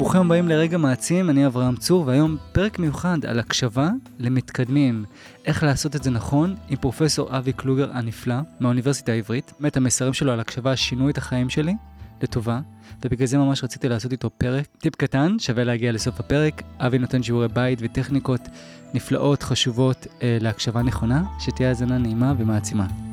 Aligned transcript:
ברוכים 0.00 0.20
הבאים 0.20 0.48
לרגע 0.48 0.78
מעצים, 0.78 1.30
אני 1.30 1.46
אברהם 1.46 1.76
צור, 1.76 2.06
והיום 2.06 2.36
פרק 2.52 2.78
מיוחד 2.78 3.18
על 3.26 3.38
הקשבה 3.38 3.90
למתקדמים. 4.18 5.04
איך 5.46 5.62
לעשות 5.62 5.96
את 5.96 6.02
זה 6.02 6.10
נכון 6.10 6.54
עם 6.68 6.76
פרופסור 6.76 7.38
אבי 7.38 7.52
קלוגר 7.52 7.90
הנפלא 7.92 8.34
מהאוניברסיטה 8.60 9.12
העברית. 9.12 9.52
באמת 9.60 9.76
המסרים 9.76 10.12
שלו 10.12 10.32
על 10.32 10.40
הקשבה 10.40 10.76
שינו 10.76 11.10
את 11.10 11.18
החיים 11.18 11.50
שלי 11.50 11.74
לטובה, 12.22 12.60
ובגלל 13.04 13.26
זה 13.26 13.38
ממש 13.38 13.64
רציתי 13.64 13.88
לעשות 13.88 14.12
איתו 14.12 14.30
פרק. 14.30 14.66
טיפ 14.78 14.96
קטן, 14.96 15.36
שווה 15.38 15.64
להגיע 15.64 15.92
לסוף 15.92 16.20
הפרק. 16.20 16.62
אבי 16.78 16.98
נותן 16.98 17.22
שיעורי 17.22 17.48
בית 17.48 17.78
וטכניקות 17.82 18.48
נפלאות, 18.94 19.42
חשובות 19.42 20.06
אה, 20.22 20.38
להקשבה 20.40 20.82
נכונה, 20.82 21.22
שתהיה 21.38 21.68
האזנה 21.68 21.98
נעימה 21.98 22.34
ומעצימה. 22.38 23.09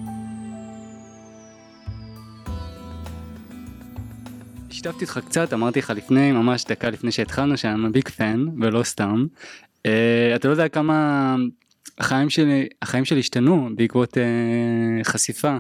שיתפתי 4.77 5.05
אותך 5.05 5.19
קצת, 5.25 5.53
אמרתי 5.53 5.79
לך 5.79 5.93
לפני, 5.95 6.31
ממש 6.31 6.65
דקה 6.65 6.89
לפני 6.89 7.11
שהתחלנו, 7.11 7.57
שאני 7.57 7.89
ביג 7.89 8.09
פן, 8.09 8.45
ולא 8.61 8.83
סתם. 8.83 9.25
Uh, 9.77 9.89
אתה 10.35 10.47
לא 10.47 10.53
יודע 10.53 10.67
כמה 10.67 11.35
החיים 11.97 12.29
שלי, 12.29 12.67
החיים 12.81 13.05
שלי 13.05 13.19
השתנו 13.19 13.69
בעקבות 13.75 14.17
uh, 14.17 15.03
חשיפה 15.03 15.57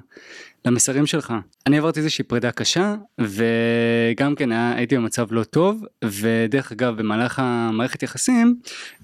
למסרים 0.65 1.05
שלך. 1.05 1.33
אני 1.67 1.77
עברתי 1.77 1.99
איזושהי 1.99 2.23
פרידה 2.23 2.51
קשה, 2.51 2.95
וגם 3.19 4.35
כן 4.35 4.51
היה, 4.51 4.73
הייתי 4.75 4.97
במצב 4.97 5.27
לא 5.31 5.43
טוב, 5.43 5.83
ודרך 6.05 6.71
אגב 6.71 6.97
במהלך 6.97 7.39
המערכת 7.39 8.03
יחסים, 8.03 8.55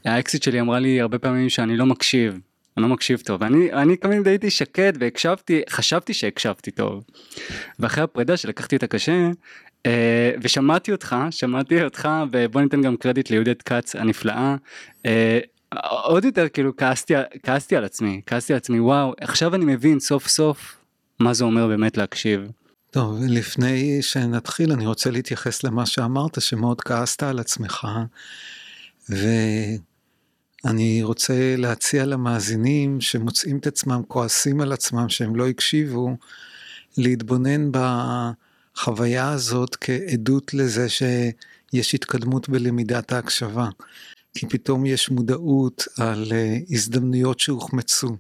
האקסיט 0.06 0.44
שלי 0.44 0.62
אמרה 0.62 0.80
לי 0.80 1.02
הרבה 1.02 1.20
פעמים 1.20 1.50
שאני 1.50 1.78
לא 1.78 1.86
מקשיב. 1.86 2.40
אני 2.78 2.84
לא 2.84 2.90
מקשיב 2.90 3.20
טוב 3.20 3.44
אני 3.44 3.74
אני 3.74 3.98
תמיד 3.98 4.28
הייתי 4.28 4.50
שקט 4.50 4.94
והקשבתי 5.00 5.62
חשבתי 5.70 6.14
שהקשבתי 6.14 6.72
טוב. 6.72 7.04
ואחרי 7.80 8.04
הפרידה 8.04 8.38
שלקחתי 8.38 8.76
את 8.76 8.84
הקשה 8.84 9.30
ושמעתי 10.42 10.92
אותך, 10.92 11.16
שמעתי 11.32 11.84
אותך, 11.84 12.10
ובוא 12.32 12.62
ניתן 12.62 12.82
גם 12.82 12.98
קרדיט 12.98 13.30
ליהודית 13.30 13.62
כץ 13.62 13.96
הנפלאה. 13.96 14.56
אה, 15.06 15.40
עוד 16.04 16.26
יותר 16.26 16.50
כאילו 16.50 16.76
כעסתי, 16.78 17.14
כעסתי 17.44 17.76
על 17.76 17.86
עצמי, 17.86 18.22
כעסתי 18.26 18.54
על 18.54 18.58
עצמי, 18.58 18.80
וואו, 18.80 19.14
עכשיו 19.22 19.56
אני 19.56 19.66
מבין 19.66 20.00
סוף 20.00 20.28
סוף 20.28 20.78
מה 21.20 21.34
זה 21.34 21.44
אומר 21.44 21.68
באמת 21.68 21.98
להקשיב. 21.98 22.42
טוב, 22.92 23.18
לפני 23.28 24.02
שנתחיל 24.02 24.72
אני 24.72 24.86
רוצה 24.86 25.12
להתייחס 25.12 25.64
למה 25.64 25.86
שאמרת, 25.86 26.42
שמאוד 26.42 26.82
כעסת 26.82 27.24
על 27.24 27.40
עצמך, 27.40 27.88
ואני 29.10 31.04
רוצה 31.04 31.56
להציע 31.58 32.06
למאזינים 32.06 33.02
שמוצאים 33.02 33.58
את 33.58 33.68
עצמם 33.68 34.02
כועסים 34.08 34.62
על 34.62 34.72
עצמם 34.72 35.10
שהם 35.10 35.36
לא 35.36 35.48
הקשיבו, 35.48 36.18
להתבונן 36.98 37.72
ב... 37.72 37.78
החוויה 38.76 39.30
הזאת 39.32 39.78
כעדות 39.82 40.54
לזה 40.54 40.88
שיש 40.90 41.94
התקדמות 41.94 42.50
בלמידת 42.50 43.12
ההקשבה. 43.12 43.70
כי 44.34 44.48
פתאום 44.48 44.86
יש 44.86 45.10
מודעות 45.10 45.88
על 46.00 46.32
אה, 46.32 46.58
הזדמנויות 46.70 47.40
שהוחמצו. 47.40 48.18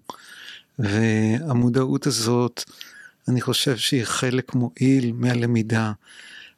והמודעות 0.79 2.07
הזאת, 2.07 2.63
אני 3.27 3.41
חושב 3.41 3.77
שהיא 3.77 4.03
חלק 4.03 4.55
מועיל 4.55 5.11
מהלמידה. 5.13 5.91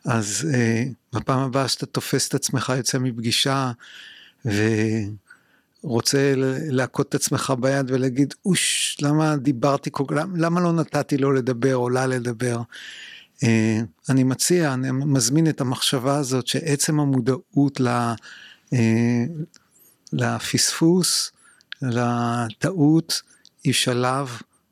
אז 0.05 0.47
uh, 0.51 1.17
בפעם 1.17 1.39
הבאה 1.39 1.67
שאתה 1.67 1.85
תופס 1.85 2.27
את 2.27 2.33
עצמך 2.33 2.73
יוצא 2.77 2.97
מפגישה 2.97 3.71
ורוצה 5.83 6.33
להכות 6.69 7.09
את 7.09 7.16
עצמך 7.16 7.53
ביד 7.59 7.91
ולהגיד, 7.91 8.33
אוש, 8.45 8.97
למה 9.01 9.35
דיברתי 9.35 9.89
כל 9.93 10.03
כך, 10.07 10.16
למה 10.35 10.61
לא 10.61 10.71
נתתי 10.71 11.17
לו 11.17 11.31
לדבר 11.31 11.75
או 11.75 11.89
לה 11.89 12.07
לדבר? 12.07 12.61
אה, 13.45 13.79
אני 14.09 14.23
מציע, 14.23 14.73
אני 14.73 14.91
מזמין 14.91 15.49
את 15.49 15.61
המחשבה 15.61 16.17
הזאת 16.17 16.47
שעצם 16.47 17.00
המודעות 17.00 17.81
אה, 18.73 19.25
לפספוס, 20.13 21.31
לטעות, 21.81 23.22
היא 23.63 23.73
שלב 23.73 24.29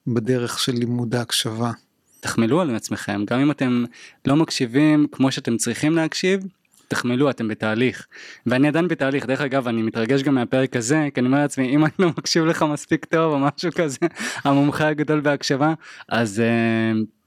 בדרך 0.08 0.60
של 0.60 0.72
לימוד 0.72 1.16
ההקשבה. 1.16 1.72
תחמלו 2.20 2.62
על 2.62 2.76
עצמכם, 2.76 3.26
גם 3.26 3.40
אם 3.40 3.52
אתם 3.52 3.86
לא 4.26 4.36
מקשיבים 4.36 5.08
כמו 5.12 5.32
שאתם 5.32 5.58
צריכים 5.58 5.96
להקשיב, 5.96 6.48
תחמלו, 6.88 7.30
אתם 7.30 7.48
בתהליך. 7.48 8.08
ואני 8.46 8.68
עדיין 8.68 8.88
בתהליך, 8.88 9.26
דרך 9.26 9.42
אגב, 9.42 9.68
אני 9.68 9.82
מתרגש 9.82 10.22
גם 10.22 10.36
מהפרק 10.36 10.76
הזה, 10.76 11.08
כי 11.14 11.20
אני 11.20 11.28
אומר 11.28 11.38
לעצמי, 11.38 11.76
אם 11.76 11.86
אני 11.86 11.94
לא 12.00 12.08
מקשיב 12.08 12.46
לך 12.46 12.66
מספיק 12.74 13.06
טוב 13.06 13.34
או 13.34 13.40
משהו 13.40 13.72
כזה, 13.76 13.98
המומחה 14.44 14.88
הגדול 14.88 15.22
בהקשבה, 15.22 15.74
אז... 16.10 16.42
Uh, 16.42 17.23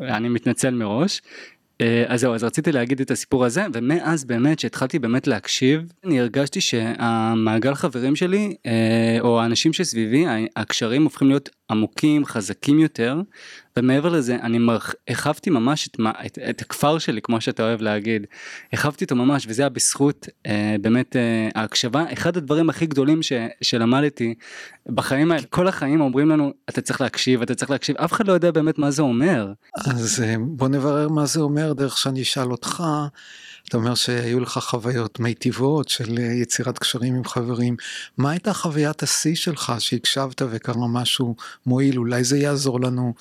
אני 0.00 0.28
מתנצל 0.28 0.70
מראש. 0.70 1.20
אה, 1.80 2.04
אז 2.08 2.20
זהו, 2.20 2.34
אז 2.34 2.44
רציתי 2.44 2.72
להגיד 2.72 3.00
את 3.00 3.10
הסיפור 3.10 3.44
הזה, 3.44 3.66
ומאז 3.72 4.24
באמת 4.24 4.58
שהתחלתי 4.58 4.98
באמת 4.98 5.26
להקשיב, 5.26 5.92
אני 6.04 6.20
הרגשתי 6.20 6.60
שהמעגל 6.60 7.74
חברים 7.74 8.16
שלי, 8.16 8.56
אה, 8.66 9.18
או 9.20 9.40
האנשים 9.40 9.72
שסביבי, 9.72 10.26
הקשרים 10.56 11.04
הופכים 11.04 11.28
להיות 11.28 11.50
עמוקים, 11.70 12.24
חזקים 12.24 12.78
יותר, 12.78 13.20
ומעבר 13.76 14.08
לזה 14.08 14.36
אני 14.42 14.58
הרחבתי 15.08 15.50
ממש 15.50 15.88
את, 15.88 16.00
את, 16.26 16.38
את 16.50 16.60
הכפר 16.60 16.98
שלי 16.98 17.22
כמו 17.22 17.40
שאתה 17.40 17.62
אוהב 17.62 17.82
להגיד, 17.82 18.26
הרחבתי 18.72 19.04
אותו 19.04 19.16
ממש 19.16 19.46
וזה 19.48 19.62
היה 19.62 19.68
בזכות 19.68 20.28
אה, 20.46 20.76
באמת 20.80 21.16
אה, 21.16 21.48
ההקשבה, 21.54 22.04
אחד 22.12 22.36
הדברים 22.36 22.70
הכי 22.70 22.86
גדולים 22.86 23.22
ש, 23.22 23.32
שלמדתי 23.62 24.34
בחיים 24.86 25.32
האלה, 25.32 25.42
כל 25.50 25.68
החיים 25.68 26.00
אומרים 26.00 26.28
לנו 26.28 26.52
אתה 26.68 26.80
צריך 26.80 27.00
להקשיב, 27.00 27.42
אתה 27.42 27.54
צריך 27.54 27.70
להקשיב, 27.70 27.96
אף 27.96 28.12
אחד 28.12 28.28
לא 28.28 28.32
יודע 28.32 28.50
באמת 28.50 28.78
מה 28.78 28.90
זה 28.90 29.02
אומר. 29.02 29.52
אז 29.86 30.24
אה, 30.26 30.34
בוא 30.40 30.68
נברר 30.68 31.08
מה 31.08 31.26
זה 31.26 31.40
אומר 31.40 31.72
דרך 31.72 31.98
שאני 31.98 32.22
אשאל 32.22 32.50
אותך. 32.50 32.82
אתה 33.72 33.78
אומר 33.80 33.94
שהיו 33.94 34.40
לך 34.40 34.58
חוויות 34.58 35.20
מיטיבות 35.20 35.88
של 35.88 36.18
אה, 36.18 36.24
יצירת 36.24 36.78
קשרים 36.78 37.14
עם 37.14 37.24
חברים. 37.24 37.76
מה 38.18 38.30
הייתה 38.30 38.52
חוויית 38.52 39.02
השיא 39.02 39.34
שלך 39.34 39.72
שהקשבת 39.78 40.42
וקרה 40.50 40.88
משהו 40.88 41.36
מועיל? 41.66 41.98
אולי 41.98 42.24
זה 42.24 42.38
יעזור 42.38 42.80
לנו 42.80 43.14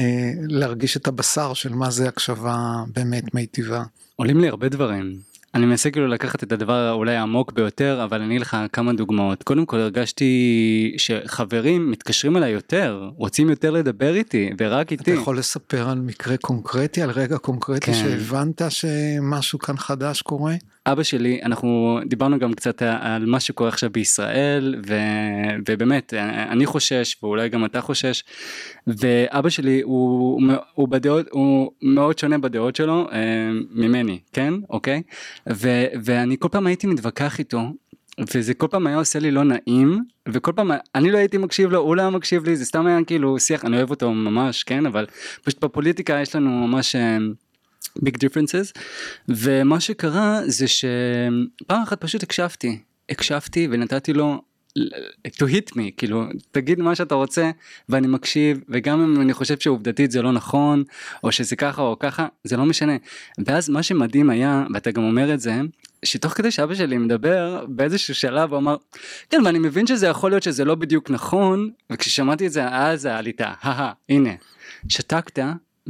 אה, 0.00 0.32
להרגיש 0.48 0.96
את 0.96 1.06
הבשר 1.06 1.54
של 1.54 1.72
מה 1.72 1.90
זה 1.90 2.08
הקשבה 2.08 2.84
באמת 2.94 3.34
מיטיבה. 3.34 3.84
עולים 4.16 4.40
לי 4.40 4.48
הרבה 4.48 4.68
דברים. 4.68 5.29
אני 5.54 5.66
מנסה 5.66 5.90
כאילו 5.90 6.06
לקחת 6.06 6.42
את 6.42 6.52
הדבר 6.52 6.92
אולי 6.92 7.16
העמוק 7.16 7.52
ביותר 7.52 8.04
אבל 8.04 8.22
אני 8.22 8.38
לך 8.38 8.56
כמה 8.72 8.92
דוגמאות 8.92 9.42
קודם 9.42 9.66
כל 9.66 9.78
הרגשתי 9.78 10.94
שחברים 10.96 11.90
מתקשרים 11.90 12.36
אליי 12.36 12.50
יותר 12.50 13.10
רוצים 13.16 13.50
יותר 13.50 13.70
לדבר 13.70 14.14
איתי 14.14 14.50
ורק 14.58 14.92
איתי. 14.92 15.02
אתה 15.02 15.20
יכול 15.20 15.38
לספר 15.38 15.88
על 15.90 15.98
מקרה 15.98 16.36
קונקרטי 16.36 17.02
על 17.02 17.10
רגע 17.10 17.38
קונקרטי 17.38 17.86
כן. 17.86 17.94
שהבנת 17.94 18.62
שמשהו 18.68 19.58
כאן 19.58 19.76
חדש 19.76 20.22
קורה? 20.22 20.54
אבא 20.86 21.02
שלי 21.02 21.40
אנחנו 21.42 22.00
דיברנו 22.06 22.38
גם 22.38 22.52
קצת 22.52 22.82
על 22.82 23.26
מה 23.26 23.40
שקורה 23.40 23.68
עכשיו 23.68 23.90
בישראל 23.90 24.76
ו, 24.86 24.94
ובאמת 25.68 26.14
אני 26.50 26.66
חושש 26.66 27.16
ואולי 27.22 27.48
גם 27.48 27.64
אתה 27.64 27.80
חושש 27.80 28.24
ואבא 28.86 29.48
שלי 29.48 29.80
הוא, 29.82 30.42
הוא 30.74 30.88
בדעות 30.88 31.26
הוא 31.30 31.72
מאוד 31.82 32.18
שונה 32.18 32.38
בדעות 32.38 32.76
שלו 32.76 33.08
אה, 33.12 33.18
ממני 33.70 34.18
כן 34.32 34.54
אוקיי 34.70 35.02
ו, 35.52 35.84
ואני 36.04 36.36
כל 36.38 36.48
פעם 36.48 36.66
הייתי 36.66 36.86
מתווכח 36.86 37.38
איתו 37.38 37.72
וזה 38.34 38.54
כל 38.54 38.66
פעם 38.70 38.86
היה 38.86 38.96
עושה 38.96 39.18
לי 39.18 39.30
לא 39.30 39.44
נעים 39.44 40.00
וכל 40.28 40.52
פעם 40.52 40.70
אני 40.94 41.10
לא 41.10 41.18
הייתי 41.18 41.38
מקשיב 41.38 41.70
לו 41.70 41.78
הוא 41.78 41.96
לא 41.96 42.02
היה 42.02 42.10
מקשיב 42.10 42.44
לי 42.44 42.56
זה 42.56 42.64
סתם 42.64 42.86
היה 42.86 43.04
כאילו 43.04 43.38
שיח 43.38 43.64
אני 43.64 43.76
אוהב 43.76 43.90
אותו 43.90 44.12
ממש 44.12 44.62
כן 44.62 44.86
אבל 44.86 45.06
פשוט 45.44 45.64
בפוליטיקה 45.64 46.20
יש 46.20 46.36
לנו 46.36 46.50
ממש. 46.50 46.96
אה, 46.96 47.18
big 47.98 48.12
differences 48.12 48.80
ומה 49.28 49.80
שקרה 49.80 50.40
זה 50.46 50.68
שפעם 50.68 51.82
אחת 51.82 52.00
פשוט 52.00 52.22
הקשבתי 52.22 52.78
הקשבתי 53.10 53.68
ונתתי 53.70 54.12
לו 54.12 54.42
to 55.26 55.42
hit 55.42 55.74
me 55.74 55.80
כאילו 55.96 56.24
תגיד 56.52 56.80
מה 56.80 56.94
שאתה 56.94 57.14
רוצה 57.14 57.50
ואני 57.88 58.06
מקשיב 58.06 58.60
וגם 58.68 59.00
אם 59.00 59.20
אני 59.20 59.32
חושב 59.32 59.58
שעובדתית 59.58 60.10
זה 60.10 60.22
לא 60.22 60.32
נכון 60.32 60.84
או 61.24 61.32
שזה 61.32 61.56
ככה 61.56 61.82
או 61.82 61.98
ככה 61.98 62.26
זה 62.44 62.56
לא 62.56 62.64
משנה 62.64 62.96
ואז 63.46 63.68
מה 63.68 63.82
שמדהים 63.82 64.30
היה 64.30 64.66
ואתה 64.74 64.90
גם 64.90 65.04
אומר 65.04 65.34
את 65.34 65.40
זה 65.40 65.60
שתוך 66.04 66.32
כדי 66.32 66.50
שאבא 66.50 66.74
שלי 66.74 66.98
מדבר 66.98 67.64
באיזשהו 67.68 68.14
שלב 68.14 68.50
הוא 68.50 68.58
אמר 68.58 68.76
כן 69.30 69.42
ואני 69.44 69.58
מבין 69.58 69.86
שזה 69.86 70.06
יכול 70.06 70.30
להיות 70.30 70.42
שזה 70.42 70.64
לא 70.64 70.74
בדיוק 70.74 71.10
נכון 71.10 71.70
וכששמעתי 71.92 72.46
את 72.46 72.52
זה 72.52 72.68
אז 72.68 73.04
היה. 73.04 73.92
הנה 74.08 74.30
שתקת 74.88 75.38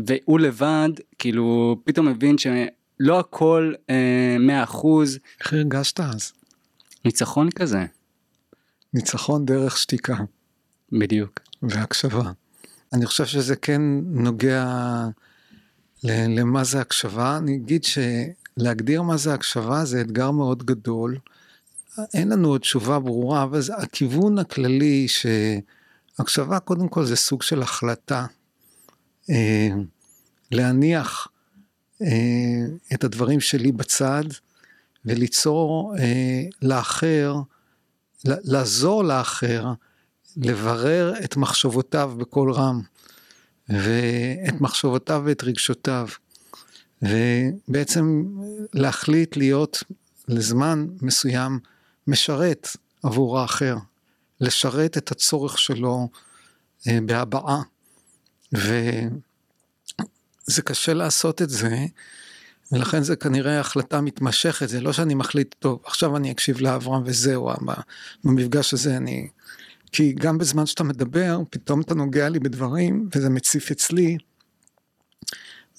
והוא 0.07 0.41
לבד 0.41 0.89
כאילו 1.19 1.77
פתאום 1.85 2.09
מבין 2.09 2.37
שלא 2.39 3.19
הכל 3.19 3.73
אה, 3.91 4.37
מאה 4.41 4.63
אחוז. 4.63 5.19
איך 5.41 5.53
הרגשת 5.53 6.01
אז? 6.01 6.33
ניצחון 7.05 7.51
כזה. 7.51 7.87
ניצחון 8.95 9.45
דרך 9.45 9.79
שתיקה. 9.79 10.17
בדיוק. 10.93 11.41
והקשבה. 11.63 12.33
אני 12.93 13.07
חושב 13.07 13.27
שזה 13.27 13.57
כן 13.57 13.83
נוגע 14.05 14.67
למה 16.05 16.65
זה 16.65 16.81
הקשבה. 16.81 17.37
אני 17.37 17.57
אגיד 17.57 17.85
שלהגדיר 17.85 19.03
מה 19.03 19.17
זה 19.17 19.35
הקשבה 19.35 19.85
זה 19.85 20.01
אתגר 20.01 20.31
מאוד 20.31 20.63
גדול. 20.63 21.19
אין 22.15 22.29
לנו 22.29 22.49
עוד 22.49 22.61
תשובה 22.61 22.99
ברורה, 22.99 23.43
אבל 23.43 23.61
הכיוון 23.79 24.39
הכללי 24.39 25.07
שהקשבה 25.09 26.59
קודם 26.59 26.89
כל 26.89 27.05
זה 27.05 27.17
סוג 27.17 27.43
של 27.43 27.63
החלטה. 27.63 28.27
אה, 29.31 29.69
להניח 30.51 31.29
אה, 32.03 32.67
את 32.95 33.05
הדברים 33.05 33.41
שלי 33.41 33.73
בצד 33.73 34.25
וליצור 35.05 35.95
אה, 35.99 36.43
לאחר, 36.63 37.35
לעזור 38.25 39.05
לאחר, 39.05 39.67
לברר 40.37 41.15
את 41.25 41.37
מחשבותיו 41.37 42.13
בקול 42.19 42.53
רם, 42.53 42.83
ואת 43.69 44.61
מחשבותיו 44.61 45.23
ואת 45.25 45.45
רגשותיו, 45.45 46.09
ובעצם 47.03 48.25
להחליט 48.75 49.37
להיות 49.37 49.83
לזמן 50.29 50.87
מסוים 51.03 51.59
משרת 52.07 52.69
עבור 53.03 53.39
האחר, 53.39 53.77
לשרת 54.41 54.99
את 54.99 55.11
הצורך 55.11 55.59
שלו 55.59 56.09
אה, 56.89 56.99
בהבעה. 57.07 57.63
וזה 58.53 59.13
קשה 60.65 60.95
לעשות 60.95 61.43
את 61.43 61.51
זה, 61.51 61.87
ולכן 62.73 63.03
זה 63.03 63.17
כנראה 63.17 63.61
החלטה 63.61 64.01
מתמשכת, 64.01 64.69
זה 64.69 64.81
לא 64.81 64.93
שאני 64.93 65.15
מחליט, 65.15 65.55
טוב, 65.59 65.83
עכשיו 65.85 66.17
אני 66.17 66.31
אקשיב 66.31 66.61
לאברהם 66.61 67.03
וזהו, 67.07 67.51
במפגש 68.25 68.75
הזה 68.75 68.97
אני... 68.97 69.29
כי 69.93 70.13
גם 70.13 70.39
בזמן 70.39 70.67
שאתה 70.67 70.85
מדבר, 70.85 71.39
פתאום 71.51 71.81
אתה 71.81 71.95
נוגע 71.95 72.29
לי 72.29 72.39
בדברים, 72.39 73.09
וזה 73.15 73.31
מציף 73.31 73.71
אצלי 73.71 74.19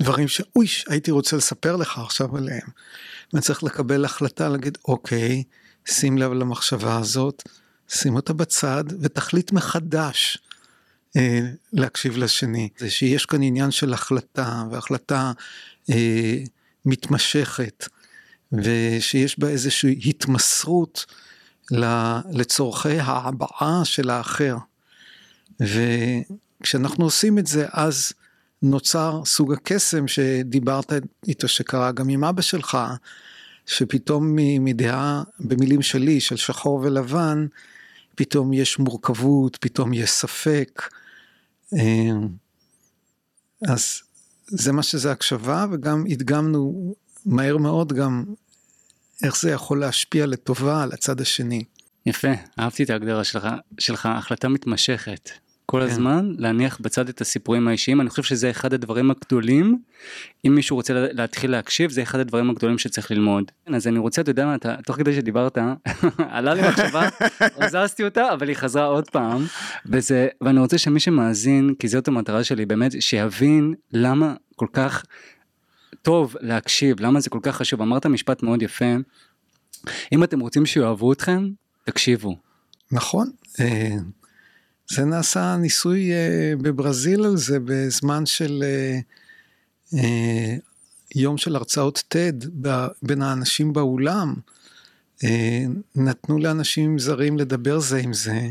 דברים 0.02 0.28
שאוי, 0.28 0.68
הייתי 0.88 1.12
רוצה 1.12 1.38
לספר 1.38 1.76
לך 1.76 1.98
עכשיו 1.98 2.38
עליהם. 2.38 2.68
ואני 3.34 3.42
צריך 3.42 3.64
לקבל 3.64 4.06
החלטה, 4.06 4.50
להגיד, 4.50 4.78
אוקיי, 4.88 5.44
שים 5.86 6.18
לב 6.18 6.32
למחשבה 6.32 6.98
הזאת, 6.98 7.44
שים 7.90 8.16
אותה 8.16 8.34
בצד 8.34 8.84
ותחליט 9.02 9.52
מחדש 9.52 10.38
אה, 11.18 11.40
להקשיב 11.74 12.18
לשני. 12.18 12.70
זה 12.78 12.90
שיש 12.90 13.26
כאן 13.26 13.44
עניין 13.44 13.72
של 13.72 13.94
החלטה, 13.94 14.64
והחלטה 14.72 15.32
אה, 15.90 16.38
מתמשכת, 16.86 17.88
ושיש 18.52 19.40
בה 19.40 19.50
איזושהי 19.50 20.00
התמסרות 20.06 21.06
לצורכי 22.32 23.00
ההבעה 23.00 23.82
של 23.84 24.10
האחר. 24.10 24.58
וכשאנחנו 25.60 27.06
עושים 27.06 27.40
את 27.40 27.48
זה, 27.48 27.66
אז 27.72 28.14
נוצר 28.62 29.22
סוג 29.26 29.54
הקסם 29.54 30.08
שדיברת 30.08 30.94
איתו, 31.28 31.48
שקרה 31.48 31.92
גם 31.92 32.10
עם 32.10 32.24
אבא 32.24 32.42
שלך, 32.42 32.78
שפתאום 33.66 34.36
מדעה, 34.38 35.24
במילים 35.40 35.82
שלי, 35.82 36.20
של 36.20 36.36
שחור 36.36 36.80
ולבן, 36.84 37.46
פתאום 38.16 38.54
יש 38.54 38.80
מורכבות, 38.80 39.58
פתאום 39.62 39.94
יש 39.94 40.10
ספק. 40.10 40.82
אה, 41.74 42.12
אז 43.68 44.02
זה 44.48 44.72
מה 44.72 44.84
שזה 44.84 45.12
הקשבה, 45.12 45.66
וגם 45.72 46.04
הדגמנו 46.10 46.94
מהר 47.26 47.58
מאוד 47.58 47.94
גם 47.94 48.26
איך 49.24 49.42
זה 49.42 49.52
יכול 49.52 49.80
להשפיע 49.80 50.26
לטובה 50.26 50.84
על 50.84 50.92
הצד 50.94 51.22
השני. 51.22 51.64
יפה, 52.06 52.28
אהבתי 52.60 52.84
את 52.84 52.90
ההגדרה 52.90 53.24
שלך, 53.24 53.48
שלך 53.80 54.06
החלטה 54.06 54.48
מתמשכת. 54.48 55.30
כל 55.72 55.80
כן. 55.80 55.86
הזמן 55.86 56.34
להניח 56.38 56.78
בצד 56.82 57.10
את 57.10 57.22
הסיפורים 57.22 57.68
האישיים 57.68 58.02
אני 58.02 58.10
חושב 58.10 58.24
שזה 58.24 58.50
אחד 58.50 58.74
הדברים 58.74 59.12
הגדולים 59.12 59.80
אם 60.48 60.56
מישהו 60.56 60.76
רוצה 60.76 60.94
להתחיל 60.94 61.52
להקשיב 61.52 61.92
זה 61.92 62.04
אחד 62.04 62.20
הדברים 62.20 62.50
הגדולים 62.50 62.78
שצריך 62.78 63.12
ללמוד 63.12 63.52
אז 63.68 63.88
אני 63.88 64.00
רוצה 64.00 64.22
אתה 64.22 64.32
יודע 64.32 64.46
מה 64.46 64.56
תוך 64.86 64.96
כדי 64.96 65.16
שדיברת 65.16 65.58
עלה 66.36 66.54
לי 66.54 66.62
מחשבה 66.70 67.10
הזזתי 67.62 68.04
אותה 68.04 68.34
אבל 68.34 68.48
היא 68.48 68.56
חזרה 68.56 68.86
עוד 68.86 69.10
פעם 69.10 69.46
וזה 69.86 70.28
ואני 70.42 70.60
רוצה 70.60 70.78
שמי 70.78 71.00
שמאזין 71.00 71.74
כי 71.80 71.88
זאת 71.88 72.08
המטרה 72.08 72.44
שלי 72.44 72.66
באמת 72.66 73.02
שיבין 73.02 73.74
למה 73.94 74.34
כל 74.56 74.68
כך 74.74 75.04
טוב 76.02 76.36
להקשיב 76.42 77.00
למה 77.00 77.20
זה 77.20 77.30
כל 77.30 77.40
כך 77.42 77.56
חשוב 77.56 77.82
אמרת 77.82 78.06
משפט 78.06 78.44
מאוד 78.44 78.62
יפה 78.62 78.96
אם 80.14 80.24
אתם 80.24 80.40
רוצים 80.40 80.66
שיאהבו 80.66 81.14
אתכם 81.14 81.50
תקשיבו. 81.84 82.36
נכון. 82.92 83.30
אה, 84.92 84.96
זה 84.96 85.06
נעשה 85.06 85.56
ניסוי 85.58 86.12
אה, 86.12 86.54
בברזיל 86.62 87.24
על 87.26 87.38
זה 87.38 87.58
בזמן 87.66 88.26
של 88.26 88.64
אה, 88.64 89.00
אה, 89.94 90.56
יום 91.16 91.38
של 91.38 91.56
הרצאות 91.56 92.04
TED 92.14 92.48
בין 93.02 93.22
האנשים 93.22 93.74
באולם. 93.74 94.34
נתנו 95.96 96.40
לאנשים 96.40 97.00
זרים 97.00 97.38
לדבר 97.38 97.80
זה 97.80 97.98
עם 97.98 98.14
זה, 98.14 98.50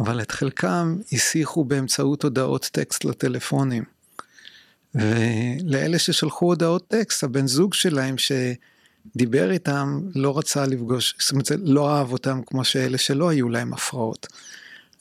אבל 0.00 0.20
את 0.20 0.30
חלקם 0.30 0.98
הסיחו 1.12 1.64
באמצעות 1.64 2.24
הודעות 2.24 2.68
טקסט 2.72 3.04
לטלפונים. 3.04 3.84
ולאלה 4.94 5.98
ששלחו 5.98 6.46
הודעות 6.46 6.88
טקסט, 6.88 7.24
הבן 7.24 7.46
זוג 7.46 7.74
שלהם 7.74 8.14
שדיבר 8.18 9.50
איתם 9.50 10.00
לא 10.14 10.38
רצה 10.38 10.66
לפגוש, 10.66 11.14
זאת 11.18 11.32
אומרת, 11.32 11.50
לא 11.62 11.96
אהב 11.96 12.12
אותם 12.12 12.40
כמו 12.46 12.64
שאלה 12.64 12.98
שלא 12.98 13.28
היו 13.28 13.48
להם 13.48 13.74
הפרעות. 13.74 14.26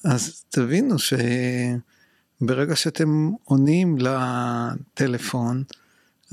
אז 0.03 0.43
תבינו 0.49 0.95
שברגע 0.99 2.75
שאתם 2.75 3.29
עונים 3.43 3.97
לטלפון, 3.97 5.63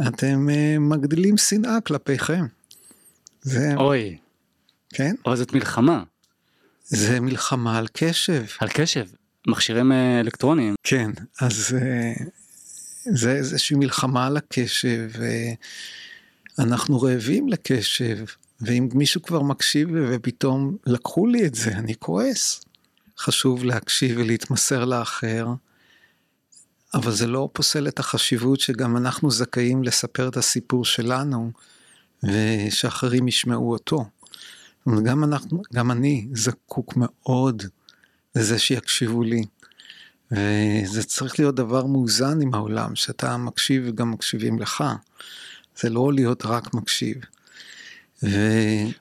אתם 0.09 0.49
אה, 0.51 0.79
מגדילים 0.79 1.37
שנאה 1.37 1.81
כלפיכם. 1.81 2.47
זה... 3.43 3.75
אוי. 3.77 4.19
כן? 4.91 5.15
או 5.27 5.37
זאת 5.37 5.53
מלחמה. 5.53 6.03
זה 6.85 7.21
מלחמה 7.21 7.79
על 7.79 7.87
קשב. 7.93 8.45
על 8.59 8.69
קשב, 8.69 9.07
מכשירים 9.47 9.93
אה, 9.93 10.21
אלקטרוניים. 10.21 10.75
כן, 10.83 11.11
אז 11.41 11.77
אה, 11.83 12.13
זה 13.13 13.33
איזושהי 13.33 13.77
מלחמה 13.77 14.27
על 14.27 14.37
הקשב, 14.37 15.11
ואנחנו 16.59 17.01
רעבים 17.01 17.49
לקשב, 17.49 18.25
ואם 18.61 18.89
מישהו 18.95 19.23
כבר 19.23 19.43
מקשיב 19.43 19.89
ופתאום 20.11 20.77
לקחו 20.87 21.27
לי 21.27 21.47
את 21.47 21.55
זה, 21.55 21.71
אני 21.71 21.95
כועס. 21.99 22.61
חשוב 23.19 23.65
להקשיב 23.65 24.19
ולהתמסר 24.19 24.85
לאחר, 24.85 25.47
אבל 26.95 27.13
זה 27.13 27.27
לא 27.27 27.49
פוסל 27.53 27.89
את 27.89 27.99
החשיבות 27.99 28.61
שגם 28.61 28.97
אנחנו 28.97 29.31
זכאים 29.31 29.85
לספר 29.85 30.29
את 30.29 30.37
הסיפור 30.37 30.85
שלנו, 30.85 31.51
ושאחרים 32.23 33.29
ישמעו 33.29 33.73
אותו. 33.73 34.05
גם, 35.03 35.25
אנחנו, 35.25 35.63
גם 35.75 35.91
אני 35.91 36.29
זקוק 36.33 36.95
מאוד 36.97 37.63
לזה 38.35 38.59
שיקשיבו 38.59 39.23
לי. 39.23 39.45
וזה 40.33 41.03
צריך 41.03 41.39
להיות 41.39 41.55
דבר 41.55 41.87
מאוזן 41.87 42.43
עם 42.43 42.55
העולם, 42.55 42.97
שאתה 42.97 43.37
מקשיב 43.37 43.83
וגם 43.87 44.11
מקשיבים 44.11 44.59
לך. 44.59 44.85
זה 45.81 45.91
לא 45.91 46.13
להיות 46.13 46.47
רק 46.47 46.75
מקשיב. 46.75 47.17
ו... 48.23 48.29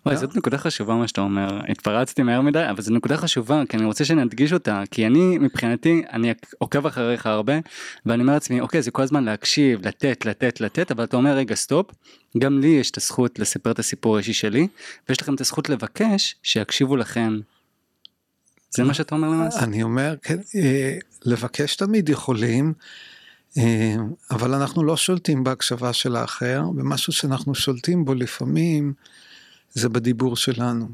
וואי, 0.06 0.18
זאת 0.18 0.36
נקודה 0.36 0.58
חשובה 0.58 0.96
מה 0.96 1.08
שאתה 1.08 1.22
אומר, 1.22 1.60
התפרצתי 1.70 2.24
מהר 2.24 2.42
מדי, 2.42 2.70
אבל 2.70 2.82
זו 2.82 2.94
נקודה 2.94 3.18
חשובה, 3.18 3.64
כי 3.70 3.78
אני 3.78 3.86
רוצה 3.86 4.06
שנדגיש 4.06 4.54
אותה, 4.54 4.84
כי 4.92 5.08
אני 5.08 5.38
מבחינתי, 5.38 6.04
אני 6.14 6.34
עוקב 6.58 6.86
אחריך 6.86 7.26
הרבה, 7.26 7.54
ואני 8.06 8.22
אומר 8.22 8.34
לעצמי, 8.34 8.62
אוקיי, 8.62 8.82
זה 8.82 8.92
כל 8.92 9.02
הזמן 9.02 9.24
להקשיב, 9.24 9.88
לתת, 9.88 10.26
לתת, 10.26 10.62
לתת, 10.62 10.92
אבל 10.92 11.04
אתה 11.04 11.18
אומר, 11.18 11.32
רגע, 11.32 11.56
סטופ, 11.56 11.92
גם 12.38 12.60
לי 12.60 12.68
יש 12.68 12.92
את 12.92 12.98
הזכות 12.98 13.40
לספר 13.40 13.72
את 13.72 13.80
הסיפור 13.80 14.16
האישי 14.16 14.34
שלי, 14.34 14.68
ויש 15.10 15.22
לכם 15.22 15.36
את 15.36 15.42
הזכות 15.42 15.70
לבקש 15.70 16.36
שיקשיבו 16.44 16.98
לכם. 16.98 17.40
זה 18.70 18.84
מה 18.84 18.94
שאתה 18.94 19.16
אומר 19.16 19.30
למעשה? 19.30 19.60
אני 19.60 19.84
אומר, 19.84 20.16
כן, 20.22 20.38
אה, 20.56 20.98
לבקש 21.26 21.76
תמיד 21.76 22.10
יכולים. 22.10 22.74
אה, 23.58 23.96
אבל 24.32 24.54
אנחנו 24.54 24.84
לא 24.84 24.98
שולטים 24.98 25.44
בהקשבה 25.44 25.94
של 25.94 26.16
האחר, 26.16 26.64
ומשהו 26.76 27.14
שאנחנו 27.14 27.56
שולטים 27.56 28.06
בו 28.06 28.14
לפעמים 28.14 28.94
זה 29.74 29.90
בדיבור 29.90 30.36
שלנו. 30.36 30.88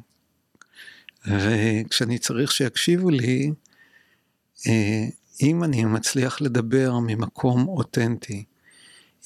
וכשאני 1.27 2.20
צריך 2.20 2.51
שיקשיבו 2.51 3.10
לי, 3.10 3.51
אה, 4.67 5.05
אם 5.41 5.63
אני 5.63 5.86
מצליח 5.86 6.41
לדבר 6.41 7.00
ממקום 7.00 7.67
אותנטי, 7.67 8.43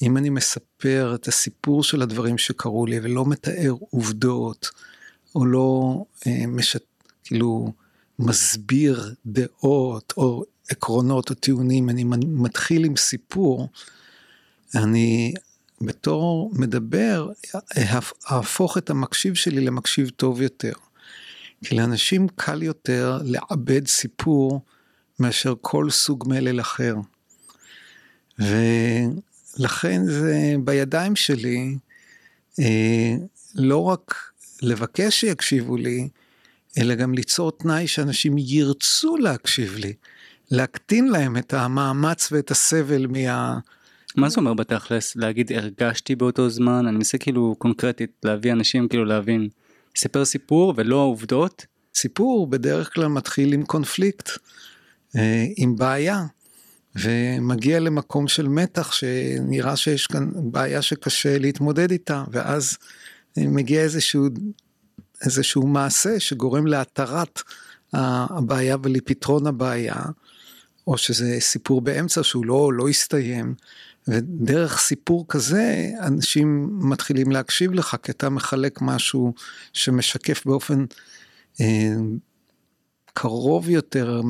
אם 0.02 0.16
אני 0.16 0.30
מספר 0.30 1.12
את 1.14 1.28
הסיפור 1.28 1.82
של 1.82 2.02
הדברים 2.02 2.38
שקרו 2.38 2.86
לי 2.86 3.00
ולא 3.02 3.26
מתאר 3.26 3.74
עובדות, 3.90 4.70
או 5.34 5.46
לא 5.46 6.04
אה, 6.26 6.46
משת, 6.46 6.84
כאילו 7.24 7.72
מסביר 8.18 9.14
דעות, 9.26 10.12
או 10.16 10.44
עקרונות 10.68 11.30
או 11.30 11.34
טיעונים, 11.34 11.90
אני 11.90 12.04
מתחיל 12.26 12.84
עם 12.84 12.96
סיפור, 12.96 13.68
אני 14.74 15.34
בתור 15.80 16.50
מדבר 16.54 17.28
אהפוך 18.30 18.78
את 18.78 18.90
המקשיב 18.90 19.34
שלי 19.34 19.60
למקשיב 19.60 20.08
טוב 20.08 20.42
יותר. 20.42 20.72
כי 21.64 21.74
לאנשים 21.74 22.28
קל 22.36 22.62
יותר 22.62 23.18
לעבד 23.24 23.86
סיפור 23.86 24.60
מאשר 25.18 25.54
כל 25.60 25.90
סוג 25.90 26.24
מלל 26.28 26.60
אחר. 26.60 26.94
ולכן 28.38 30.04
זה 30.04 30.54
בידיים 30.64 31.16
שלי 31.16 31.76
אה, 32.60 33.14
לא 33.54 33.84
רק 33.84 34.14
לבקש 34.62 35.20
שיקשיבו 35.20 35.76
לי, 35.76 36.08
אלא 36.78 36.94
גם 36.94 37.14
ליצור 37.14 37.52
תנאי 37.52 37.86
שאנשים 37.86 38.38
ירצו 38.38 39.16
להקשיב 39.16 39.76
לי. 39.76 39.92
להקטין 40.50 41.08
להם 41.08 41.36
את 41.36 41.54
המאמץ 41.54 42.32
ואת 42.32 42.50
הסבל 42.50 43.06
מה, 43.06 43.58
מה 44.16 44.28
זה 44.28 44.40
אומר 44.40 44.54
בתכלס? 44.54 45.16
להגיד 45.16 45.52
הרגשתי 45.52 46.16
באותו 46.16 46.50
זמן? 46.50 46.86
אני 46.86 46.96
מנסה 46.96 47.18
כאילו 47.18 47.54
קונקרטית 47.58 48.10
להביא 48.22 48.52
אנשים 48.52 48.88
כאילו 48.88 49.04
להבין. 49.04 49.48
ספר 49.96 50.24
סיפור 50.24 50.74
ולא 50.76 50.96
עובדות. 50.96 51.66
סיפור 51.94 52.46
בדרך 52.46 52.94
כלל 52.94 53.06
מתחיל 53.06 53.52
עם 53.52 53.64
קונפליקט, 53.64 54.30
אה, 55.16 55.44
עם 55.56 55.76
בעיה, 55.76 56.26
ומגיע 56.94 57.80
למקום 57.80 58.28
של 58.28 58.48
מתח 58.48 58.92
שנראה 58.92 59.76
שיש 59.76 60.06
כאן 60.06 60.30
בעיה 60.34 60.82
שקשה 60.82 61.38
להתמודד 61.38 61.90
איתה, 61.90 62.24
ואז 62.32 62.78
מגיע 63.36 63.82
איזשהו, 63.82 64.28
איזשהו 65.24 65.66
מעשה 65.66 66.20
שגורם 66.20 66.66
להתרת 66.66 67.42
הבעיה 67.92 68.76
ולפתרון 68.82 69.46
הבעיה, 69.46 69.96
או 70.88 70.98
שזה 70.98 71.36
סיפור 71.40 71.80
באמצע 71.80 72.22
שהוא 72.22 72.46
לא, 72.46 72.72
לא 72.72 72.88
הסתיים, 72.88 73.54
ודרך 74.08 74.78
סיפור 74.78 75.24
כזה 75.28 75.90
אנשים 76.00 76.70
מתחילים 76.72 77.32
להקשיב 77.32 77.72
לך 77.72 77.96
כי 78.02 78.12
אתה 78.12 78.28
מחלק 78.28 78.78
משהו 78.82 79.34
שמשקף 79.72 80.46
באופן 80.46 80.84
אה, 81.60 81.94
קרוב 83.14 83.68
יותר, 83.68 84.20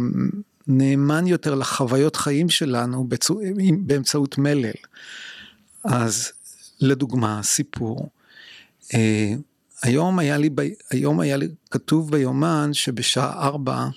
נאמן 0.66 1.26
יותר 1.26 1.54
לחוויות 1.54 2.16
חיים 2.16 2.50
שלנו 2.50 3.04
בצו, 3.04 3.40
באמצעות 3.80 4.38
מלל. 4.38 4.70
אז 5.84 6.32
לדוגמה, 6.80 7.40
סיפור. 7.42 8.08
אה, 8.94 9.32
היום 9.82 10.18
היה 10.18 10.38
לי, 10.38 10.50
היום 10.90 11.20
היה 11.20 11.36
לי 11.36 11.48
כתוב 11.70 12.10
ביומן 12.10 12.70
שבשעה 12.72 13.46
ארבע 13.46 13.88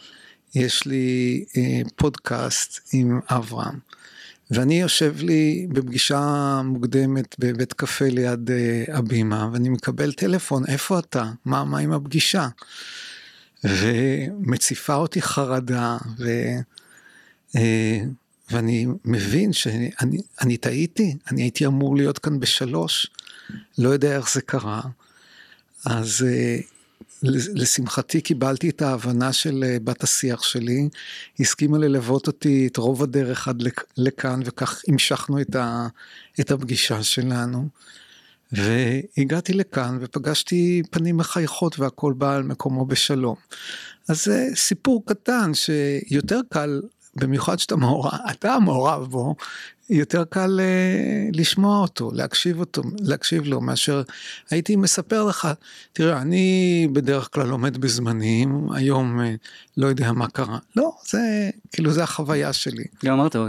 יש 0.55 0.85
לי 0.85 1.45
אה, 1.57 1.81
פודקאסט 1.95 2.79
עם 2.93 3.19
אברהם. 3.29 3.79
ואני 4.51 4.81
יושב 4.81 5.15
לי 5.19 5.67
בפגישה 5.69 6.61
מוקדמת 6.63 7.35
בבית 7.39 7.73
קפה 7.73 8.05
ליד 8.05 8.51
אה, 8.51 8.83
הבימה, 8.87 9.49
ואני 9.53 9.69
מקבל 9.69 10.13
טלפון, 10.13 10.65
איפה 10.67 10.99
אתה? 10.99 11.31
מה, 11.45 11.63
מה 11.63 11.79
עם 11.79 11.91
הפגישה? 11.91 12.47
ומציפה 13.63 14.95
אותי 14.95 15.21
חרדה, 15.21 15.97
ו, 16.19 16.29
אה, 17.55 18.01
ואני 18.51 18.87
מבין 19.05 19.53
שאני 19.53 20.57
טעיתי, 20.59 21.15
אני 21.31 21.41
הייתי 21.41 21.65
אמור 21.65 21.95
להיות 21.95 22.19
כאן 22.19 22.39
בשלוש, 22.39 23.07
לא 23.77 23.89
יודע 23.89 24.17
איך 24.17 24.33
זה 24.33 24.41
קרה. 24.41 24.81
אז 25.85 26.25
אה, 26.27 26.57
לשמחתי 27.23 28.21
קיבלתי 28.21 28.69
את 28.69 28.81
ההבנה 28.81 29.33
של 29.33 29.63
אה, 29.67 29.77
בת 29.83 30.03
השיח 30.03 30.43
שלי, 30.43 30.89
הסכימה 31.39 31.77
ללוות 31.77 32.27
אותי 32.27 32.67
את 32.67 32.77
רוב 32.77 33.03
הדרך 33.03 33.47
עד 33.47 33.63
לכאן, 33.97 34.39
וכך 34.45 34.81
המשכנו 34.87 35.41
את, 35.41 35.55
ה, 35.55 35.87
את 36.39 36.51
הפגישה 36.51 37.03
שלנו. 37.03 37.67
והגעתי 38.51 39.53
לכאן 39.53 39.97
ופגשתי 40.01 40.81
פנים 40.91 41.17
מחייכות 41.17 41.79
והכל 41.79 42.13
בא 42.13 42.35
על 42.35 42.43
מקומו 42.43 42.85
בשלום. 42.85 43.35
אז 44.09 44.23
זה 44.23 44.47
סיפור 44.55 45.03
קטן 45.05 45.51
שיותר 45.53 46.39
קל, 46.49 46.81
במיוחד 47.15 47.59
שאתה 47.59 47.75
מעורב, 47.75 48.13
אתה 48.31 48.59
מעורב 48.59 49.07
בו, 49.11 49.35
יותר 49.91 50.23
קל 50.23 50.59
uh, 50.59 51.37
לשמוע 51.37 51.79
אותו, 51.79 52.11
להקשיב 52.13 52.59
אותו, 52.59 52.81
להקשיב 52.99 53.45
לו, 53.45 53.61
מאשר 53.61 54.01
הייתי 54.49 54.75
מספר 54.75 55.23
לך, 55.23 55.47
תראה, 55.93 56.21
אני 56.21 56.87
בדרך 56.93 57.29
כלל 57.33 57.47
לומד 57.47 57.77
בזמנים, 57.77 58.71
היום 58.71 59.19
uh, 59.19 59.23
לא 59.77 59.87
יודע 59.87 60.11
מה 60.11 60.27
קרה. 60.27 60.57
לא, 60.75 60.91
זה, 61.05 61.49
כאילו, 61.71 61.91
זה 61.91 62.03
החוויה 62.03 62.53
שלי. 62.53 62.83
גם 63.05 63.19
אמרת, 63.19 63.35
אה, 63.35 63.41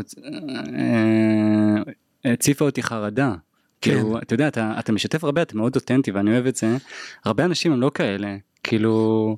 הציפה 2.32 2.64
אותי 2.64 2.82
חרדה. 2.82 3.34
כן. 3.80 3.90
כאילו, 3.90 4.18
אתה 4.18 4.34
יודע, 4.34 4.48
אתה, 4.48 4.74
אתה 4.78 4.92
משתף 4.92 5.24
הרבה, 5.24 5.42
אתה 5.42 5.56
מאוד 5.56 5.76
אותנטי 5.76 6.10
ואני 6.10 6.30
אוהב 6.30 6.46
את 6.46 6.56
זה. 6.56 6.76
הרבה 7.24 7.44
אנשים 7.44 7.72
הם 7.72 7.80
לא 7.80 7.90
כאלה, 7.94 8.36
כאילו... 8.62 9.36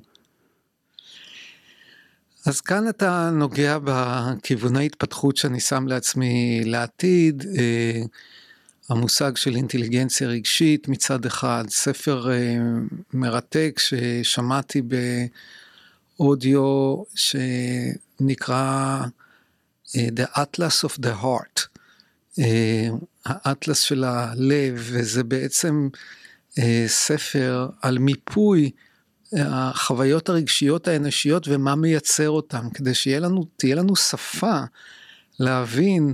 אז 2.45 2.61
כאן 2.61 2.89
אתה 2.89 3.29
נוגע 3.33 3.77
בכיווני 3.83 4.85
התפתחות 4.85 5.37
שאני 5.37 5.59
שם 5.59 5.87
לעצמי 5.87 6.61
לעתיד. 6.65 7.43
אה, 7.57 8.01
המושג 8.89 9.35
של 9.35 9.55
אינטליגנציה 9.55 10.27
רגשית 10.27 10.87
מצד 10.87 11.25
אחד, 11.25 11.65
ספר 11.69 12.31
אה, 12.31 12.57
מרתק 13.13 13.79
ששמעתי 13.79 14.81
באודיו 16.17 16.95
שנקרא 17.15 19.01
אה, 19.95 20.07
The 20.15 20.37
Atlas 20.37 20.89
of 20.89 21.01
the 21.05 21.23
Heart, 21.23 21.67
האטלס 23.25 23.79
של 23.79 24.03
הלב, 24.03 24.73
וזה 24.75 25.23
בעצם 25.23 25.89
ספר 26.87 27.69
על 27.81 27.97
מיפוי 27.97 28.71
החוויות 29.39 30.29
הרגשיות 30.29 30.87
האנושיות 30.87 31.47
ומה 31.47 31.75
מייצר 31.75 32.29
אותן, 32.29 32.69
כדי 32.73 32.93
שתהיה 32.93 33.19
לנו, 33.19 33.45
לנו 33.63 33.95
שפה 33.95 34.59
להבין 35.39 36.13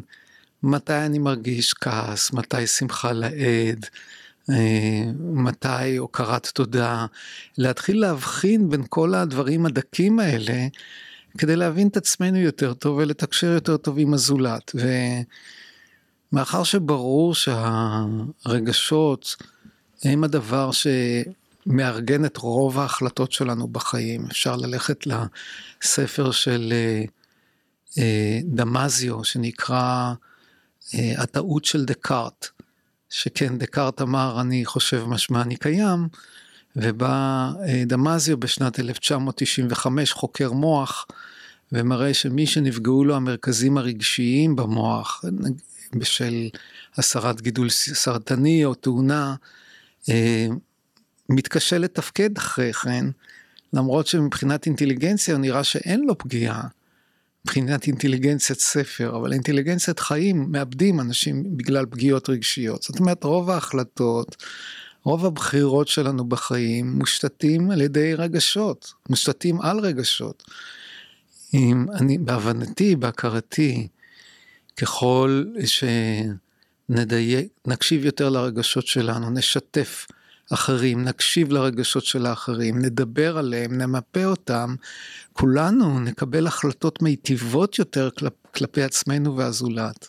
מתי 0.64 0.94
אני 0.94 1.20
מרגיש 1.20 1.74
כעס, 1.74 2.34
מתי 2.34 2.68
שמחה 2.68 3.12
לאיד, 3.12 3.86
אה, 4.50 5.04
מתי 5.20 5.98
הוקרת 5.98 6.48
תודה, 6.48 7.06
להתחיל 7.58 8.02
להבחין 8.02 8.70
בין 8.70 8.84
כל 8.90 9.16
הדברים 9.16 9.66
הדקים 9.66 10.20
האלה, 10.20 10.68
כדי 11.38 11.56
להבין 11.56 11.88
את 11.88 11.98
עצמנו 11.98 12.38
יותר 12.38 12.74
טוב 12.74 12.98
ולתקשר 12.98 13.48
יותר 13.48 13.78
טוב 13.78 14.00
עם 14.00 14.14
הזולת. 14.14 14.72
ומאחר 16.34 16.64
שברור 16.64 17.36
שהרגשות 17.36 19.36
הם 20.04 20.24
הדבר 20.24 20.72
ש... 20.72 20.88
מארגן 21.66 22.26
את 22.26 22.38
רוב 22.38 22.80
ההחלטות 22.80 23.32
שלנו 23.32 23.68
בחיים. 23.68 24.26
אפשר 24.26 24.56
ללכת 24.56 25.04
לספר 25.08 26.32
של 26.32 26.74
אה, 26.76 27.04
אה, 27.98 28.40
דמזיו 28.44 29.24
שנקרא 29.24 30.14
אה, 30.94 31.14
הטעות 31.18 31.66
של 31.66 31.86
דקארט, 31.86 32.48
שכן 33.10 33.58
דקארט 33.58 34.02
אמר 34.02 34.42
אני 34.42 34.66
חושב 34.66 35.04
משמע 35.08 35.42
אני 35.42 35.56
קיים, 35.56 36.08
ובא 36.76 37.52
דמזיו 37.88 38.38
בשנת 38.38 38.80
1995 38.80 40.14
חוקר 40.14 40.52
מוח 40.52 41.08
ומראה 41.72 42.14
שמי 42.14 42.48
שנפגעו 42.48 43.04
לו 43.04 43.16
המרכזים 43.16 43.78
הרגשיים 43.78 44.56
במוח 44.56 45.24
בשל 45.96 46.50
הסרת 46.96 47.42
גידול 47.42 47.70
סרטני 47.70 48.66
או 48.66 48.74
תאונה, 48.74 49.36
מתקשה 51.32 51.78
לתפקד 51.78 52.38
אחרי 52.38 52.74
כן, 52.74 53.06
למרות 53.74 54.08
שמבחינת 54.08 54.66
אינטליגנציה 54.66 55.38
נראה 55.38 55.64
שאין 55.64 56.02
לו 56.02 56.18
פגיעה. 56.18 56.64
מבחינת 57.46 57.88
אינטליגנציית 57.88 58.60
ספר, 58.60 59.18
אבל 59.18 59.34
אינטליגנציית 59.34 60.00
חיים 60.00 60.46
מאבדים 60.52 61.00
אנשים 61.00 61.58
בגלל 61.58 61.86
פגיעות 61.86 62.30
רגשיות. 62.30 62.84
זאת 62.84 63.00
אומרת, 63.00 63.24
רוב 63.24 63.50
ההחלטות, 63.50 64.44
רוב 65.04 65.26
הבחירות 65.26 65.88
שלנו 65.88 66.26
בחיים 66.26 66.92
מושתתים 66.92 67.72
על 67.72 67.82
ידי 67.82 68.14
רגשות, 68.14 68.94
מושתתים 69.10 69.62
על 69.62 69.80
רגשות. 69.80 70.44
אם 71.54 71.86
אני, 71.94 72.18
בהבנתי, 72.18 72.96
בהכרתי, 72.96 73.88
ככל 74.78 75.46
שנדייק, 76.90 77.48
נקשיב 77.68 78.06
יותר 78.06 78.30
לרגשות 78.30 78.88
שלנו, 78.88 79.30
נשתף 79.30 80.08
אחרים, 80.54 81.04
נקשיב 81.04 81.52
לרגשות 81.52 82.06
של 82.06 82.26
האחרים, 82.26 82.80
נדבר 82.80 83.38
עליהם, 83.38 83.78
נמפה 83.78 84.26
אותם, 84.26 84.76
כולנו 85.34 86.00
נקבל 86.00 86.48
החלטות 86.48 87.02
מיטיבות 87.02 87.80
יותר 87.80 88.10
כלפ, 88.10 88.34
כלפי 88.56 88.84
עצמנו 88.84 89.38
והזולת. 89.38 90.08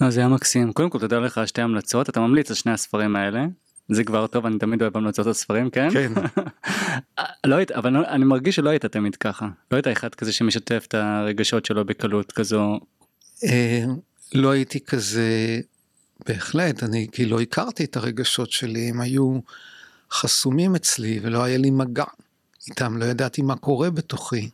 לא, 0.00 0.10
זה 0.10 0.20
היה 0.20 0.28
מקסים. 0.28 0.72
קודם 0.72 0.90
כל 0.90 0.98
תודה 0.98 1.18
לך 1.18 1.38
על 1.38 1.46
שתי 1.46 1.62
המלצות, 1.62 2.08
אתה 2.08 2.20
ממליץ 2.20 2.50
על 2.50 2.56
שני 2.56 2.72
הספרים 2.72 3.16
האלה. 3.16 3.46
זה 3.88 4.04
כבר 4.04 4.26
טוב, 4.26 4.46
אני 4.46 4.58
תמיד 4.58 4.82
אוהב 4.82 4.96
המלצות 4.96 5.26
הספרים, 5.26 5.70
כן? 5.70 5.88
כן. 5.90 6.12
לא 7.46 7.54
היית, 7.54 7.70
אבל 7.70 7.96
אני 7.96 8.24
מרגיש 8.24 8.56
שלא 8.56 8.70
היית 8.70 8.86
תמיד 8.86 9.16
ככה. 9.16 9.48
לא 9.70 9.76
היית 9.76 9.88
אחד 9.88 10.14
כזה 10.14 10.32
שמשתף 10.32 10.84
את 10.88 10.94
הרגשות 10.94 11.64
שלו 11.64 11.84
בקלות 11.84 12.32
כזו. 12.32 12.80
אה, 13.44 13.84
לא 14.34 14.50
הייתי 14.50 14.80
כזה 14.80 15.60
בהחלט, 16.26 16.82
אני 16.82 17.06
כאילו 17.12 17.40
הכרתי 17.40 17.84
את 17.84 17.96
הרגשות 17.96 18.50
שלי, 18.50 18.88
הם 18.88 19.00
היו 19.00 19.38
חסומים 20.12 20.74
אצלי 20.74 21.20
ולא 21.22 21.44
היה 21.44 21.58
לי 21.58 21.70
מגע 21.70 22.04
איתם, 22.68 22.96
לא 22.96 23.04
ידעתי 23.04 23.42
מה 23.42 23.56
קורה 23.56 23.90
בתוכי. 23.90 24.50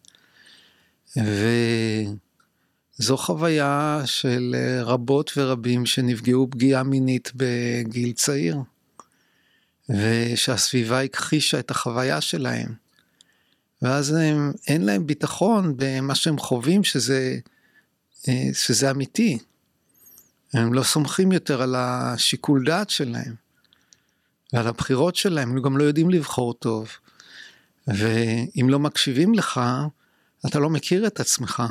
וזו 1.16 3.16
חוויה 3.16 4.02
של 4.04 4.56
רבות 4.84 5.32
ורבים 5.36 5.86
שנפגעו 5.86 6.48
פגיעה 6.50 6.82
מינית 6.82 7.32
בגיל 7.34 8.12
צעיר, 8.12 8.58
ושהסביבה 9.88 11.02
הכחישה 11.02 11.58
את 11.58 11.70
החוויה 11.70 12.20
שלהם. 12.20 12.74
ואז 13.82 14.12
הם, 14.12 14.52
אין 14.68 14.82
להם 14.82 15.06
ביטחון 15.06 15.74
במה 15.76 16.14
שהם 16.14 16.38
חווים 16.38 16.84
שזה, 16.84 17.38
שזה 18.52 18.90
אמיתי. 18.90 19.38
הם 20.54 20.74
לא 20.74 20.82
סומכים 20.82 21.32
יותר 21.32 21.62
על 21.62 21.74
השיקול 21.78 22.64
דעת 22.66 22.90
שלהם 22.90 23.34
ועל 24.52 24.66
הבחירות 24.66 25.16
שלהם, 25.16 25.50
הם 25.50 25.62
גם 25.62 25.76
לא 25.76 25.84
יודעים 25.84 26.10
לבחור 26.10 26.54
טוב. 26.54 26.88
ואם 27.86 28.68
לא 28.68 28.78
מקשיבים 28.78 29.34
לך, 29.34 29.60
אתה 30.46 30.58
לא 30.58 30.70
מכיר 30.70 31.06
את 31.06 31.20
עצמך. 31.20 31.62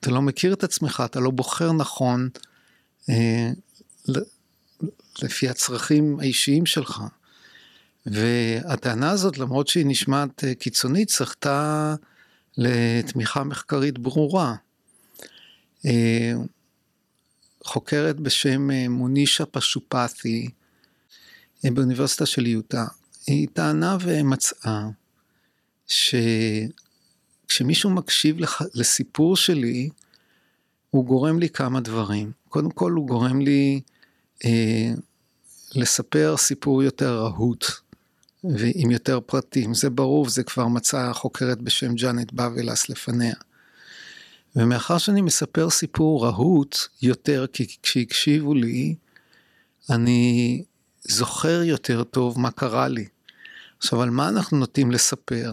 אתה 0.00 0.10
לא 0.10 0.22
מכיר 0.22 0.52
את 0.52 0.64
עצמך, 0.64 1.02
אתה 1.04 1.20
לא 1.20 1.30
בוחר 1.30 1.72
נכון 1.72 2.28
אה, 3.10 3.50
לפי 5.22 5.48
הצרכים 5.48 6.20
האישיים 6.20 6.66
שלך. 6.66 7.02
והטענה 8.06 9.10
הזאת, 9.10 9.38
למרות 9.38 9.68
שהיא 9.68 9.86
נשמעת 9.86 10.44
אה, 10.44 10.54
קיצונית, 10.54 11.08
זכתה 11.08 11.94
לתמיכה 12.58 13.44
מחקרית 13.44 13.98
ברורה. 13.98 14.54
אה, 15.86 16.32
חוקרת 17.64 18.20
בשם 18.20 18.70
אה, 18.70 18.88
מונישה 18.88 19.46
פשופתי 19.46 20.48
באוניברסיטה 21.64 22.26
של 22.26 22.46
יוטה, 22.46 22.84
היא 23.26 23.48
טענה 23.52 23.96
ומצאה 24.00 24.88
שכשמישהו 27.46 27.90
מקשיב 27.90 28.38
לח... 28.38 28.62
לסיפור 28.74 29.36
שלי, 29.36 29.88
הוא 30.90 31.04
גורם 31.04 31.38
לי 31.38 31.48
כמה 31.48 31.80
דברים. 31.80 32.32
קודם 32.48 32.70
כל 32.70 32.92
הוא 32.92 33.06
גורם 33.06 33.40
לי 33.40 33.80
אה, 34.44 34.92
לספר 35.74 36.36
סיפור 36.36 36.82
יותר 36.82 37.18
רהוט 37.18 37.64
ועם 38.44 38.90
יותר 38.90 39.20
פרטים. 39.20 39.74
זה 39.74 39.90
ברור, 39.90 40.28
זה 40.28 40.42
כבר 40.42 40.68
מצאה 40.68 41.14
חוקרת 41.14 41.62
בשם 41.62 41.94
ג'אנט 41.94 42.32
בבלס 42.32 42.88
לפניה. 42.88 43.34
ומאחר 44.56 44.98
שאני 44.98 45.20
מספר 45.20 45.70
סיפור 45.70 46.26
רהוט 46.26 46.76
יותר, 47.02 47.46
כי 47.52 47.76
כשהקשיבו 47.82 48.54
לי, 48.54 48.94
אני 49.90 50.62
זוכר 51.02 51.62
יותר 51.62 52.04
טוב 52.04 52.40
מה 52.40 52.50
קרה 52.50 52.88
לי. 52.88 53.06
עכשיו, 53.78 54.02
על 54.02 54.10
מה 54.10 54.28
אנחנו 54.28 54.58
נוטים 54.58 54.90
לספר? 54.90 55.52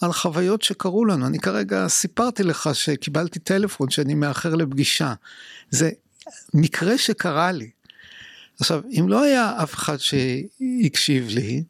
על 0.00 0.12
חוויות 0.12 0.62
שקרו 0.62 1.04
לנו. 1.04 1.26
אני 1.26 1.38
כרגע 1.38 1.88
סיפרתי 1.88 2.42
לך 2.42 2.70
שקיבלתי 2.72 3.38
טלפון 3.38 3.90
שאני 3.90 4.14
מאחר 4.14 4.54
לפגישה. 4.54 5.14
זה 5.70 5.90
מקרה 6.54 6.98
שקרה 6.98 7.52
לי. 7.52 7.70
עכשיו, 8.60 8.82
אם 8.90 9.08
לא 9.08 9.22
היה 9.22 9.62
אף 9.62 9.74
אחד 9.74 9.96
שהקשיב 9.96 11.28
לי, 11.28 11.64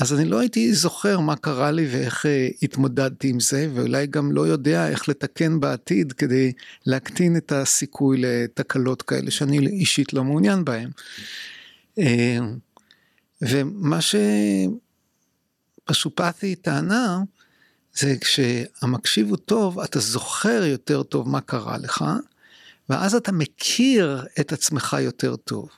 אז 0.00 0.14
אני 0.14 0.24
לא 0.24 0.38
הייתי 0.40 0.74
זוכר 0.74 1.20
מה 1.20 1.36
קרה 1.36 1.70
לי 1.70 1.86
ואיך 1.90 2.26
אה, 2.26 2.48
התמודדתי 2.62 3.28
עם 3.28 3.40
זה, 3.40 3.68
ואולי 3.74 4.06
גם 4.06 4.32
לא 4.32 4.46
יודע 4.46 4.88
איך 4.88 5.08
לתקן 5.08 5.60
בעתיד 5.60 6.12
כדי 6.12 6.52
להקטין 6.86 7.36
את 7.36 7.52
הסיכוי 7.52 8.18
לתקלות 8.20 9.02
כאלה 9.02 9.30
שאני 9.30 9.58
אישית 9.66 10.12
לא 10.12 10.24
מעוניין 10.24 10.64
בהן. 10.64 10.90
אה, 11.98 12.38
ומה 13.42 13.98
שפשופתי 15.86 16.54
טענה, 16.54 17.22
זה 17.94 18.14
כשהמקשיב 18.20 19.28
הוא 19.28 19.36
טוב, 19.36 19.80
אתה 19.80 20.00
זוכר 20.00 20.64
יותר 20.64 21.02
טוב 21.02 21.28
מה 21.28 21.40
קרה 21.40 21.78
לך, 21.78 22.04
ואז 22.88 23.14
אתה 23.14 23.32
מכיר 23.32 24.24
את 24.40 24.52
עצמך 24.52 24.96
יותר 25.00 25.36
טוב. 25.36 25.68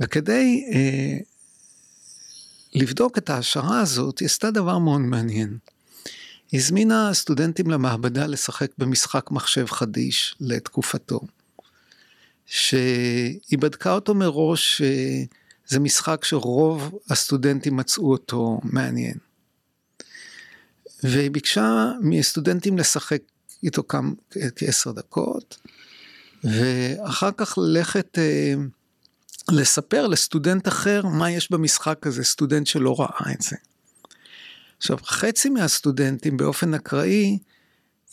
וכדי 0.00 0.64
אה, 0.72 1.18
לבדוק 2.78 3.18
את 3.18 3.30
ההשערה 3.30 3.80
הזאת, 3.80 4.18
היא 4.18 4.26
עשתה 4.26 4.50
דבר 4.50 4.78
מאוד 4.78 5.00
מעניין. 5.00 5.58
היא 6.52 6.60
הזמינה 6.60 7.14
סטודנטים 7.14 7.70
למעבדה 7.70 8.26
לשחק 8.26 8.70
במשחק 8.78 9.30
מחשב 9.30 9.66
חדיש 9.66 10.34
לתקופתו. 10.40 11.20
שהיא 12.46 13.58
בדקה 13.58 13.92
אותו 13.92 14.14
מראש, 14.14 14.82
אה, 14.82 15.22
זה 15.66 15.80
משחק 15.80 16.24
שרוב 16.24 16.98
הסטודנטים 17.10 17.76
מצאו 17.76 18.12
אותו 18.12 18.60
מעניין. 18.64 19.14
והיא 21.02 21.30
ביקשה 21.30 21.90
מסטודנטים 22.00 22.78
לשחק 22.78 23.22
איתו 23.62 23.82
כעשר 24.56 24.92
דקות, 24.92 25.58
ואחר 26.44 27.30
כך 27.36 27.58
ללכת 27.58 28.18
אה, 28.18 28.54
לספר 29.50 30.06
לסטודנט 30.06 30.68
אחר 30.68 31.06
מה 31.06 31.30
יש 31.30 31.52
במשחק 31.52 32.06
הזה, 32.06 32.24
סטודנט 32.24 32.66
שלא 32.66 33.00
ראה 33.00 33.32
את 33.32 33.42
זה. 33.42 33.56
עכשיו, 34.78 34.98
חצי 35.04 35.48
מהסטודנטים 35.48 36.36
באופן 36.36 36.74
אקראי, 36.74 37.38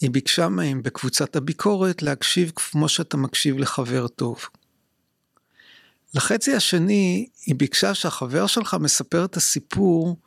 היא 0.02 0.10
ביקשה 0.10 0.50
מהם 0.50 0.84
בקבוצת 0.84 1.36
הביקורת 1.36 2.02
להקשיב 2.02 2.52
כמו 2.56 2.90
שאתה 2.90 3.18
מקשיב 3.18 3.58
לחבר 3.58 4.08
טוב. 4.08 4.46
לחצי 6.14 6.54
השני, 6.54 7.28
היא 7.46 7.56
ביקשה 7.56 7.94
שהחבר 7.94 8.48
שלך 8.48 8.78
מספר 8.80 9.26
את 9.26 9.38
הסיפור, 9.38 10.18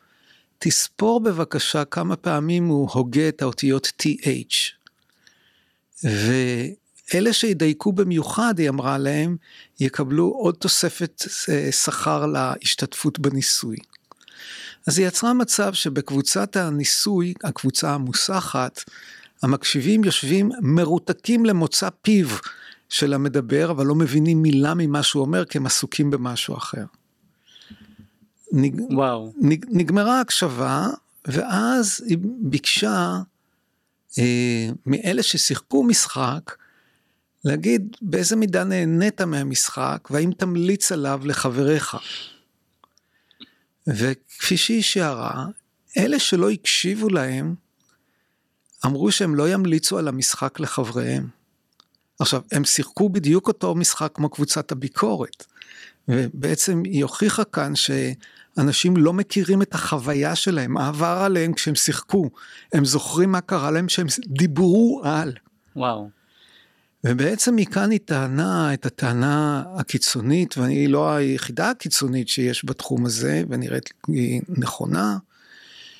תספור 0.58 1.20
בבקשה 1.20 1.84
כמה 1.84 2.16
פעמים 2.16 2.66
הוא 2.66 2.90
הוגה 2.90 3.28
את 3.28 3.42
האותיות 3.42 3.92
TH. 4.02 4.54
ואלה 7.14 7.32
שידייקו 7.32 7.92
במיוחד, 7.92 8.58
היא 8.58 8.68
אמרה 8.68 8.98
להם, 8.98 9.36
יקבלו 9.80 10.26
עוד 10.26 10.54
תוספת 10.54 11.22
אה, 11.48 11.72
שכר 11.72 12.26
להשתתפות 12.26 13.18
בניסוי. 13.18 13.76
אז 14.86 14.98
היא 14.98 15.06
יצרה 15.06 15.34
מצב 15.34 15.74
שבקבוצת 15.74 16.56
הניסוי, 16.56 17.34
הקבוצה 17.44 17.94
המוסחת, 17.94 18.84
המקשיבים 19.42 20.04
יושבים 20.04 20.50
מרותקים 20.60 21.46
למוצא 21.46 21.88
פיו 22.02 22.28
של 22.88 23.14
המדבר, 23.14 23.70
אבל 23.70 23.86
לא 23.86 23.94
מבינים 23.94 24.42
מילה 24.42 24.74
ממה 24.74 25.02
שהוא 25.02 25.20
אומר, 25.20 25.44
כי 25.44 25.58
הם 25.58 25.66
עסוקים 25.66 26.10
במשהו 26.10 26.56
אחר. 26.56 26.84
נג... 28.52 28.80
וואו. 28.90 29.32
נג... 29.36 29.64
נגמרה 29.68 30.18
ההקשבה, 30.18 30.88
ואז 31.24 32.04
היא 32.06 32.18
ביקשה 32.40 33.18
אה, 34.18 34.70
מאלה 34.86 35.22
ששיחקו 35.22 35.82
משחק, 35.82 36.54
להגיד 37.44 37.96
באיזה 38.02 38.36
מידה 38.36 38.64
נהנית 38.64 39.20
מהמשחק, 39.20 40.08
והאם 40.10 40.30
תמליץ 40.36 40.92
עליו 40.92 41.20
לחבריך. 41.24 41.96
וכפי 43.86 44.56
שהיא 44.56 44.82
שערה, 44.82 45.46
אלה 45.98 46.18
שלא 46.18 46.50
הקשיבו 46.50 47.08
להם, 47.08 47.54
אמרו 48.86 49.12
שהם 49.12 49.34
לא 49.34 49.48
ימליצו 49.48 49.98
על 49.98 50.08
המשחק 50.08 50.60
לחבריהם. 50.60 51.28
עכשיו, 52.18 52.42
הם 52.52 52.64
שיחקו 52.64 53.08
בדיוק 53.08 53.48
אותו 53.48 53.74
משחק 53.74 54.10
כמו 54.14 54.28
קבוצת 54.28 54.72
הביקורת. 54.72 55.44
ובעצם 56.08 56.82
היא 56.84 57.02
הוכיחה 57.02 57.44
כאן 57.44 57.72
שאנשים 57.74 58.96
לא 58.96 59.12
מכירים 59.12 59.62
את 59.62 59.74
החוויה 59.74 60.34
שלהם, 60.34 60.72
מה 60.72 60.88
עבר 60.88 61.18
עליהם 61.24 61.52
כשהם 61.52 61.74
שיחקו. 61.74 62.30
הם 62.72 62.84
זוכרים 62.84 63.32
מה 63.32 63.40
קרה 63.40 63.70
להם 63.70 63.86
כשהם 63.86 64.06
דיברו 64.26 65.00
על. 65.04 65.32
וואו. 65.76 66.17
ובעצם 67.04 67.56
מכאן 67.56 67.90
היא 67.90 68.00
טענה 68.04 68.74
את 68.74 68.86
הטענה 68.86 69.64
הקיצונית, 69.76 70.58
ואני 70.58 70.88
לא 70.88 71.10
היחידה 71.10 71.70
הקיצונית 71.70 72.28
שיש 72.28 72.64
בתחום 72.64 73.06
הזה, 73.06 73.42
ונראית 73.48 73.90
לי 74.08 74.40
נכונה, 74.48 75.18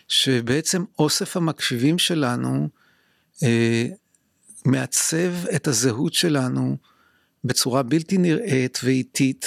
שבעצם 0.08 0.84
אוסף 0.98 1.36
המקשיבים 1.36 1.98
שלנו 1.98 2.68
אה, 3.42 3.86
מעצב 4.64 5.46
את 5.56 5.68
הזהות 5.68 6.14
שלנו 6.14 6.76
בצורה 7.44 7.82
בלתי 7.82 8.18
נראית 8.18 8.78
ואיטית, 8.84 9.46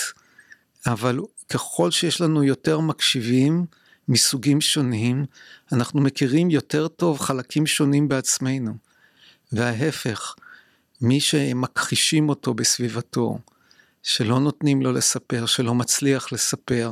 אבל 0.87 1.19
ככל 1.49 1.91
שיש 1.91 2.21
לנו 2.21 2.43
יותר 2.43 2.79
מקשיבים 2.79 3.65
מסוגים 4.07 4.61
שונים, 4.61 5.25
אנחנו 5.71 6.01
מכירים 6.01 6.49
יותר 6.49 6.87
טוב 6.87 7.19
חלקים 7.19 7.67
שונים 7.67 8.07
בעצמנו. 8.07 8.73
וההפך, 9.51 10.35
מי 11.01 11.19
שמכחישים 11.19 12.29
אותו 12.29 12.53
בסביבתו, 12.53 13.37
שלא 14.03 14.39
נותנים 14.39 14.81
לו 14.81 14.91
לספר, 14.91 15.45
שלא 15.45 15.75
מצליח 15.75 16.33
לספר, 16.33 16.91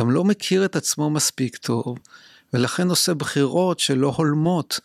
גם 0.00 0.10
לא 0.10 0.24
מכיר 0.24 0.64
את 0.64 0.76
עצמו 0.76 1.10
מספיק 1.10 1.56
טוב, 1.56 1.98
ולכן 2.52 2.88
עושה 2.88 3.14
בחירות 3.14 3.78
שלא 3.78 4.14
הולמות 4.16 4.80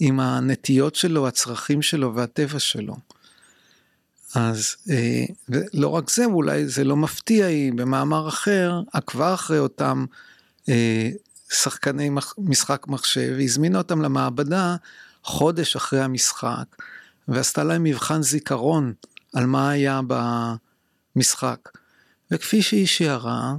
עם 0.00 0.20
הנטיות 0.20 0.94
שלו, 0.94 1.28
הצרכים 1.28 1.82
שלו 1.82 2.14
והטבע 2.14 2.58
שלו. 2.58 2.96
אז 4.34 4.76
אה, 4.90 5.24
לא 5.74 5.88
רק 5.88 6.10
זה, 6.10 6.24
אולי 6.24 6.68
זה 6.68 6.84
לא 6.84 6.96
מפתיע, 6.96 7.46
היא 7.46 7.72
במאמר 7.72 8.28
אחר 8.28 8.80
עקבה 8.92 9.34
אחרי 9.34 9.58
אותם 9.58 10.04
אה, 10.68 11.10
שחקני 11.50 12.10
משחק 12.38 12.86
מחשב, 12.86 13.34
והזמינה 13.38 13.78
אותם 13.78 14.02
למעבדה 14.02 14.76
חודש 15.22 15.76
אחרי 15.76 16.00
המשחק, 16.00 16.64
ועשתה 17.28 17.64
להם 17.64 17.82
מבחן 17.82 18.22
זיכרון 18.22 18.92
על 19.34 19.46
מה 19.46 19.70
היה 19.70 20.00
במשחק. 21.16 21.68
וכפי 22.30 22.62
שהיא 22.62 22.86
שיערה, 22.86 23.54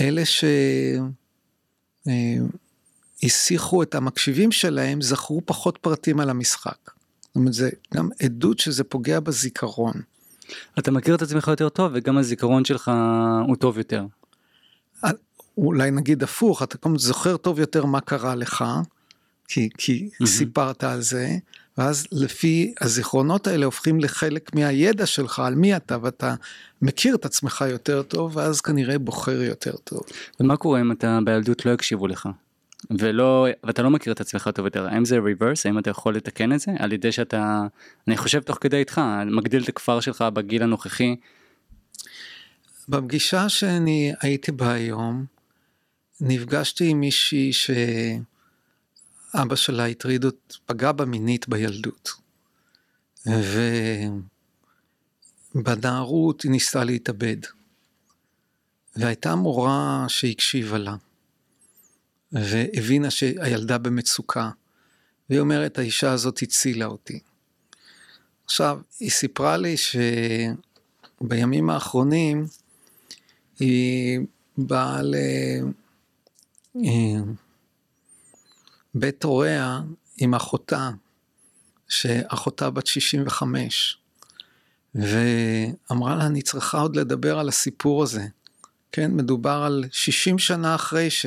אלה 0.00 0.22
שהסיחו 3.24 3.82
את 3.82 3.94
המקשיבים 3.94 4.52
שלהם 4.52 5.02
זכרו 5.02 5.42
פחות 5.44 5.78
פרטים 5.80 6.20
על 6.20 6.30
המשחק. 6.30 6.78
זאת 7.22 7.36
אומרת, 7.36 7.52
זה 7.52 7.70
גם 7.94 8.08
עדות 8.22 8.58
שזה 8.58 8.84
פוגע 8.84 9.20
בזיכרון. 9.20 9.94
אתה 10.78 10.90
מכיר 10.90 11.14
את 11.14 11.22
עצמך 11.22 11.48
יותר 11.48 11.68
טוב 11.68 11.92
וגם 11.94 12.18
הזיכרון 12.18 12.64
שלך 12.64 12.90
הוא 13.46 13.56
טוב 13.56 13.78
יותר. 13.78 14.06
אולי 15.58 15.90
נגיד 15.90 16.22
הפוך, 16.22 16.62
אתה 16.62 16.76
גם 16.84 16.98
זוכר 16.98 17.36
טוב 17.36 17.58
יותר 17.58 17.84
מה 17.84 18.00
קרה 18.00 18.34
לך, 18.34 18.64
כי, 19.48 19.68
כי 19.78 20.10
mm-hmm. 20.12 20.26
סיפרת 20.26 20.84
על 20.84 21.00
זה, 21.00 21.36
ואז 21.78 22.06
לפי 22.12 22.74
הזיכרונות 22.80 23.46
האלה 23.46 23.66
הופכים 23.66 24.00
לחלק 24.00 24.54
מהידע 24.54 25.06
שלך 25.06 25.38
על 25.38 25.54
מי 25.54 25.76
אתה, 25.76 25.96
ואתה 26.02 26.34
מכיר 26.82 27.14
את 27.14 27.24
עצמך 27.24 27.64
יותר 27.70 28.02
טוב, 28.02 28.36
ואז 28.36 28.60
כנראה 28.60 28.98
בוחר 28.98 29.42
יותר 29.42 29.76
טוב. 29.76 30.00
ומה 30.40 30.56
קורה 30.56 30.80
אם 30.80 30.92
אתה 30.92 31.18
בילדות 31.24 31.66
לא 31.66 31.72
הקשיבו 31.72 32.06
לך? 32.06 32.28
ולא, 32.98 33.46
ואתה 33.64 33.82
לא 33.82 33.90
מכיר 33.90 34.12
את 34.12 34.20
עצמך 34.20 34.50
טוב 34.54 34.64
יותר, 34.64 34.86
האם 34.86 35.04
זה 35.04 35.18
ריברס, 35.18 35.66
האם 35.66 35.78
אתה 35.78 35.90
יכול 35.90 36.16
לתקן 36.16 36.52
את 36.52 36.60
זה? 36.60 36.70
על 36.78 36.92
ידי 36.92 37.12
שאתה, 37.12 37.62
אני 38.08 38.16
חושב 38.16 38.40
תוך 38.40 38.58
כדי 38.60 38.76
איתך, 38.76 39.00
מגדיל 39.26 39.62
את 39.62 39.68
הכפר 39.68 40.00
שלך 40.00 40.22
בגיל 40.22 40.62
הנוכחי. 40.62 41.16
בפגישה 42.88 43.48
שאני 43.48 44.12
הייתי 44.20 44.52
בה 44.52 44.72
היום, 44.72 45.24
נפגשתי 46.20 46.88
עם 46.88 47.00
מישהי 47.00 47.52
שאבא 49.32 49.56
שלה 49.56 49.86
הטריד, 49.86 50.24
פגע 50.66 50.92
בה 50.92 51.04
מינית 51.04 51.48
בילדות. 51.48 52.10
ובנערות 55.54 56.42
היא 56.42 56.50
ניסתה 56.50 56.84
להתאבד. 56.84 57.36
והייתה 58.96 59.34
מורה 59.34 60.04
שהקשיבה 60.08 60.78
לה. 60.78 60.96
והבינה 62.32 63.10
שהילדה 63.10 63.78
במצוקה. 63.78 64.50
והיא 65.30 65.40
אומרת, 65.40 65.78
האישה 65.78 66.12
הזאת 66.12 66.42
הצילה 66.42 66.86
אותי. 66.86 67.20
עכשיו, 68.44 68.80
היא 69.00 69.10
סיפרה 69.10 69.56
לי 69.56 69.74
שבימים 71.20 71.70
האחרונים 71.70 72.46
היא 73.58 74.20
באה 74.58 75.00
לבית 78.98 79.24
הוריה 79.24 79.80
עם 80.16 80.34
אחותה, 80.34 80.90
שאחותה 81.88 82.70
בת 82.70 82.86
65, 82.86 83.98
ואמרה 84.94 86.16
לה, 86.16 86.26
אני 86.26 86.42
צריכה 86.42 86.80
עוד 86.80 86.96
לדבר 86.96 87.38
על 87.38 87.48
הסיפור 87.48 88.02
הזה. 88.02 88.26
כן, 88.92 89.10
מדובר 89.10 89.62
על 89.66 89.84
60 89.92 90.38
שנה 90.38 90.74
אחרי 90.74 91.10
ש... 91.10 91.26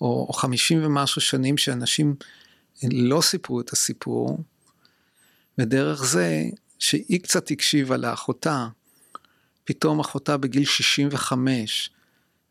או, 0.00 0.26
או 0.28 0.32
50 0.32 0.84
ומשהו 0.84 1.20
שנים 1.20 1.56
שאנשים 1.56 2.14
לא 2.92 3.20
סיפרו 3.20 3.60
את 3.60 3.72
הסיפור, 3.72 4.38
ודרך 5.58 6.04
זה 6.04 6.44
שהיא 6.78 7.20
קצת 7.20 7.50
הקשיבה 7.50 7.96
לאחותה, 7.96 8.68
פתאום 9.64 10.00
אחותה 10.00 10.36
בגיל 10.36 10.64
65, 10.64 11.90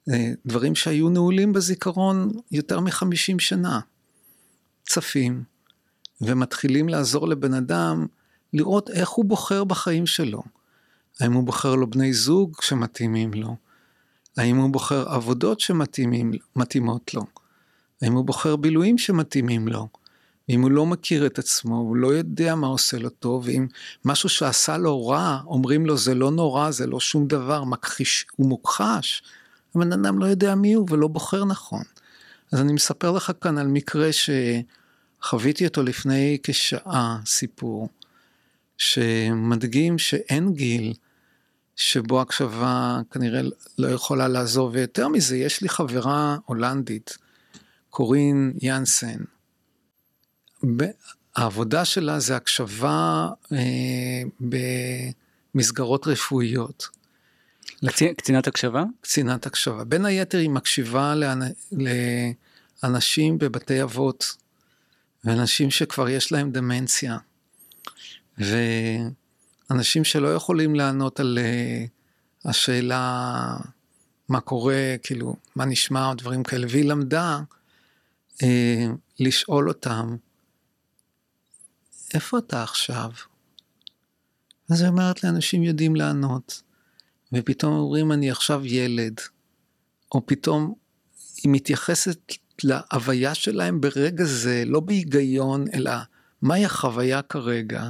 אה, 0.10 0.31
דברים 0.45 0.75
שהיו 0.75 1.10
נעולים 1.10 1.53
בזיכרון 1.53 2.31
יותר 2.51 2.79
מחמישים 2.79 3.39
שנה, 3.39 3.79
צפים, 4.88 5.43
ומתחילים 6.21 6.89
לעזור 6.89 7.28
לבן 7.28 7.54
אדם 7.54 8.06
לראות 8.54 8.89
איך 8.89 9.10
הוא 9.10 9.26
בוחר 9.26 9.63
בחיים 9.63 10.06
שלו. 10.06 10.43
האם 11.19 11.34
הוא 11.34 11.43
בוחר 11.43 11.76
לו 11.76 11.89
בני 11.89 12.13
זוג 12.13 12.56
שמתאימים 12.62 13.34
לו? 13.34 13.56
האם 14.38 14.58
הוא 14.58 14.69
בוחר 14.69 15.10
עבודות 15.10 15.60
שמתאימות 15.60 17.13
לו? 17.13 17.26
האם 18.02 18.13
הוא 18.13 18.26
בוחר 18.26 18.56
בילויים 18.56 18.97
שמתאימים 18.97 19.67
לו? 19.67 19.88
אם 20.50 20.62
הוא 20.62 20.71
לא 20.71 20.86
מכיר 20.86 21.26
את 21.26 21.39
עצמו, 21.39 21.78
הוא 21.78 21.95
לא 21.95 22.08
יודע 22.08 22.56
מה 22.56 22.67
עושה 22.67 22.97
לו 22.97 23.10
טוב, 23.10 23.43
ואם 23.45 23.67
משהו 24.06 24.30
שעשה 24.30 24.78
לו 24.78 25.08
רע, 25.08 25.39
אומרים 25.45 25.86
לו 25.86 25.97
זה 25.97 26.15
לא 26.15 26.32
נורא, 26.32 26.71
זה 26.71 26.88
לא 26.88 27.00
שום 27.00 27.28
דבר, 27.28 27.63
מכחיש, 27.63 28.26
הוא 28.36 28.50
מוכחש, 28.50 29.23
הבן 29.76 29.93
אדם 29.93 30.19
לא 30.19 30.26
יודע 30.26 30.56
מי 30.56 30.73
הוא 30.73 30.88
ולא 30.89 31.08
בוחר 31.08 31.45
נכון. 31.45 31.84
אז 32.52 32.62
אני 32.62 32.73
מספר 32.73 33.12
לך 33.12 33.32
כאן 33.41 33.58
על 33.58 33.67
מקרה 33.67 34.10
שחוויתי 35.23 35.65
אותו 35.65 35.84
לפני 35.84 36.38
כשעה, 36.43 37.19
סיפור, 37.25 37.89
שמדגים 38.77 39.97
שאין 39.97 40.53
גיל 40.53 40.93
שבו 41.75 42.21
הקשבה 42.21 42.99
כנראה 43.12 43.41
לא 43.77 43.88
יכולה 43.88 44.27
לעזור, 44.27 44.69
ויותר 44.73 45.08
מזה, 45.08 45.38
יש 45.38 45.62
לי 45.62 45.69
חברה 45.69 46.38
הולנדית, 46.45 47.17
קורין 47.89 48.53
יאנסן. 48.62 49.17
העבודה 51.36 51.86
שלה 51.86 52.19
זה 52.19 52.36
הקשבה 52.36 53.27
אה, 53.51 54.21
במסגרות 55.53 56.08
רפואיות. 56.08 56.88
קצינת 58.17 58.47
הקשבה? 58.47 58.84
קצינת 59.01 59.45
הקשבה. 59.45 59.84
בין 59.84 60.06
היתר 60.06 60.38
היא 60.38 60.49
מקשיבה 60.49 61.13
לאנשים 62.84 63.38
בבתי 63.38 63.84
אבות, 63.84 64.38
ואנשים 65.23 65.71
שכבר 65.71 66.10
יש 66.10 66.32
להם 66.32 66.51
דמנציה, 66.51 67.17
ואנשים 68.38 70.03
שלא 70.03 70.34
יכולים 70.34 70.75
לענות 70.75 71.19
על 71.19 71.39
אה, 71.41 71.86
השאלה 72.45 73.58
מה 74.30 74.41
קורה, 74.41 74.95
כאילו, 75.03 75.36
מה 75.56 75.65
נשמע, 75.65 76.10
או 76.10 76.13
דברים 76.13 76.43
כאלה, 76.43 76.67
והיא 76.69 76.86
למדה 76.86 77.39
אה, 78.43 78.86
לשאול 79.19 79.69
אותם, 79.69 80.15
איפה 82.13 82.38
אתה 82.38 82.63
עכשיו? 82.63 83.12
אז 84.71 84.82
היא 84.82 84.89
אומרת 84.89 85.23
לאנשים 85.23 85.63
יודעים 85.63 85.95
לענות. 85.95 86.62
ופתאום 87.34 87.73
אומרים 87.73 88.12
אני 88.12 88.32
עכשיו 88.32 88.65
ילד, 88.65 89.13
או 90.12 90.25
פתאום 90.25 90.73
היא 91.43 91.51
מתייחסת 91.51 92.19
להוויה 92.63 93.35
שלהם 93.35 93.81
ברגע 93.81 94.23
זה, 94.23 94.63
לא 94.65 94.79
בהיגיון, 94.79 95.65
אלא 95.73 95.91
מהי 96.41 96.65
החוויה 96.65 97.21
כרגע. 97.21 97.89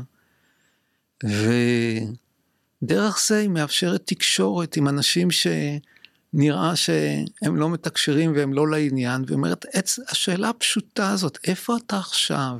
ודרך 1.24 3.20
זה 3.28 3.38
היא 3.38 3.50
מאפשרת 3.50 4.02
תקשורת 4.06 4.78
עם 4.78 4.88
אנשים 4.88 5.28
שנראה 5.32 6.76
שהם 6.76 7.56
לא 7.56 7.70
מתקשרים 7.70 8.34
והם 8.36 8.54
לא 8.54 8.68
לעניין, 8.68 9.24
והיא 9.26 9.36
אומרת, 9.36 9.66
השאלה 10.10 10.50
הפשוטה 10.50 11.10
הזאת, 11.10 11.38
איפה 11.44 11.78
אתה 11.78 11.98
עכשיו? 11.98 12.58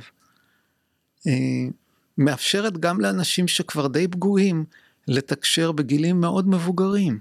אה, 1.26 1.32
מאפשרת 2.18 2.78
גם 2.78 3.00
לאנשים 3.00 3.48
שכבר 3.48 3.86
די 3.86 4.08
פגועים 4.08 4.64
לתקשר 5.08 5.72
בגילים 5.72 6.20
מאוד 6.20 6.48
מבוגרים. 6.48 7.18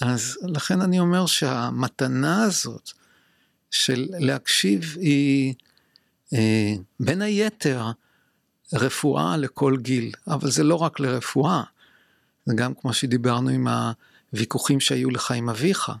אז 0.00 0.38
לכן 0.42 0.80
אני 0.80 1.00
אומר 1.00 1.26
שהמתנה 1.26 2.42
הזאת 2.42 2.90
של 3.76 4.06
להקשיב 4.18 4.96
היא 5.00 5.54
אה, 6.32 6.74
בין 7.00 7.22
היתר 7.22 7.90
רפואה 8.72 9.36
לכל 9.36 9.76
גיל, 9.76 10.12
אבל 10.28 10.50
זה 10.50 10.64
לא 10.64 10.74
רק 10.74 11.00
לרפואה, 11.00 11.62
זה 12.46 12.54
גם 12.54 12.72
כמו 12.74 12.92
שדיברנו 12.92 13.50
עם 13.50 13.68
הוויכוחים 14.32 14.80
שהיו 14.80 15.10
לך 15.10 15.30
עם 15.30 15.48
אביך, 15.48 15.92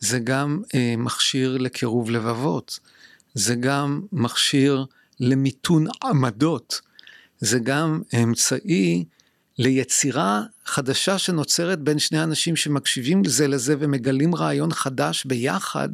זה 0.00 0.18
גם 0.18 0.62
אה, 0.74 0.94
מכשיר 0.98 1.56
לקירוב 1.56 2.10
לבבות, 2.10 2.78
זה 3.34 3.54
גם 3.54 4.00
מכשיר 4.12 4.84
למיתון 5.20 5.86
עמדות, 6.04 6.80
זה 7.38 7.58
גם 7.58 8.02
אמצעי 8.22 9.04
ליצירה 9.58 10.42
חדשה 10.64 11.18
שנוצרת 11.18 11.78
בין 11.80 11.98
שני 11.98 12.22
אנשים 12.22 12.56
שמקשיבים 12.56 13.24
זה 13.24 13.48
לזה 13.48 13.74
ומגלים 13.78 14.34
רעיון 14.34 14.72
חדש 14.72 15.24
ביחד, 15.24 15.88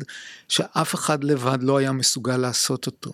שאף 0.48 0.94
אחד 0.94 1.24
לבד 1.24 1.58
לא 1.62 1.76
היה 1.76 1.92
מסוגל 1.92 2.36
לעשות 2.36 2.86
אותו. 2.86 3.12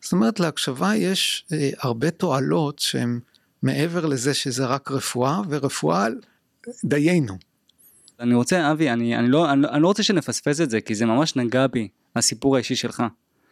זאת 0.00 0.12
אומרת, 0.12 0.40
להקשבה 0.40 0.96
יש 0.96 1.44
אה, 1.52 1.70
הרבה 1.78 2.10
תועלות 2.10 2.78
שהן 2.78 3.20
מעבר 3.62 4.06
לזה 4.06 4.34
שזה 4.34 4.66
רק 4.66 4.90
רפואה, 4.90 5.40
ורפואה 5.48 6.06
דיינו. 6.84 7.38
אני 8.20 8.34
רוצה, 8.34 8.70
אבי, 8.72 8.90
אני, 8.90 9.16
אני, 9.16 9.28
לא, 9.28 9.52
אני, 9.52 9.68
אני 9.68 9.82
לא 9.82 9.88
רוצה 9.88 10.02
שנפספס 10.02 10.60
את 10.60 10.70
זה, 10.70 10.80
כי 10.80 10.94
זה 10.94 11.06
ממש 11.06 11.36
נגע 11.36 11.66
בי, 11.66 11.88
הסיפור 12.16 12.56
האישי 12.56 12.76
שלך. 12.76 13.02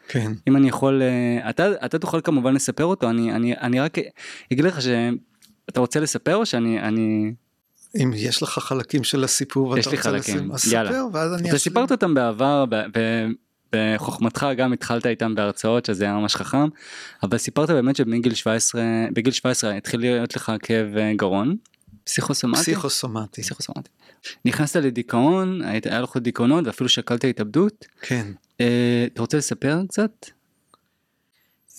כן. 0.08 0.32
אם 0.48 0.56
אני 0.56 0.68
יכול, 0.68 1.02
אה, 1.02 1.50
אתה, 1.50 1.84
אתה 1.84 1.98
תוכל 1.98 2.20
כמובן 2.20 2.54
לספר 2.54 2.84
אותו, 2.84 3.10
אני, 3.10 3.32
אני, 3.32 3.56
אני 3.56 3.80
רק 3.80 3.98
אגיד 4.52 4.64
לך 4.64 4.82
ש... 4.82 4.86
אתה 5.68 5.80
רוצה 5.80 6.00
לספר 6.00 6.36
או 6.36 6.46
שאני 6.46 6.80
אני 6.80 7.32
אם 8.02 8.12
יש 8.16 8.42
לך 8.42 8.58
חלקים 8.58 9.04
של 9.04 9.24
הסיפור 9.24 9.68
ואתה 9.68 9.90
רוצה 9.90 10.02
חלקים. 10.02 10.52
לספר, 10.52 10.74
יאללה. 10.74 11.04
ואז 11.12 11.34
אני 11.34 11.48
אתה 11.48 11.58
סיפרת 11.58 11.92
אותם 11.92 12.14
בעבר 12.14 12.64
בחוכמתך 13.72 14.46
גם 14.56 14.72
התחלת 14.72 15.06
איתם 15.06 15.34
בהרצאות 15.34 15.84
שזה 15.86 16.04
היה 16.04 16.14
ממש 16.14 16.36
חכם 16.36 16.68
אבל 17.22 17.38
סיפרת 17.38 17.70
באמת 17.70 17.96
שבגיל 17.96 18.34
17 18.34 18.82
בגיל 19.12 19.32
17 19.32 19.76
התחיל 19.76 20.00
להיות 20.00 20.36
לך 20.36 20.52
כאב 20.62 20.96
אה, 20.96 21.12
גרון? 21.16 21.56
פסיכוסומטי? 22.04 22.60
פסיכוסומטי. 22.60 23.42
פסיכוסומטי. 23.42 23.90
נכנסת 24.44 24.76
לדיכאון 24.76 25.62
היה 25.62 26.00
לך 26.00 26.16
דיכאונות 26.16 26.66
ואפילו 26.66 26.88
שקלת 26.88 27.24
התאבדות? 27.24 27.86
כן. 28.00 28.26
אה, 28.60 29.06
אתה 29.12 29.20
רוצה 29.20 29.38
לספר 29.38 29.80
קצת. 29.88 30.26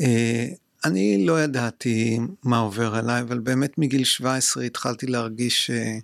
אה, 0.02 0.46
אני 0.86 1.26
לא 1.26 1.44
ידעתי 1.44 2.20
מה 2.44 2.58
עובר 2.58 2.96
עליי, 2.96 3.22
אבל 3.22 3.40
באמת 3.40 3.78
מגיל 3.78 4.04
17 4.04 4.64
התחלתי 4.64 5.08
להרגיש 5.08 5.72
uh, 5.72 6.02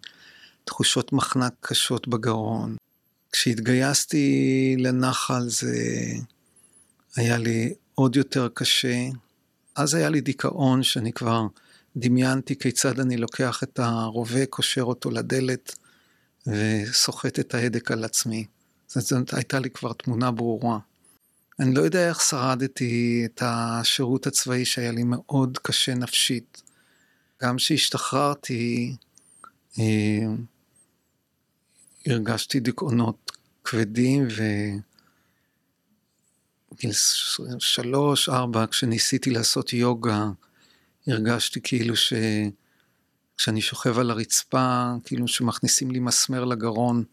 תחושות 0.64 1.14
מחנק 1.14 1.54
קשות 1.60 2.08
בגרון. 2.08 2.76
כשהתגייסתי 3.32 4.76
לנחל 4.80 5.50
זה 5.50 5.76
היה 7.16 7.38
לי 7.38 7.74
עוד 7.96 8.16
יותר 8.16 8.48
קשה. 8.54 9.10
אז 9.76 9.94
היה 9.94 10.10
לי 10.10 10.22
דיכאון 10.22 10.84
שאני 10.84 11.14
כבר 11.14 11.48
דמיינתי 11.96 12.56
כיצד 12.60 13.00
אני 13.00 13.18
לוקח 13.18 13.64
את 13.64 13.80
הרובה, 13.80 14.46
קושר 14.46 14.84
אותו 14.84 15.12
לדלת 15.12 15.76
וסוחט 16.48 17.40
את 17.40 17.54
ההדק 17.54 17.92
על 17.92 18.04
עצמי. 18.04 18.46
זאת, 18.88 19.04
זאת 19.04 19.34
הייתה 19.34 19.60
לי 19.60 19.70
כבר 19.70 19.94
תמונה 19.94 20.32
ברורה. 20.32 20.80
אני 21.60 21.76
לא 21.76 21.82
יודע 21.82 22.10
איך 22.10 22.22
שרדתי 22.22 23.24
את 23.26 23.42
השירות 23.46 24.28
הצבאי 24.28 24.66
שהיה 24.66 24.92
לי 24.92 25.04
מאוד 25.04 25.58
קשה 25.58 25.94
נפשית. 25.94 26.62
גם 27.42 27.56
כשהשתחררתי, 27.56 28.96
אה, 29.80 30.26
הרגשתי 32.06 32.60
דיכאונות 32.60 33.32
כבדים 33.64 34.28
ובגיל 36.72 36.92
שלוש, 37.60 38.30
ארבע, 38.30 38.68
כשניסיתי 38.68 39.30
לעשות 39.30 39.74
יוגה, 39.74 40.26
הרגשתי 41.08 41.62
כאילו 41.64 41.96
ש... 41.96 42.14
כשאני 43.38 43.62
שוכב 43.62 44.00
על 44.00 44.12
הרצפה, 44.12 44.92
כאילו 45.06 45.28
שמכניסים 45.28 45.92
לי 45.92 46.00
מסמר 46.00 46.46
לגרון, 46.46 47.04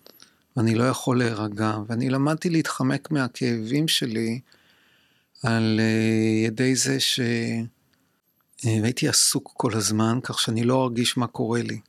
ואני 0.58 0.74
לא 0.74 0.84
יכול 0.84 1.18
להירגע. 1.18 1.76
ואני 1.86 2.10
למדתי 2.10 2.50
להתחמק 2.50 3.10
מהכאבים 3.10 3.88
שלי 3.88 4.40
על 5.42 5.80
אה, 5.80 6.46
ידי 6.46 6.76
זה 6.76 6.96
שהייתי 7.00 9.06
אה, 9.06 9.10
עסוק 9.10 9.52
כל 9.56 9.74
הזמן, 9.74 10.18
כך 10.22 10.40
שאני 10.40 10.64
לא 10.64 10.84
ארגיש 10.84 11.16
מה 11.16 11.26
קורה 11.26 11.62
לי. 11.62 11.80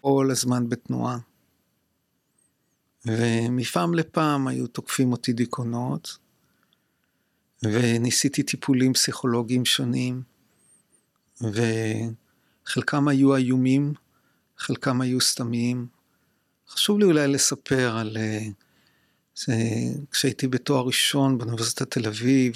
כל 0.00 0.28
הזמן 0.30 0.68
בתנועה. 0.68 1.18
ומפעם 3.06 3.94
לפעם 3.94 4.48
היו 4.48 4.66
תוקפים 4.66 5.12
אותי 5.12 5.32
דיכאונות, 5.32 6.18
וניסיתי 7.62 8.42
טיפולים 8.42 8.92
פסיכולוגיים 8.92 9.64
שונים, 9.64 10.22
וחלקם 11.40 13.08
היו 13.08 13.36
איומים, 13.36 13.92
חלקם 14.58 15.00
היו 15.00 15.20
סתמיים. 15.20 15.97
חשוב 16.70 16.98
לי 16.98 17.04
אולי 17.04 17.28
לספר 17.28 17.96
על 17.96 18.16
אה, 18.16 18.46
זה, 19.36 19.54
כשהייתי 20.10 20.48
בתואר 20.48 20.86
ראשון 20.86 21.38
באוניברסיטת 21.38 21.90
תל 21.90 22.06
אביב, 22.06 22.54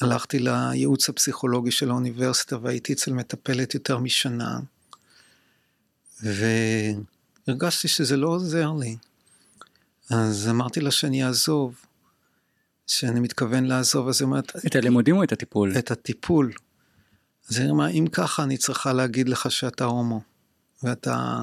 הלכתי 0.00 0.38
לייעוץ 0.38 1.08
הפסיכולוגי 1.08 1.70
של 1.70 1.90
האוניברסיטה 1.90 2.56
והייתי 2.62 2.92
אצל 2.92 3.12
מטפלת 3.12 3.74
יותר 3.74 3.98
משנה, 3.98 4.60
והרגשתי 7.48 7.88
שזה 7.88 8.16
לא 8.16 8.28
עוזר 8.28 8.72
לי. 8.72 8.96
אז 10.10 10.48
אמרתי 10.48 10.80
לה 10.80 10.90
שאני 10.90 11.24
אעזוב, 11.24 11.74
שאני 12.86 13.20
מתכוון 13.20 13.64
לעזוב, 13.64 14.08
אז 14.08 14.20
היא 14.20 14.26
אומרת... 14.26 14.52
את 14.66 14.76
הלימודים 14.76 15.16
או 15.16 15.22
את 15.22 15.32
הטיפול? 15.32 15.78
את 15.78 15.90
הטיפול. 15.90 16.52
אז 17.50 17.58
היא 17.58 17.70
אמרה, 17.70 17.88
אם 17.88 18.06
ככה 18.12 18.42
אני 18.42 18.56
צריכה 18.56 18.92
להגיד 18.92 19.28
לך 19.28 19.50
שאתה 19.50 19.84
הומו, 19.84 20.20
ואתה... 20.82 21.36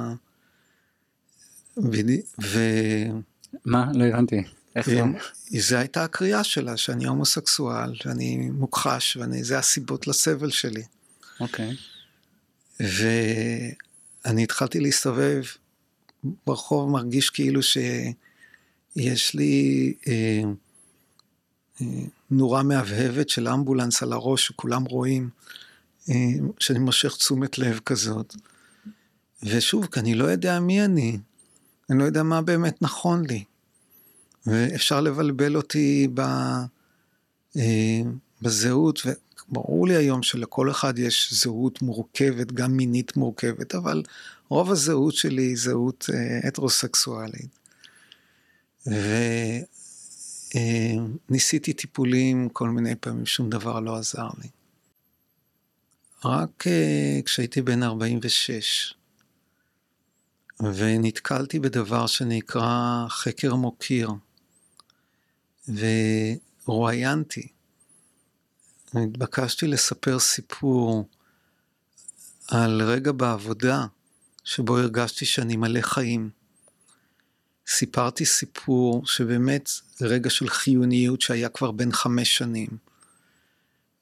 ו... 2.41 2.59
מה? 3.65 3.91
לא 3.93 4.03
הבנתי. 4.03 4.43
איך 4.75 4.89
זה? 4.89 5.01
זו 5.59 5.75
הייתה 5.77 6.03
הקריאה 6.03 6.43
שלה, 6.43 6.77
שאני 6.77 7.05
הומוסקסואל, 7.05 7.95
שאני 7.95 8.49
מוכחש, 8.53 9.17
וזה 9.17 9.59
הסיבות 9.59 10.07
לסבל 10.07 10.49
שלי. 10.49 10.83
אוקיי. 11.39 11.75
ואני 12.79 14.43
התחלתי 14.43 14.79
להסתובב 14.79 15.43
ברחוב, 16.45 16.89
מרגיש 16.89 17.29
כאילו 17.29 17.63
ש... 17.63 17.77
יש 18.95 19.33
לי 19.33 19.93
אה, 20.07 20.41
אה, 21.81 21.85
נורה 22.31 22.63
מהבהבת 22.63 23.29
של 23.29 23.47
אמבולנס 23.47 24.03
על 24.03 24.13
הראש 24.13 24.47
שכולם 24.47 24.83
רואים, 24.83 25.29
אה, 26.09 26.15
שאני 26.59 26.79
מושך 26.79 27.15
תשומת 27.15 27.57
לב 27.57 27.79
כזאת. 27.85 28.35
ושוב, 29.43 29.85
כי 29.85 29.99
אני 29.99 30.15
לא 30.15 30.25
יודע 30.25 30.59
מי 30.59 30.85
אני, 30.85 31.17
אני 31.89 31.99
לא 31.99 32.03
יודע 32.03 32.23
מה 32.23 32.41
באמת 32.41 32.81
נכון 32.81 33.25
לי. 33.25 33.43
ואפשר 34.45 35.01
לבלבל 35.01 35.55
אותי 35.55 36.07
ב, 36.13 36.19
אה, 37.57 38.01
בזהות, 38.41 38.99
וברור 39.05 39.87
לי 39.87 39.95
היום 39.95 40.23
שלכל 40.23 40.71
אחד 40.71 40.99
יש 40.99 41.33
זהות 41.33 41.81
מורכבת, 41.81 42.51
גם 42.51 42.71
מינית 42.71 43.17
מורכבת, 43.17 43.75
אבל 43.75 44.03
רוב 44.49 44.71
הזהות 44.71 45.13
שלי 45.15 45.41
היא 45.41 45.57
זהות 45.57 46.05
אה, 46.13 46.47
הטרוסקסואלית. 46.47 47.59
וניסיתי 51.29 51.73
טיפולים 51.73 52.49
כל 52.49 52.69
מיני 52.69 52.95
פעמים, 52.95 53.25
שום 53.25 53.49
דבר 53.49 53.79
לא 53.79 53.97
עזר 53.97 54.27
לי. 54.41 54.49
רק 56.25 56.67
אה, 56.67 57.19
כשהייתי 57.25 57.61
בן 57.61 57.83
46, 57.83 58.93
ונתקלתי 60.61 61.59
בדבר 61.59 62.07
שנקרא 62.07 63.05
חקר 63.09 63.55
מוקיר, 63.55 64.11
ורואיינתי, 66.67 67.47
התבקשתי 68.93 69.67
לספר 69.67 70.19
סיפור 70.19 71.09
על 72.47 72.81
רגע 72.81 73.11
בעבודה 73.11 73.85
שבו 74.43 74.77
הרגשתי 74.77 75.25
שאני 75.25 75.55
מלא 75.55 75.81
חיים. 75.81 76.29
סיפרתי 77.67 78.25
סיפור 78.25 79.05
שבאמת 79.05 79.69
רגע 80.01 80.29
של 80.29 80.49
חיוניות 80.49 81.21
שהיה 81.21 81.49
כבר 81.49 81.71
בן 81.71 81.91
חמש 81.91 82.37
שנים. 82.37 82.69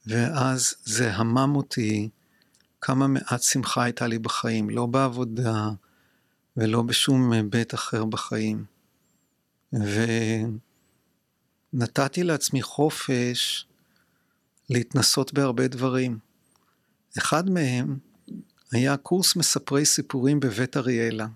ואז 0.06 0.76
זה 0.84 1.14
המם 1.14 1.56
אותי 1.56 2.10
כמה 2.82 3.08
מעט 3.08 3.42
שמחה 3.42 3.84
הייתה 3.84 4.08
לי 4.08 4.20
בחיים, 4.20 4.70
לא 4.70 4.86
בעבודה 4.86 5.70
ולא 6.58 6.82
בשום 6.82 7.50
בית 7.50 7.74
אחר 7.74 8.06
בחיים. 8.06 8.66
ונתתי 11.74 12.24
לעצמי 12.24 12.62
חופש 12.62 13.66
להתנסות 14.70 15.34
בהרבה 15.34 15.68
דברים. 15.68 16.18
אחד 17.18 17.50
מהם 17.50 17.98
היה 18.72 18.98
קורס 18.98 19.36
מספרי 19.36 19.86
סיפורים 19.86 20.40
בבית 20.40 20.78
אריאלה. 20.78 21.24
אני 21.24 21.32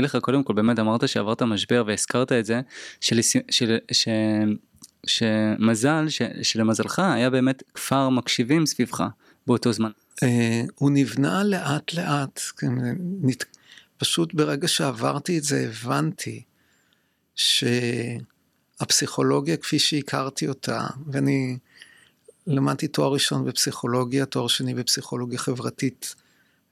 אגיד 0.00 0.04
לך 0.04 0.16
קודם 0.22 0.42
כל 0.42 0.52
באמת 0.52 0.78
אמרת 0.78 1.08
שעברת 1.08 1.42
משבר 1.42 1.84
והזכרת 1.86 2.32
את 2.32 2.44
זה 2.44 2.60
של, 3.00 3.20
של, 3.50 3.78
ש, 3.92 4.08
שמזל 5.06 6.08
ש, 6.08 6.22
שלמזלך 6.42 6.98
היה 6.98 7.30
באמת 7.30 7.62
כפר 7.74 8.08
מקשיבים 8.08 8.66
סביבך 8.66 9.04
באותו 9.46 9.72
זמן. 9.72 9.90
Uh, 10.20 10.24
הוא 10.74 10.90
נבנה 10.90 11.44
לאט 11.44 11.94
לאט, 11.94 12.40
כן. 12.56 12.68
פשוט 14.02 14.34
ברגע 14.34 14.68
שעברתי 14.68 15.38
את 15.38 15.44
זה 15.44 15.68
הבנתי 15.68 16.42
שהפסיכולוגיה 17.34 19.56
כפי 19.56 19.78
שהכרתי 19.78 20.48
אותה, 20.48 20.86
ואני 21.06 21.58
למדתי 22.46 22.88
תואר 22.88 23.12
ראשון 23.12 23.44
בפסיכולוגיה, 23.44 24.26
תואר 24.26 24.48
שני 24.48 24.74
בפסיכולוגיה 24.74 25.38
חברתית 25.38 26.14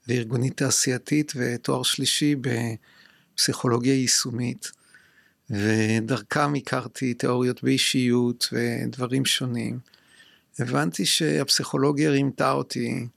וארגונית 0.07 0.57
תעשייתית 0.57 1.33
ותואר 1.35 1.83
שלישי 1.83 2.35
ב... 2.35 2.49
פסיכולוגיה 3.35 3.93
יישומית, 3.93 4.71
ודרכם 5.49 6.55
הכרתי 6.55 7.13
תיאוריות 7.13 7.63
באישיות 7.63 8.47
ודברים 8.51 9.25
שונים. 9.25 9.79
הבנתי 10.59 11.05
שהפסיכולוגיה 11.05 12.09
רימתה 12.09 12.51
אותי. 12.51 13.07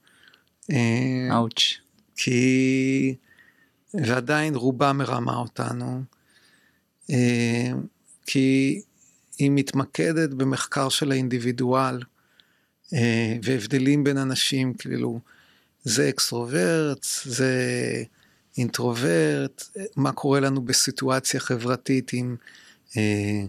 אה, 0.70 1.28
אאוץ'. 1.32 1.74
כי... 2.16 3.14
ועדיין 3.94 4.54
רובה 4.54 4.92
מרמה 4.92 5.36
אותנו. 5.36 6.02
אה, 7.10 7.70
כי 8.26 8.80
היא 9.38 9.50
מתמקדת 9.54 10.30
במחקר 10.30 10.88
של 10.88 11.12
האינדיבידואל 11.12 12.00
אה, 12.94 13.36
והבדלים 13.42 14.04
בין 14.04 14.18
אנשים, 14.18 14.74
כאילו, 14.74 15.20
זה 15.84 16.08
אקסטרוברט, 16.08 17.06
זה 17.24 17.52
אינטרוברט, 18.58 19.64
מה 19.96 20.12
קורה 20.12 20.40
לנו 20.40 20.62
בסיטואציה 20.62 21.40
חברתית 21.40 22.12
עם 22.12 22.36
אה, 22.96 23.42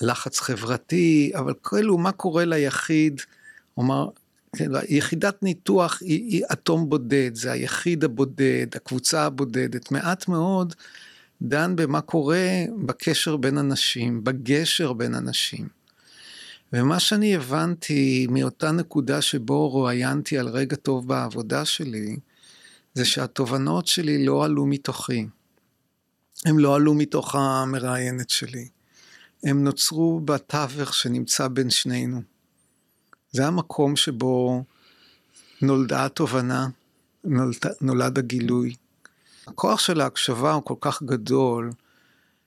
לחץ 0.00 0.40
חברתי, 0.40 1.32
אבל 1.34 1.54
כאילו 1.64 1.98
מה 1.98 2.12
קורה 2.12 2.44
ליחיד, 2.44 3.20
אומר, 3.76 4.08
כן, 4.56 4.70
יחידת 4.88 5.42
ניתוח 5.42 5.98
היא, 6.00 6.30
היא 6.30 6.44
אטום 6.52 6.88
בודד, 6.88 7.34
זה 7.34 7.52
היחיד 7.52 8.04
הבודד, 8.04 8.66
הקבוצה 8.74 9.24
הבודדת, 9.24 9.92
מעט 9.92 10.28
מאוד 10.28 10.74
דן 11.42 11.76
במה 11.76 12.00
קורה 12.00 12.64
בקשר 12.86 13.36
בין 13.36 13.58
אנשים, 13.58 14.24
בגשר 14.24 14.92
בין 14.92 15.14
אנשים. 15.14 15.68
ומה 16.72 17.00
שאני 17.00 17.36
הבנתי 17.36 18.26
מאותה 18.30 18.72
נקודה 18.72 19.22
שבו 19.22 19.68
רואיינתי 19.68 20.38
על 20.38 20.48
רגע 20.48 20.76
טוב 20.76 21.08
בעבודה 21.08 21.64
שלי, 21.64 22.16
זה 22.94 23.04
שהתובנות 23.04 23.86
שלי 23.86 24.26
לא 24.26 24.44
עלו 24.44 24.66
מתוכי. 24.66 25.26
הם 26.46 26.58
לא 26.58 26.74
עלו 26.74 26.94
מתוך 26.94 27.34
המראיינת 27.34 28.30
שלי. 28.30 28.68
הם 29.44 29.64
נוצרו 29.64 30.20
בתווך 30.24 30.94
שנמצא 30.94 31.48
בין 31.48 31.70
שנינו. 31.70 32.22
זה 33.32 33.46
המקום 33.46 33.96
שבו 33.96 34.64
נולדה 35.62 36.04
התובנה, 36.04 36.68
נולד, 37.24 37.54
נולד 37.80 38.18
הגילוי. 38.18 38.74
הכוח 39.46 39.80
של 39.80 40.00
ההקשבה 40.00 40.52
הוא 40.52 40.62
כל 40.62 40.74
כך 40.80 41.02
גדול, 41.02 41.70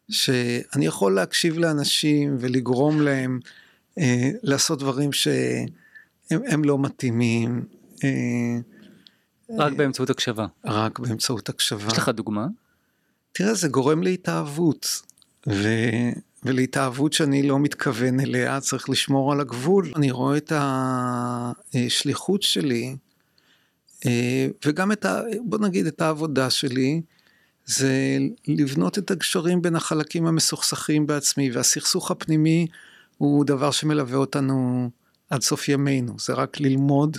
שאני 0.10 0.86
יכול 0.86 1.16
להקשיב 1.16 1.58
לאנשים 1.58 2.38
ולגרום 2.40 3.02
להם 3.02 3.40
אה, 3.98 4.30
לעשות 4.44 4.80
דברים 4.80 5.14
שהם 5.14 6.64
לא 6.64 6.80
מתאימים. 6.80 7.66
אה, 8.04 8.58
רק 9.58 9.74
באמצעות 9.74 10.10
הקשבה. 10.10 10.46
רק 10.66 11.00
באמצעות 11.00 11.50
הקשבה. 11.50 11.88
יש 11.92 11.98
לך 11.98 12.10
דוגמה? 12.10 12.48
תראה, 13.32 13.54
זה 13.54 13.68
גורם 13.68 14.04
להתאהבות. 14.04 15.02
ו... 15.50 15.68
ולהתאהבות 16.44 17.14
שאני 17.14 17.44
לא 17.44 17.60
מתכוון 17.60 18.20
אליה, 18.20 18.60
צריך 18.60 18.90
לשמור 18.90 19.32
על 19.32 19.40
הגבול. 19.40 19.92
אני 19.96 20.12
רואה 20.12 20.38
את 20.38 20.52
השליחות 20.56 22.44
שלי, 22.44 22.96
אה, 24.06 24.48
וגם 24.66 24.92
את 24.92 25.06
ה... 25.06 25.22
בוא 25.46 25.60
נגיד 25.60 25.86
את 25.86 26.02
העבודה 26.02 26.50
שלי, 26.50 27.02
זה 27.66 28.18
לבנות 28.48 28.98
את 28.98 29.12
הגשרים 29.12 29.62
בין 29.62 29.76
החלקים 29.76 30.26
המסוכסכים 30.26 31.08
בעצמי, 31.08 31.52
והסכסוך 31.52 32.12
הפנימי 32.12 32.68
הוא 33.18 33.46
דבר 33.46 33.72
שמלווה 33.72 34.18
אותנו 34.18 34.90
עד 35.30 35.42
סוף 35.42 35.70
ימינו, 35.70 36.16
זה 36.20 36.34
רק 36.34 36.60
ללמוד 36.60 37.18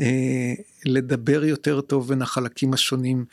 אה, 0.00 0.54
לדבר 0.84 1.44
יותר 1.44 1.80
טוב 1.80 2.08
בין 2.08 2.22
החלקים 2.22 2.74
השונים. 2.74 3.24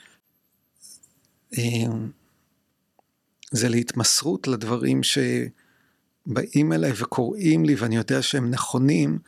זה 3.51 3.69
להתמסרות 3.69 4.47
לדברים 4.47 5.01
שבאים 5.03 6.73
אליי 6.73 6.91
וקוראים 6.95 7.65
לי 7.65 7.75
ואני 7.75 7.95
יודע 7.95 8.21
שהם 8.21 8.51
נכונים, 8.51 9.19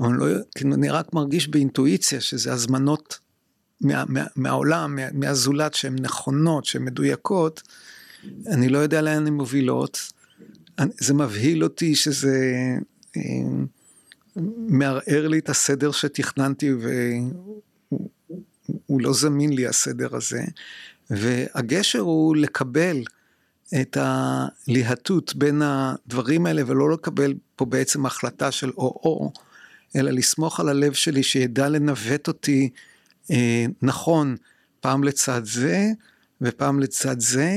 אבל 0.00 0.12
לא, 0.12 0.26
כאילו 0.54 0.74
אני 0.74 0.88
רק 0.88 1.12
מרגיש 1.12 1.48
באינטואיציה 1.48 2.20
שזה 2.20 2.52
הזמנות 2.52 3.18
מה, 3.80 4.04
מה, 4.08 4.24
מהעולם, 4.36 4.96
מה, 4.96 5.02
מהזולת 5.12 5.74
שהן 5.74 5.96
נכונות, 6.00 6.64
שהן 6.64 6.84
מדויקות, 6.84 7.62
אני 8.46 8.68
לא 8.68 8.78
יודע 8.78 9.02
לאן 9.02 9.26
הן 9.26 9.32
מובילות. 9.32 10.12
זה 10.98 11.14
מבהיל 11.14 11.64
אותי 11.64 11.94
שזה 11.94 12.38
אה, 13.16 13.22
מערער 14.68 15.28
לי 15.28 15.38
את 15.38 15.48
הסדר 15.48 15.92
שתכננתי 15.92 16.72
והוא 16.72 17.62
לא 19.00 19.12
זמין 19.12 19.52
לי 19.52 19.66
הסדר 19.66 20.16
הזה. 20.16 20.44
והגשר 21.10 21.98
הוא 21.98 22.36
לקבל 22.36 23.02
את 23.80 23.96
הליהטות 24.00 25.34
בין 25.34 25.62
הדברים 25.64 26.46
האלה 26.46 26.62
ולא 26.66 26.90
לקבל 26.90 27.34
פה 27.56 27.64
בעצם 27.64 28.06
החלטה 28.06 28.50
של 28.50 28.70
או-או, 28.70 29.32
אלא 29.96 30.10
לסמוך 30.10 30.60
על 30.60 30.68
הלב 30.68 30.92
שלי 30.92 31.22
שידע 31.22 31.68
לנווט 31.68 32.28
אותי 32.28 32.70
אה, 33.30 33.64
נכון 33.82 34.36
פעם 34.80 35.04
לצד 35.04 35.44
זה 35.44 35.86
ופעם 36.40 36.80
לצד 36.80 37.20
זה, 37.20 37.56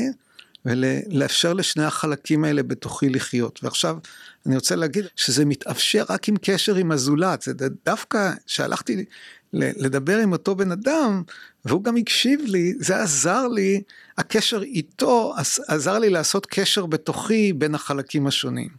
ולאפשר 0.66 1.54
לשני 1.54 1.84
החלקים 1.84 2.44
האלה 2.44 2.64
בתוכי 2.64 3.10
לחיות. 3.10 3.60
ועכשיו 3.64 3.98
אני 4.46 4.56
רוצה 4.56 4.76
להגיד 4.76 5.06
שזה 5.16 5.46
מתאפשר 5.46 6.04
רק 6.10 6.30
עם 6.30 6.36
קשר 6.42 6.76
עם 6.76 6.92
הזולת, 6.92 7.42
זה 7.42 7.54
דווקא 7.86 8.32
שהלכתי 8.48 9.06
לדבר 9.54 10.18
עם 10.18 10.32
אותו 10.32 10.56
בן 10.56 10.72
אדם, 10.72 11.24
והוא 11.66 11.84
גם 11.84 11.98
הקשיב 11.98 12.42
לי, 12.46 12.74
זה 12.80 13.02
עזר 13.02 13.48
לי, 13.48 13.82
הקשר 14.22 14.62
איתו 14.62 15.34
עזר 15.68 16.00
לי 16.00 16.10
לעשות 16.10 16.46
קשר 16.46 16.86
בתוכי 16.86 17.54
בין 17.54 17.76
החלקים 17.76 18.28
השונים. 18.28 18.70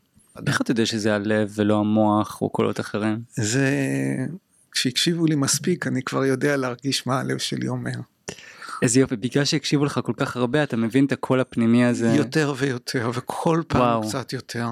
איך 0.46 0.60
אתה 0.60 0.70
יודע 0.70 0.86
שזה 0.86 1.14
הלב 1.14 1.52
ולא 1.54 1.78
המוח 1.78 2.42
או 2.42 2.50
קולות 2.50 2.80
אחרים? 2.80 3.22
זה, 3.34 3.68
כשהקשיבו 4.72 5.26
לי 5.26 5.34
מספיק, 5.34 5.86
אני 5.86 6.02
כבר 6.02 6.24
יודע 6.24 6.56
להרגיש 6.56 7.06
מה 7.06 7.20
הלב 7.20 7.38
שלי 7.38 7.68
אומר. 7.68 7.90
איזה 8.82 9.00
יופי, 9.00 9.16
בגלל 9.16 9.44
שהקשיבו 9.44 9.84
לך 9.84 10.00
כל 10.04 10.12
כך 10.16 10.36
הרבה, 10.36 10.62
אתה 10.62 10.76
מבין 10.76 11.04
את 11.04 11.12
הקול 11.12 11.40
הפנימי 11.40 11.84
הזה. 11.84 12.08
יותר 12.16 12.54
ויותר, 12.56 13.10
וכל 13.14 13.62
פעם 13.68 13.80
וואו. 13.80 14.08
קצת 14.08 14.32
יותר. 14.32 14.66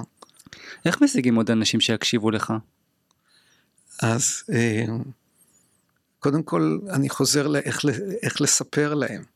איך 0.85 1.01
משיגים 1.01 1.35
עוד 1.35 1.51
אנשים 1.51 1.79
שיקשיבו 1.79 2.31
לך? 2.31 2.53
אז 4.01 4.43
אה, 4.53 4.85
קודם 6.19 6.43
כל, 6.43 6.79
אני 6.89 7.09
חוזר 7.09 7.47
לאיך 7.47 8.41
לספר 8.41 8.93
להם. 8.93 9.30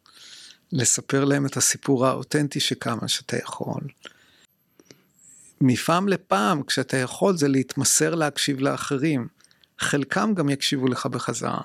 לספר 0.72 1.26
להם 1.26 1.46
את 1.46 1.58
הסיפור 1.58 2.08
האותנטי 2.08 2.60
שכמה 2.60 3.08
שאתה 3.08 3.38
יכול. 3.38 3.82
מפעם 5.62 6.08
לפעם, 6.08 6.64
כשאתה 6.64 6.98
יכול, 6.98 7.38
זה 7.38 7.48
להתמסר 7.48 8.16
להקשיב 8.16 8.60
לאחרים. 8.60 9.28
חלקם 9.80 10.34
גם 10.34 10.50
יקשיבו 10.50 10.88
לך 10.88 11.06
בחזרה. 11.06 11.62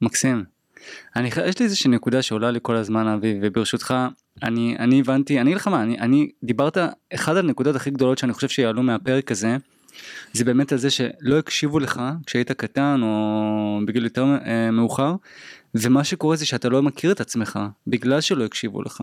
מקסים. 0.00 0.44
אני, 1.16 1.28
יש 1.46 1.58
לי 1.58 1.64
איזושהי 1.64 1.90
נקודה 1.90 2.22
שעולה 2.22 2.50
לי 2.50 2.58
כל 2.62 2.76
הזמן 2.76 3.06
אבי 3.08 3.38
וברשותך 3.42 3.94
אני 4.42 4.76
אני 4.78 5.00
הבנתי 5.00 5.40
אני 5.40 5.50
אגיד 5.50 5.56
לך 5.56 5.68
מה 5.68 5.82
אני 5.82 5.98
אני 5.98 6.30
דיברת 6.42 6.78
אחד 7.14 7.36
הנקודות 7.36 7.76
הכי 7.76 7.90
גדולות 7.90 8.18
שאני 8.18 8.32
חושב 8.32 8.48
שיעלו 8.48 8.82
מהפרק 8.82 9.30
הזה 9.30 9.56
זה 10.32 10.44
באמת 10.44 10.72
על 10.72 10.78
זה 10.78 10.90
שלא 10.90 11.38
הקשיבו 11.38 11.78
לך 11.78 12.02
כשהיית 12.26 12.52
קטן 12.52 13.00
או 13.02 13.80
בגיל 13.86 14.04
יותר 14.04 14.24
אה, 14.46 14.70
מאוחר 14.70 15.14
ומה 15.82 16.04
שקורה 16.04 16.36
זה 16.36 16.46
שאתה 16.46 16.68
לא 16.68 16.82
מכיר 16.82 17.12
את 17.12 17.20
עצמך 17.20 17.58
בגלל 17.86 18.20
שלא 18.20 18.44
הקשיבו 18.44 18.82
לך. 18.82 19.00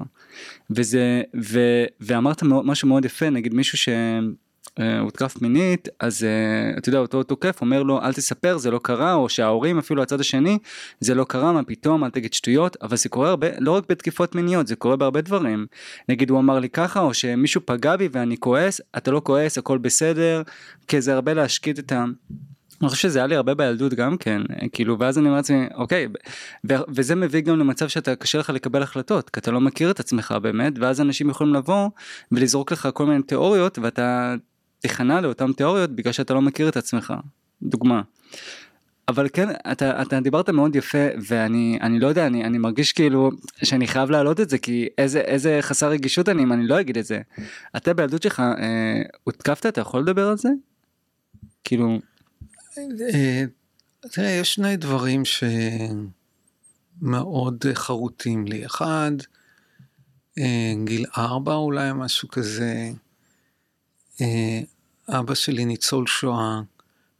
וזה 0.69 1.21
ו, 1.43 1.59
ואמרת 1.99 2.43
משהו 2.43 2.87
מאוד 2.87 3.05
יפה 3.05 3.29
נגיד 3.29 3.53
מישהו 3.53 3.77
ש... 3.77 3.89
אה, 4.79 5.01
מינית 5.41 5.87
אז 5.99 6.23
uh, 6.23 6.77
אתה 6.77 6.89
יודע 6.89 6.99
אותו 6.99 7.23
תוקף 7.23 7.61
אומר 7.61 7.83
לו 7.83 8.01
אל 8.01 8.13
תספר 8.13 8.57
זה 8.57 8.71
לא 8.71 8.79
קרה 8.83 9.13
או 9.13 9.29
שההורים 9.29 9.77
אפילו 9.77 10.01
הצד 10.01 10.19
השני 10.19 10.57
זה 10.99 11.15
לא 11.15 11.23
קרה 11.23 11.51
מה 11.51 11.63
פתאום 11.63 12.03
אל 12.03 12.09
תגיד 12.09 12.33
שטויות 12.33 12.77
אבל 12.81 12.97
זה 12.97 13.09
קורה 13.09 13.29
הרבה 13.29 13.47
לא 13.59 13.71
רק 13.71 13.83
בתקיפות 13.89 14.35
מיניות 14.35 14.67
זה 14.67 14.75
קורה 14.75 14.95
בהרבה 14.95 15.21
דברים. 15.21 15.65
נגיד 16.09 16.29
הוא 16.29 16.39
אמר 16.39 16.59
לי 16.59 16.69
ככה 16.69 16.99
או 16.99 17.13
שמישהו 17.13 17.61
פגע 17.65 17.95
בי 17.95 18.09
ואני 18.11 18.37
כועס 18.37 18.81
אתה 18.97 19.11
לא 19.11 19.21
כועס 19.23 19.57
הכל 19.57 19.77
בסדר 19.77 20.41
כי 20.87 21.01
זה 21.01 21.13
הרבה 21.13 21.33
להשקיט 21.33 21.79
את 21.79 21.91
ה... 21.91 22.05
אני 22.81 22.89
חושב 22.89 23.01
שזה 23.01 23.19
היה 23.19 23.27
לי 23.27 23.35
הרבה 23.35 23.53
בילדות 23.53 23.93
גם 23.93 24.17
כן 24.17 24.41
כאילו 24.73 24.99
ואז 24.99 25.17
אני 25.17 25.25
אומר 25.25 25.37
לעצמי 25.37 25.65
אוקיי 25.75 26.07
וזה 26.65 27.15
מביא 27.15 27.41
גם 27.41 27.59
למצב 27.59 27.87
שאתה 27.87 28.15
קשה 28.15 28.37
לך 28.37 28.49
לקבל 28.49 28.83
החלטות 28.83 29.29
כי 29.29 29.39
אתה 29.39 29.51
לא 29.51 29.61
מכיר 29.61 29.91
את 29.91 29.99
עצמך 29.99 30.35
באמת 30.41 30.73
ואז 30.79 31.01
אנשים 31.01 31.29
יכולים 31.29 31.53
לבוא 31.53 31.89
ולזרוק 32.31 32.71
לך 32.71 32.89
כל 32.93 33.05
מיני 33.05 33.23
תיאוריות 33.23 33.79
ואתה 33.79 34.35
תיכנע 34.79 35.21
לאותן 35.21 35.53
תיאוריות 35.53 35.89
בגלל 35.89 36.13
שאתה 36.13 36.33
לא 36.33 36.41
מכיר 36.41 36.69
את 36.69 36.77
עצמך. 36.77 37.13
דוגמה. 37.61 38.01
אבל 39.07 39.27
כן 39.33 39.47
אתה 39.71 40.01
אתה 40.01 40.19
דיברת 40.19 40.49
מאוד 40.49 40.75
יפה 40.75 41.07
ואני 41.27 41.79
אני 41.81 41.99
לא 41.99 42.07
יודע 42.07 42.27
אני 42.27 42.43
אני 42.43 42.57
מרגיש 42.57 42.91
כאילו 42.91 43.31
שאני 43.63 43.87
חייב 43.87 44.09
להעלות 44.09 44.39
את 44.39 44.49
זה 44.49 44.57
כי 44.57 44.87
איזה 44.97 45.19
איזה 45.19 45.57
חסר 45.61 45.89
רגישות 45.89 46.29
אני 46.29 46.43
אם 46.43 46.53
אני 46.53 46.67
לא 46.67 46.79
אגיד 46.79 46.97
את 46.97 47.05
זה. 47.05 47.21
אתה 47.77 47.93
בילדות 47.93 48.21
שלך 48.21 48.39
אה, 48.39 49.01
הותקפת 49.23 49.65
אתה 49.65 49.81
יכול 49.81 50.01
לדבר 50.01 50.27
על 50.27 50.37
זה? 50.37 50.49
כאילו. 51.63 51.99
אה, 52.77 53.43
תראה 54.01 54.29
יש 54.29 54.53
שני 54.53 54.77
דברים 54.77 55.23
שמאוד 57.01 57.65
חרוטים 57.73 58.45
לי 58.45 58.65
אחד 58.65 59.11
אה, 60.39 60.73
גיל 60.85 61.05
ארבע 61.17 61.53
אולי 61.53 61.89
משהו 61.93 62.29
כזה. 62.29 62.91
אה, 64.21 64.61
אבא 65.09 65.35
שלי 65.35 65.65
ניצול 65.65 66.07
שואה, 66.07 66.61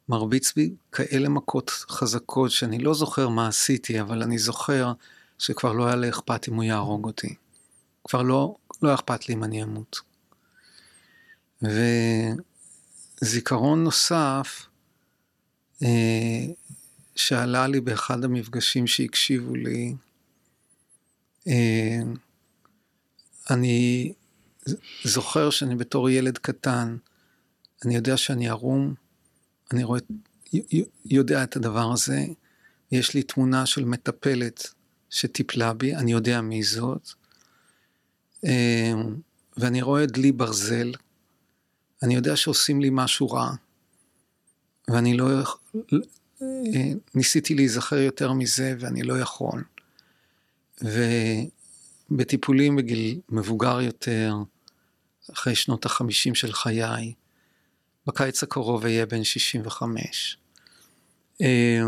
מרביץ 0.10 0.53
בי 0.56 0.76
כאלה 0.91 1.30
מכות 1.30 1.70
חזקות 1.70 2.51
שאני 2.51 2.80
לא 2.80 2.93
זוכר 2.93 3.30
מה 3.30 3.47
עשיתי, 3.47 4.01
אבל 4.01 4.24
אני 4.24 4.38
זוכר 4.38 4.93
שכבר 5.39 5.74
לא 5.74 5.86
היה 5.86 5.95
לי 5.95 6.10
אכפת 6.10 6.47
אם 6.49 6.53
הוא 6.53 6.64
יהרוג 6.64 7.06
אותי. 7.06 7.36
כבר 8.08 8.22
לא, 8.22 8.56
לא 8.82 8.88
היה 8.89 8.95
אכפת 8.95 9.30
לי 9.30 9.36
אם 9.36 9.43
אני 9.43 9.64
אמות. 9.64 9.99
וזיכרון 13.22 13.84
נוסף, 13.84 14.68
שעלה 17.15 17.67
לי 17.67 17.82
באחד 17.82 18.23
המפגשים 18.23 18.88
שהקשיבו 18.88 19.55
לי, 19.55 19.95
אה, 21.47 22.01
אני 23.49 24.13
זוכר 25.03 25.49
שאני 25.49 25.76
בתור 25.76 26.09
ילד 26.09 26.38
קטן, 26.38 26.97
אני 27.86 27.95
יודע 27.95 28.17
שאני 28.17 28.49
ערום, 28.49 28.93
אני 29.73 29.84
רואה, 29.84 29.99
יודע 31.05 31.43
את 31.43 31.55
הדבר 31.55 31.91
הזה, 31.93 32.26
יש 32.91 33.13
לי 33.13 33.23
תמונה 33.23 33.65
של 33.65 33.86
מטפלת 33.86 34.73
שטיפלה 35.09 35.73
בי, 35.73 35.95
אני 35.95 36.11
יודע 36.11 36.41
מי 36.41 36.63
זאת, 36.63 37.09
אמ, 38.43 39.15
ואני 39.57 39.82
רואה 39.82 40.05
דלי 40.05 40.32
ברזל, 40.32 40.93
אני 42.03 42.15
יודע 42.15 42.36
שעושים 42.36 42.82
לי 42.82 42.89
משהו 42.91 43.28
רע, 43.28 43.51
ואני 44.88 45.17
לא 45.17 45.23
ניסיתי 47.15 47.55
להיזכר 47.55 47.95
יותר 47.95 48.34
מזה 48.34 48.76
ואני 48.80 49.03
לא 49.03 49.19
יכול. 49.19 49.63
ובטיפולים 52.11 52.76
בגיל 52.76 53.19
מבוגר 53.30 53.82
יותר, 53.82 54.36
אחרי 55.34 55.55
שנות 55.55 55.86
החמישים 55.86 56.36
של 56.36 56.53
חיי, 56.53 57.13
בקיץ 58.07 58.43
הקרוב 58.43 58.86
אהיה 58.86 59.05
בן 59.05 59.23
65. 59.23 60.38
אה, 61.41 61.82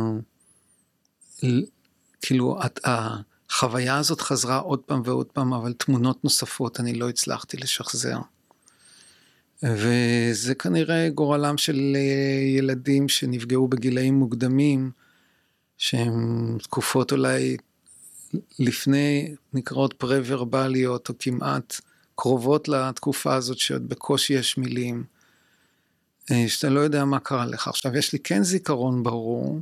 כאילו, 2.21 2.59
החוויה 2.83 3.97
הזאת 3.97 4.21
חזרה 4.21 4.57
עוד 4.57 4.79
פעם 4.79 5.01
ועוד 5.05 5.25
פעם, 5.25 5.53
אבל 5.53 5.73
תמונות 5.73 6.23
נוספות 6.23 6.79
אני 6.79 6.93
לא 6.93 7.09
הצלחתי 7.09 7.57
לשחזר. 7.57 8.17
וזה 9.63 10.55
כנראה 10.55 11.09
גורלם 11.09 11.57
של 11.57 11.93
אה, 11.95 12.57
ילדים 12.57 13.09
שנפגעו 13.09 13.67
בגילאים 13.67 14.13
מוקדמים, 14.13 14.91
שהם 15.77 16.57
תקופות 16.63 17.11
אולי 17.11 17.57
לפני, 18.59 19.35
נקראות 19.53 19.93
פרה-ורבליות, 19.93 21.09
או 21.09 21.13
כמעט 21.19 21.81
קרובות 22.15 22.67
לתקופה 22.67 23.35
הזאת 23.35 23.57
שעוד 23.57 23.89
בקושי 23.89 24.33
יש 24.33 24.57
מילים, 24.57 25.03
אה, 26.31 26.45
שאתה 26.47 26.69
לא 26.69 26.79
יודע 26.79 27.05
מה 27.05 27.19
קרה 27.19 27.45
לך. 27.45 27.67
עכשיו, 27.67 27.97
יש 27.97 28.13
לי 28.13 28.19
כן 28.19 28.43
זיכרון 28.43 29.03
ברור, 29.03 29.59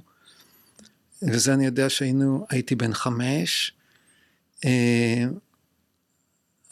וזה 1.22 1.54
אני 1.54 1.66
יודע 1.66 1.90
שהייתי 1.90 2.76
בן 2.76 2.94
חמש, 2.94 3.74
אה, 4.66 5.26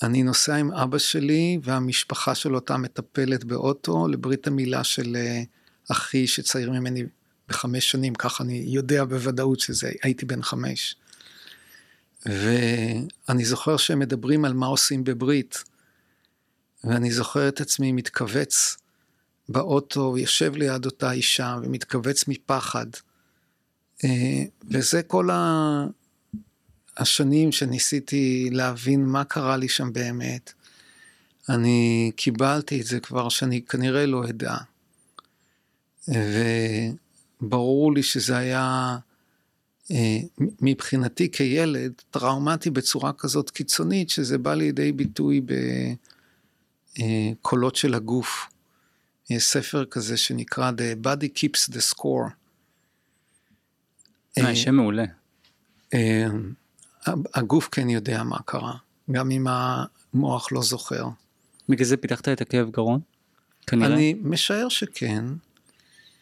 אני 0.04 0.24
נוסע 0.24 0.56
עם 0.56 0.72
אבא 0.72 0.98
שלי 0.98 1.60
והמשפחה 1.64 2.36
של 2.36 2.56
אותה 2.56 2.78
מטפלת 2.78 3.44
באוטו 3.44 4.08
לברית 4.08 4.48
המילה 4.48 4.84
של 4.84 5.16
אה, 5.16 5.44
אחי 5.92 6.28
שצעיר 6.28 6.72
ממני 6.72 7.04
בחמש 7.48 7.92
שנים, 7.92 8.16
ככה 8.16 8.44
אני 8.44 8.64
יודע 8.68 9.06
בוודאות 9.06 9.60
שזה, 9.60 9.92
הייתי 10.04 10.26
בן 10.26 10.42
חמש. 10.42 10.96
ואני 12.26 13.46
זוכר 13.46 13.78
שהם 13.78 14.00
מדברים 14.00 14.46
על 14.46 14.54
מה 14.54 14.66
עושים 14.66 15.04
בברית, 15.04 15.64
ואני 16.84 17.12
זוכר 17.12 17.48
את 17.48 17.62
עצמי 17.62 17.92
מתכווץ 17.92 18.78
באוטו, 19.50 20.18
יושב 20.18 20.56
ליד 20.56 20.86
אותה 20.86 21.12
אישה 21.12 21.58
ומתכווץ 21.64 22.28
מפחד. 22.28 22.88
אה, 24.04 24.44
וזה 24.72 25.04
כל 25.04 25.30
ה... 25.30 25.86
השנים 26.98 27.52
שניסיתי 27.52 28.50
להבין 28.52 29.06
מה 29.06 29.24
קרה 29.24 29.58
לי 29.58 29.68
שם 29.68 29.94
באמת, 29.94 30.54
אני 31.50 32.12
קיבלתי 32.16 32.82
את 32.82 32.86
זה 32.86 33.00
כבר 33.00 33.30
שאני 33.30 33.62
כנראה 33.62 34.06
לא 34.06 34.24
אדע. 34.30 34.56
וברור 37.42 37.94
לי 37.94 38.04
שזה 38.04 38.38
היה 38.38 38.98
אה, 39.92 40.18
מבחינתי 40.62 41.32
כילד 41.32 41.92
טראומטי 42.12 42.70
בצורה 42.70 43.14
כזאת 43.14 43.50
קיצונית 43.50 44.10
שזה 44.10 44.38
בא 44.38 44.54
לידי 44.54 44.92
ביטוי 44.92 45.42
בקולות 47.00 47.76
של 47.76 47.94
הגוף. 47.94 48.48
יש 49.30 49.44
ספר 49.44 49.86
כזה 49.86 50.18
שנקרא 50.18 50.72
The 50.72 51.06
Body 51.06 51.28
Keeps 51.38 51.74
the 51.74 51.94
Score. 51.94 52.30
אה, 54.38 54.56
שם 54.56 54.76
מעולה. 54.76 55.06
הגוף 57.34 57.70
כן 57.72 57.90
יודע 57.90 58.24
מה 58.24 58.38
קרה, 58.46 58.74
גם 59.12 59.32
אם 59.32 59.48
המוח 59.48 60.52
לא 60.52 60.62
זוכר. 60.62 61.08
בגלל 61.70 61.86
זה 61.86 61.98
פיתחת 61.98 62.30
את 62.30 62.42
הכאב 62.42 62.70
גרון? 62.70 63.00
כנראה. 63.68 63.94
אני 63.94 64.16
משער 64.22 64.70
שכן. 64.70 65.26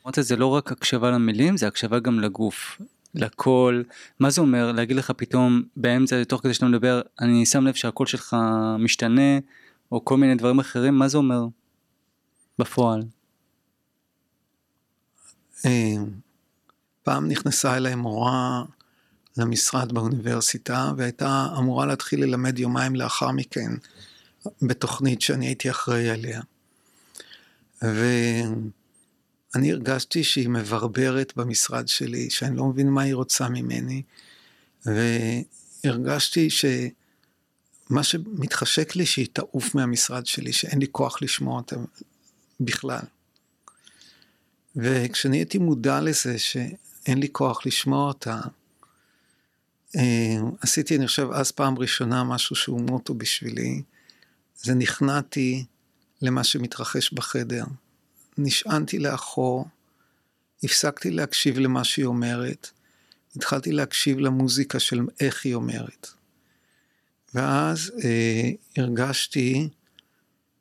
אמרת 0.05 0.17
זה 0.21 0.35
לא 0.35 0.45
רק 0.45 0.71
הקשבה 0.71 1.11
למילים, 1.11 1.57
זה 1.57 1.67
הקשבה 1.67 1.99
גם 1.99 2.19
לגוף, 2.19 2.81
לקול. 3.15 3.83
מה 4.19 4.29
זה 4.29 4.41
אומר 4.41 4.71
להגיד 4.71 4.97
לך 4.97 5.11
פתאום 5.17 5.63
באמצע, 5.75 6.23
תוך 6.23 6.41
כדי 6.41 6.53
שאתה 6.53 6.65
מדבר, 6.65 7.01
אני 7.21 7.45
שם 7.45 7.67
לב 7.67 7.73
שהקול 7.73 8.07
שלך 8.07 8.35
משתנה, 8.79 9.39
או 9.91 10.05
כל 10.05 10.17
מיני 10.17 10.35
דברים 10.35 10.59
אחרים, 10.59 10.93
מה 10.93 11.07
זה 11.07 11.17
אומר 11.17 11.45
בפועל? 12.59 13.03
אה, 15.65 15.95
פעם 17.03 17.27
נכנסה 17.27 17.77
אליי 17.77 17.95
מורה 17.95 18.63
למשרד 19.37 19.91
באוניברסיטה, 19.91 20.91
והייתה 20.97 21.47
אמורה 21.57 21.85
להתחיל 21.85 22.23
ללמד 22.23 22.59
יומיים 22.59 22.95
לאחר 22.95 23.31
מכן, 23.31 23.71
בתוכנית 24.61 25.21
שאני 25.21 25.45
הייתי 25.45 25.69
אחראי 25.69 26.09
עליה. 26.09 26.41
ואני 27.81 29.71
הרגשתי 29.71 30.23
שהיא 30.23 30.49
מברברת 30.49 31.33
במשרד 31.35 31.87
שלי, 31.87 32.29
שאני 32.29 32.57
לא 32.57 32.65
מבין 32.65 32.89
מה 32.89 33.01
היא 33.01 33.15
רוצה 33.15 33.49
ממני, 33.49 34.01
והרגשתי 34.85 36.49
שמה 36.49 38.03
שמתחשק 38.03 38.95
לי 38.95 39.05
שהיא 39.05 39.27
תעוף 39.33 39.75
מהמשרד 39.75 40.25
שלי, 40.25 40.53
שאין 40.53 40.79
לי 40.79 40.87
כוח 40.91 41.21
לשמוע 41.21 41.57
אותה 41.57 41.75
בכלל. 42.59 43.03
וכשאני 44.75 45.37
הייתי 45.37 45.57
מודע 45.57 46.01
לזה 46.01 46.39
שאין 46.39 47.17
לי 47.19 47.27
כוח 47.31 47.65
לשמוע 47.65 48.07
אותה, 48.07 48.41
עשיתי, 50.61 50.95
אני 50.95 51.07
חושב, 51.07 51.27
אז 51.33 51.51
פעם 51.51 51.77
ראשונה 51.77 52.23
משהו 52.23 52.55
שהוא 52.55 52.81
מוטו 52.81 53.13
בשבילי. 53.13 53.81
זה 54.55 54.73
נכנעתי 54.73 55.65
למה 56.21 56.43
שמתרחש 56.43 57.13
בחדר. 57.13 57.63
נשענתי 58.37 58.99
לאחור, 58.99 59.67
הפסקתי 60.63 61.11
להקשיב 61.11 61.59
למה 61.59 61.83
שהיא 61.83 62.05
אומרת, 62.05 62.69
התחלתי 63.35 63.71
להקשיב 63.71 64.19
למוזיקה 64.19 64.79
של 64.79 65.01
איך 65.19 65.45
היא 65.45 65.55
אומרת. 65.55 66.07
ואז 67.33 67.91
אה, 68.03 68.49
הרגשתי 68.77 69.69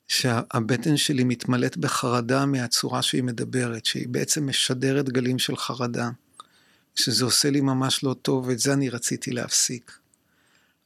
שהבטן 0.07 0.97
שלי 0.97 1.23
מתמלאת 1.23 1.77
בחרדה 1.77 2.45
מהצורה 2.45 3.01
שהיא 3.01 3.23
מדברת, 3.23 3.85
שהיא 3.85 4.07
בעצם 4.07 4.47
משדרת 4.47 5.09
גלים 5.09 5.39
של 5.39 5.57
חרדה. 5.57 6.09
שזה 6.95 7.25
עושה 7.25 7.49
לי 7.49 7.61
ממש 7.61 8.03
לא 8.03 8.15
טוב, 8.21 8.47
ואת 8.47 8.59
זה 8.59 8.73
אני 8.73 8.89
רציתי 8.89 9.31
להפסיק. 9.31 9.91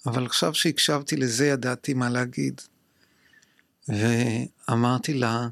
אבל 0.06 0.26
עכשיו 0.26 0.53
שהקשבתי 0.53 1.16
לזה, 1.16 1.47
ידעתי 1.47 1.93
מה 1.93 2.10
להגיד. 2.10 2.62
ואמרתי 3.88 5.14
לה, 5.14 5.47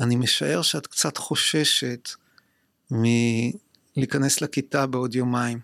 אני 0.00 0.16
משער 0.16 0.62
שאת 0.62 0.86
קצת 0.86 1.16
חוששת 1.16 2.08
מלהיכנס 2.90 4.40
לכיתה 4.40 4.86
בעוד 4.86 5.14
יומיים. 5.14 5.60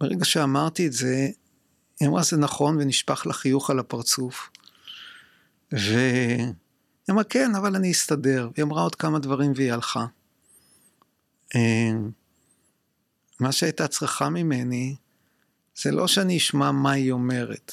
ברגע 0.00 0.24
שאמרתי 0.24 0.86
את 0.86 0.92
זה, 0.92 1.28
היא 2.00 2.08
אמרה 2.08 2.22
זה 2.22 2.36
נכון 2.36 2.76
ונשפך 2.76 3.26
לה 3.26 3.32
חיוך 3.32 3.70
על 3.70 3.78
הפרצוף. 3.78 4.50
והיא 5.72 6.52
אמרה 7.10 7.24
כן, 7.24 7.54
אבל 7.54 7.76
אני 7.76 7.92
אסתדר. 7.92 8.50
היא 8.56 8.62
אמרה 8.62 8.82
עוד 8.82 8.94
כמה 8.94 9.18
דברים 9.18 9.52
והיא 9.56 9.72
הלכה. 9.72 10.06
אה, 13.40 13.46
מה 13.46 13.52
שהייתה 13.52 13.88
צריכה 13.88 14.28
ממני, 14.28 14.96
זה 15.82 15.92
לא 15.92 16.08
שאני 16.08 16.36
אשמע 16.36 16.70
מה 16.70 16.92
היא 16.92 17.12
אומרת. 17.12 17.72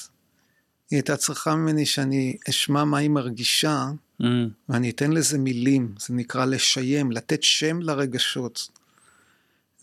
היא 0.92 0.98
הייתה 0.98 1.18
צריכה 1.18 1.56
ממני 1.56 1.86
שאני 1.86 2.38
אשמע 2.50 2.84
מה 2.84 2.98
היא 2.98 3.10
מרגישה, 3.10 3.86
mm. 4.22 4.26
ואני 4.70 4.90
אתן 4.90 5.12
לזה 5.12 5.38
מילים, 5.38 5.96
זה 6.00 6.14
נקרא 6.14 6.46
לשיים, 6.46 7.12
לתת 7.12 7.44
שם 7.44 7.82
לרגשות. 7.82 8.68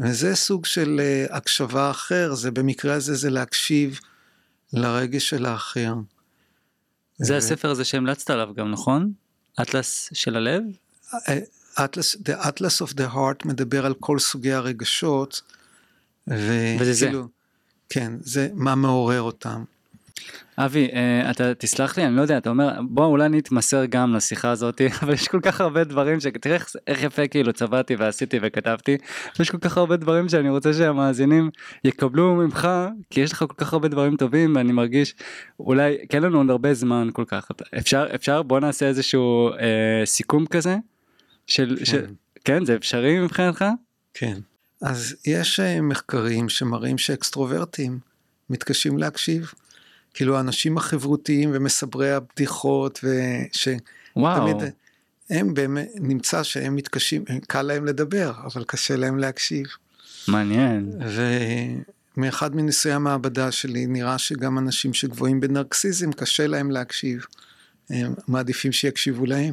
וזה 0.01 0.35
סוג 0.35 0.67
של 0.67 1.01
uh, 1.01 1.35
הקשבה 1.35 1.91
אחר, 1.91 2.35
זה 2.35 2.51
במקרה 2.51 2.95
הזה 2.95 3.15
זה 3.15 3.31
להקשיב 3.31 4.01
לרגש 4.73 5.29
של 5.29 5.47
האחר. 5.47 5.95
זה 7.19 7.35
ו... 7.35 7.37
הספר 7.37 7.71
הזה 7.71 7.85
שהמלצת 7.85 8.31
עליו 8.31 8.55
גם, 8.55 8.71
נכון? 8.71 9.13
אטלס 9.63 10.09
של 10.13 10.37
הלב? 10.37 10.63
אטלס, 11.85 12.15
The 12.17 12.45
Atlas 12.45 12.87
of 12.87 12.95
the 12.95 13.15
Heart 13.15 13.49
מדבר 13.49 13.87
על 13.87 13.95
כל 13.95 14.19
סוגי 14.19 14.53
הרגשות, 14.53 15.43
ו... 16.31 16.53
וזה 16.79 16.93
זה. 16.93 17.07
כאילו, 17.07 17.29
כן, 17.89 18.13
זה 18.21 18.49
מה 18.55 18.75
מעורר 18.75 19.23
אותם. 19.23 19.65
אבי, 20.59 20.89
אה, 20.93 21.31
אתה 21.31 21.55
תסלח 21.55 21.99
לי, 21.99 22.07
אני 22.07 22.17
לא 22.17 22.23
יודע, 22.23 22.39
אתה 22.39 22.51
אומר, 22.51 22.81
בוא 22.89 23.05
אולי 23.05 23.29
נתמסר 23.29 23.85
גם 23.85 24.15
לשיחה 24.15 24.51
הזאת, 24.51 24.81
אבל 25.03 25.13
יש 25.13 25.29
כל 25.29 25.41
כך 25.41 25.61
הרבה 25.61 25.85
דברים, 25.85 26.21
שתראה 26.21 26.55
איך, 26.55 26.77
איך 26.87 27.03
יפה 27.03 27.27
כאילו 27.27 27.53
צבעתי 27.53 27.97
ועשיתי 27.97 28.39
וכתבתי, 28.43 28.97
יש 29.41 29.51
כל 29.51 29.59
כך 29.59 29.79
הרבה 29.79 29.97
דברים 29.97 30.29
שאני 30.29 30.49
רוצה 30.49 30.73
שהמאזינים 30.73 31.51
יקבלו 31.85 32.35
ממך, 32.35 32.69
כי 33.11 33.21
יש 33.21 33.33
לך 33.33 33.39
כל 33.39 33.55
כך 33.57 33.73
הרבה 33.73 33.89
דברים 33.89 34.17
טובים, 34.17 34.57
ואני 34.57 34.73
מרגיש, 34.73 35.15
אולי, 35.61 35.97
כי 36.09 36.17
אין 36.17 36.23
לנו 36.23 36.39
עוד 36.39 36.51
הרבה 36.51 36.75
זמן 36.75 37.09
כל 37.13 37.25
כך, 37.27 37.49
אפשר, 37.79 38.07
אפשר, 38.15 38.43
בוא 38.43 38.61
נעשה 38.61 38.87
איזשהו 38.87 39.49
אה, 39.49 40.03
סיכום 40.05 40.47
כזה, 40.47 40.77
של, 41.47 41.77
כן. 41.79 41.85
של, 41.85 42.07
כן, 42.45 42.65
זה 42.65 42.77
אפשרי 42.77 43.21
מבחינתך? 43.21 43.65
כן. 44.15 44.39
אז 44.81 45.17
יש 45.27 45.61
אה, 45.61 45.81
מחקרים 45.81 46.49
שמראים 46.49 46.99
שאקסטרוברטים 46.99 47.99
מתקשים 48.51 48.99
להקשיב. 48.99 49.53
כאילו 50.15 50.37
האנשים 50.37 50.77
החברותיים 50.77 51.51
ומסברי 51.53 52.13
הבדיחות 52.13 53.01
ושתמיד 53.05 54.57
הם 55.31 55.55
באמת, 55.55 55.89
נמצא 55.95 56.43
שהם 56.43 56.77
מתקשים, 56.77 57.25
קל 57.47 57.63
להם 57.63 57.85
לדבר, 57.85 58.33
אבל 58.45 58.65
קשה 58.65 58.97
להם 58.97 59.19
להקשיב. 59.19 59.67
מעניין. 60.29 60.93
ומאחד 62.17 62.57
מניסויי 62.57 62.95
המעבדה 62.95 63.53
שלי 63.53 63.87
נראה 63.87 64.19
שגם 64.19 64.59
אנשים 64.59 64.95
שגבוהים 64.95 65.41
בנרקסיזם 65.41 66.13
קשה 66.13 66.47
להם 66.47 66.71
להקשיב. 66.71 67.27
הם 67.91 68.15
מעדיפים 68.29 68.73
שיקשיבו 68.73 69.27
להם. 69.27 69.53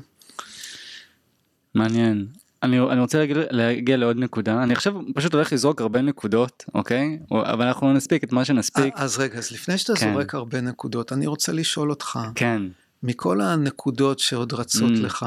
מעניין. 1.75 2.27
אני, 2.63 2.79
אני 2.79 3.01
רוצה 3.01 3.17
להגיע, 3.17 3.35
להגיע 3.49 3.97
לעוד 3.97 4.17
נקודה, 4.17 4.63
אני 4.63 4.73
עכשיו 4.73 4.93
פשוט 5.15 5.33
הולך 5.33 5.53
לזרוק 5.53 5.81
הרבה 5.81 6.01
נקודות, 6.01 6.65
אוקיי? 6.73 7.19
אבל 7.31 7.67
אנחנו 7.67 7.93
נספיק 7.93 8.23
את 8.23 8.31
מה 8.31 8.45
שנספיק. 8.45 8.93
אז 8.97 9.17
רגע, 9.19 9.37
אז 9.37 9.51
לפני 9.51 9.77
שאתה 9.77 9.93
כן. 9.95 10.13
זורק 10.13 10.35
הרבה 10.35 10.61
נקודות, 10.61 11.13
אני 11.13 11.27
רוצה 11.27 11.51
לשאול 11.51 11.89
אותך. 11.89 12.19
כן. 12.35 12.61
מכל 13.03 13.41
הנקודות 13.41 14.19
שעוד 14.19 14.53
רצות 14.53 14.91
mm. 14.91 14.99
לך, 14.99 15.25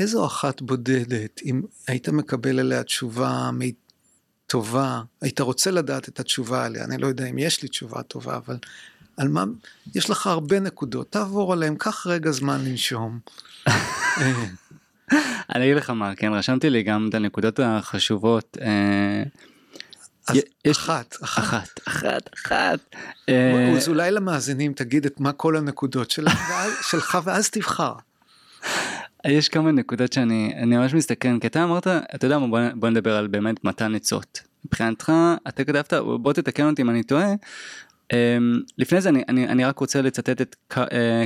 איזו 0.00 0.26
אחת 0.26 0.62
בודדת, 0.62 1.40
אם 1.44 1.62
היית 1.88 2.08
מקבל 2.08 2.58
עליה 2.58 2.82
תשובה 2.82 3.50
טובה, 4.46 5.02
היית 5.20 5.40
רוצה 5.40 5.70
לדעת 5.70 6.08
את 6.08 6.20
התשובה 6.20 6.64
עליה, 6.64 6.84
אני 6.84 6.98
לא 6.98 7.06
יודע 7.06 7.26
אם 7.26 7.38
יש 7.38 7.62
לי 7.62 7.68
תשובה 7.68 8.02
טובה, 8.02 8.36
אבל 8.36 8.56
על 9.16 9.28
מה, 9.28 9.44
יש 9.94 10.10
לך 10.10 10.26
הרבה 10.26 10.60
נקודות, 10.60 11.10
תעבור 11.10 11.52
עליהן, 11.52 11.74
קח 11.78 12.06
רגע 12.06 12.30
זמן 12.30 12.64
לנשום. 12.64 13.18
אני 15.54 15.64
אגיד 15.64 15.76
לך 15.76 15.90
מה, 15.90 16.14
כן, 16.14 16.32
רשמתי 16.32 16.70
לי 16.70 16.82
גם 16.82 17.08
את 17.08 17.14
הנקודות 17.14 17.60
החשובות. 17.62 18.58
אה, 18.60 19.22
אז 20.28 20.36
יש 20.64 20.78
אחת, 20.78 21.16
אחת, 21.22 21.80
אחת, 21.88 22.30
אחת. 22.34 22.78
אז 23.76 23.88
אולי 23.88 24.10
למאזינים 24.10 24.72
תגיד 24.72 25.06
את 25.06 25.20
מה 25.20 25.32
כל 25.32 25.56
הנקודות 25.56 26.10
שלך 26.90 27.18
ואז 27.24 27.50
תבחר. 27.50 27.92
יש 29.26 29.48
כמה 29.48 29.72
נקודות 29.72 30.12
שאני 30.12 30.54
אני 30.56 30.76
ממש 30.76 30.94
מסתכן 30.94 31.38
כי 31.38 31.46
אתה 31.46 31.64
אמרת 31.64 31.86
אתה 31.86 32.26
יודע 32.26 32.38
מה 32.38 32.46
בוא, 32.46 32.58
בוא 32.74 32.88
נדבר 32.88 33.16
על 33.16 33.26
באמת 33.26 33.64
מתן 33.64 33.94
עצות 33.94 34.40
מבחינתך 34.64 35.12
אתה 35.48 35.64
כתבת 35.64 35.92
בוא 35.92 36.32
תתקן 36.32 36.66
אותי 36.66 36.82
אם 36.82 36.90
אני 36.90 37.02
טועה. 37.02 37.34
Um, 38.12 38.16
לפני 38.78 39.00
זה 39.00 39.08
אני, 39.08 39.22
אני, 39.28 39.48
אני 39.48 39.64
רק 39.64 39.78
רוצה 39.78 40.02
לצטט 40.02 40.40
את 40.40 40.56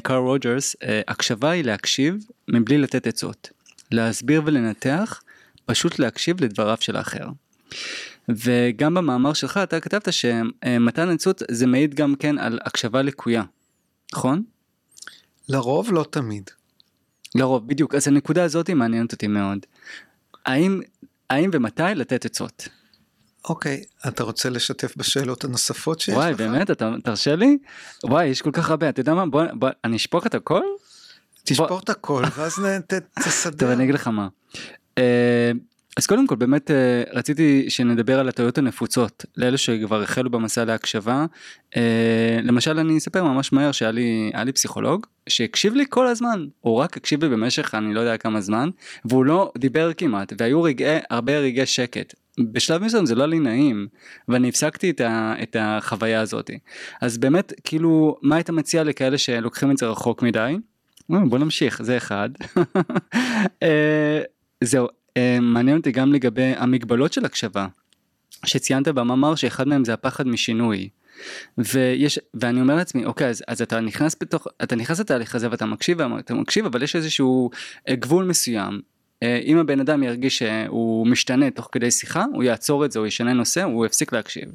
קאר 0.03 0.17
רוג'רס 0.17 0.75
uh, 0.75 0.79
הקשבה 1.09 1.51
היא 1.51 1.65
להקשיב 1.65 2.17
מבלי 2.49 2.79
לתת 2.79 3.07
עצות 3.07 3.51
להסביר 3.91 4.43
ולנתח 4.45 5.21
פשוט 5.67 5.99
להקשיב 5.99 6.45
לדבריו 6.45 6.77
של 6.81 6.97
האחר. 6.97 7.29
וגם 8.29 8.95
במאמר 8.95 9.33
שלך 9.33 9.61
אתה 9.63 9.81
כתבת 9.81 10.13
שמתן 10.13 11.09
עצות 11.11 11.43
זה 11.51 11.67
מעיד 11.67 11.95
גם 11.95 12.15
כן 12.15 12.39
על 12.39 12.59
הקשבה 12.65 13.03
לקויה 13.03 13.43
נכון? 14.13 14.43
לרוב 15.49 15.93
לא 15.93 16.05
תמיד. 16.11 16.51
לרוב, 17.35 17.69
בדיוק. 17.69 17.95
אז 17.95 18.09
הנקודה 18.09 18.45
הזאת 18.45 18.71
מעניינת 18.71 19.13
אותי 19.13 19.27
מאוד. 19.27 19.59
האם, 20.47 20.81
האם 21.31 21.51
ומתי 21.53 21.83
לתת 21.95 22.25
עצות? 22.25 22.69
אוקיי, 23.49 23.85
אתה 24.09 24.25
רוצה 24.25 24.51
לשתף 24.51 24.97
בשאלות 24.97 25.45
הנוספות 25.45 26.01
שיש 26.01 26.15
וואי, 26.15 26.33
לך? 26.33 26.41
וואי, 26.41 26.49
באמת? 26.49 26.71
אתה 26.71 26.91
תרשה 27.05 27.37
לי? 27.37 27.59
וואי, 28.05 28.27
יש 28.27 28.43
כל 28.43 28.51
כך 28.53 28.71
הרבה. 28.71 28.89
אתה 28.89 29.01
יודע 29.01 29.15
מה? 29.15 29.27
בוא, 29.27 29.43
בוא 29.53 29.69
אני 29.85 29.97
אשפוך 29.97 30.27
את 30.27 30.35
הכל? 30.35 30.63
תשפוך 31.49 31.69
בוא... 31.69 31.81
את 31.81 31.91
הכל, 31.91 32.23
ואז 32.37 32.61
תסדר. 33.25 33.57
טוב, 33.57 33.71
אני 33.71 33.85
אגיד 33.85 33.95
לך 33.95 34.09
מה. 34.09 34.29
Uh, 34.99 35.03
אז 35.99 36.07
קודם 36.07 36.27
כל 36.27 36.37
באמת 36.37 36.71
אה, 36.71 37.03
רציתי 37.13 37.71
שנדבר 37.71 38.21
על 38.21 38.29
הטעויות 38.29 38.59
הנפוצות 38.59 39.25
לאלו 39.37 39.59
שכבר 39.59 40.03
החלו 40.03 40.31
במסע 40.31 40.65
להקשבה. 40.65 41.27
אה, 41.77 42.39
למשל 42.43 42.79
אני 42.79 42.99
אספר 42.99 43.25
ממש 43.25 43.53
מהר 43.53 43.73
שהיה 43.73 43.91
לי, 43.91 44.31
לי 44.45 44.53
פסיכולוג 44.53 45.07
שהקשיב 45.29 45.75
לי 45.75 45.85
כל 45.89 46.07
הזמן 46.07 46.47
הוא 46.61 46.77
רק 46.77 46.97
הקשיב 46.97 47.25
לי 47.25 47.31
במשך 47.31 47.75
אני 47.75 47.95
לא 47.95 48.01
יודע 48.01 48.17
כמה 48.17 48.41
זמן 48.41 48.71
והוא 49.05 49.25
לא 49.25 49.53
דיבר 49.59 49.93
כמעט 49.93 50.33
והיו 50.39 50.63
רגעי 50.63 50.99
הרבה 51.11 51.39
רגעי 51.39 51.67
שקט 51.67 52.15
בשלב 52.53 52.83
מסוים 52.83 53.07
זה 53.07 53.15
לא 53.15 53.27
לי 53.27 53.39
נעים 53.39 53.87
ואני 54.29 54.49
הפסקתי 54.49 54.91
את, 54.91 55.01
ה, 55.01 55.35
את 55.43 55.57
החוויה 55.61 56.21
הזאת 56.21 56.51
אז 57.01 57.19
באמת 57.19 57.53
כאילו 57.65 58.17
מה 58.23 58.37
היית 58.37 58.51
מציע 58.51 58.85
לכאלה 58.85 59.19
שלוקחים 59.19 59.71
את 59.71 59.77
זה 59.77 59.87
רחוק 59.87 60.23
מדי. 60.23 60.57
אה, 61.13 61.19
בוא 61.29 61.39
נמשיך 61.39 61.83
זה 61.83 61.97
אחד. 61.97 62.31
זהו 64.65 64.89
אה, 65.17 65.39
מעניין 65.41 65.77
אותי 65.77 65.93
גם 65.93 66.13
לגבי 66.13 66.53
המגבלות 66.57 67.13
של 67.13 67.25
הקשבה 67.25 67.67
שציינת 68.47 68.89
במאמר 68.89 69.35
שאחד 69.35 69.69
מהם 69.69 69.85
זה 69.85 69.95
הפחד 69.95 70.29
משינוי. 70.29 70.89
ויש 71.59 72.19
ואני 72.35 72.61
אומר 72.61 72.77
לעצמי 72.77 73.05
אוקיי 73.05 73.29
אז, 73.29 73.43
אז 73.49 73.63
אתה 73.63 73.81
נכנס 73.81 74.17
בתוך 74.21 74.47
אתה 74.63 74.77
נכנס 74.77 75.01
לתהליך 75.01 75.35
הזה 75.35 75.51
ואתה 75.51 75.67
מקשיב 75.67 75.99
ואתה 76.01 76.35
מקשיב 76.35 76.67
אבל 76.67 76.83
יש 76.83 76.97
איזשהו 76.97 77.51
אה, 77.89 77.97
גבול 77.97 78.25
מסוים 78.25 78.81
אה, 79.23 79.41
אם 79.45 79.59
הבן 79.59 79.81
אדם 79.81 80.03
ירגיש 80.03 80.39
שהוא 80.39 81.07
משתנה 81.07 81.51
תוך 81.51 81.69
כדי 81.73 81.91
שיחה 81.91 82.25
הוא 82.33 82.43
יעצור 82.43 82.85
את 82.85 82.93
זה 82.93 82.99
הוא 82.99 83.07
ישנה 83.07 83.33
נושא 83.33 83.63
הוא 83.63 83.87
יפסיק 83.87 84.13
להקשיב. 84.13 84.49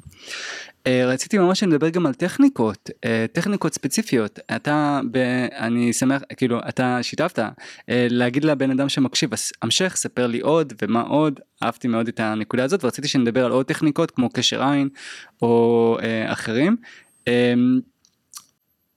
אה, 0.86 1.06
רציתי 1.06 1.38
ממש 1.38 1.62
לדבר 1.62 1.88
גם 1.88 2.06
על 2.06 2.14
טכניקות, 2.14 2.90
אה, 3.04 3.26
טכניקות 3.32 3.74
ספציפיות. 3.74 4.38
אתה, 4.56 5.00
ב, 5.10 5.16
אני 5.58 5.92
שמח, 5.92 6.22
כאילו, 6.36 6.60
אתה 6.68 6.98
שיתפת, 7.02 7.38
אה, 7.38 8.06
להגיד 8.10 8.44
לבן 8.44 8.70
אדם 8.70 8.88
שמקשיב, 8.88 9.30
המשך, 9.62 9.96
ספר 9.96 10.26
לי 10.26 10.40
עוד 10.40 10.72
ומה 10.82 11.00
עוד, 11.00 11.40
אהבתי 11.62 11.88
מאוד 11.88 12.08
את 12.08 12.20
הנקודה 12.20 12.64
הזאת 12.64 12.84
ורציתי 12.84 13.08
שנדבר 13.08 13.44
על 13.44 13.52
עוד 13.52 13.66
טכניקות 13.66 14.10
כמו 14.10 14.30
קשר 14.30 14.62
עין 14.62 14.88
או 15.42 15.98
אחרים. 16.26 16.76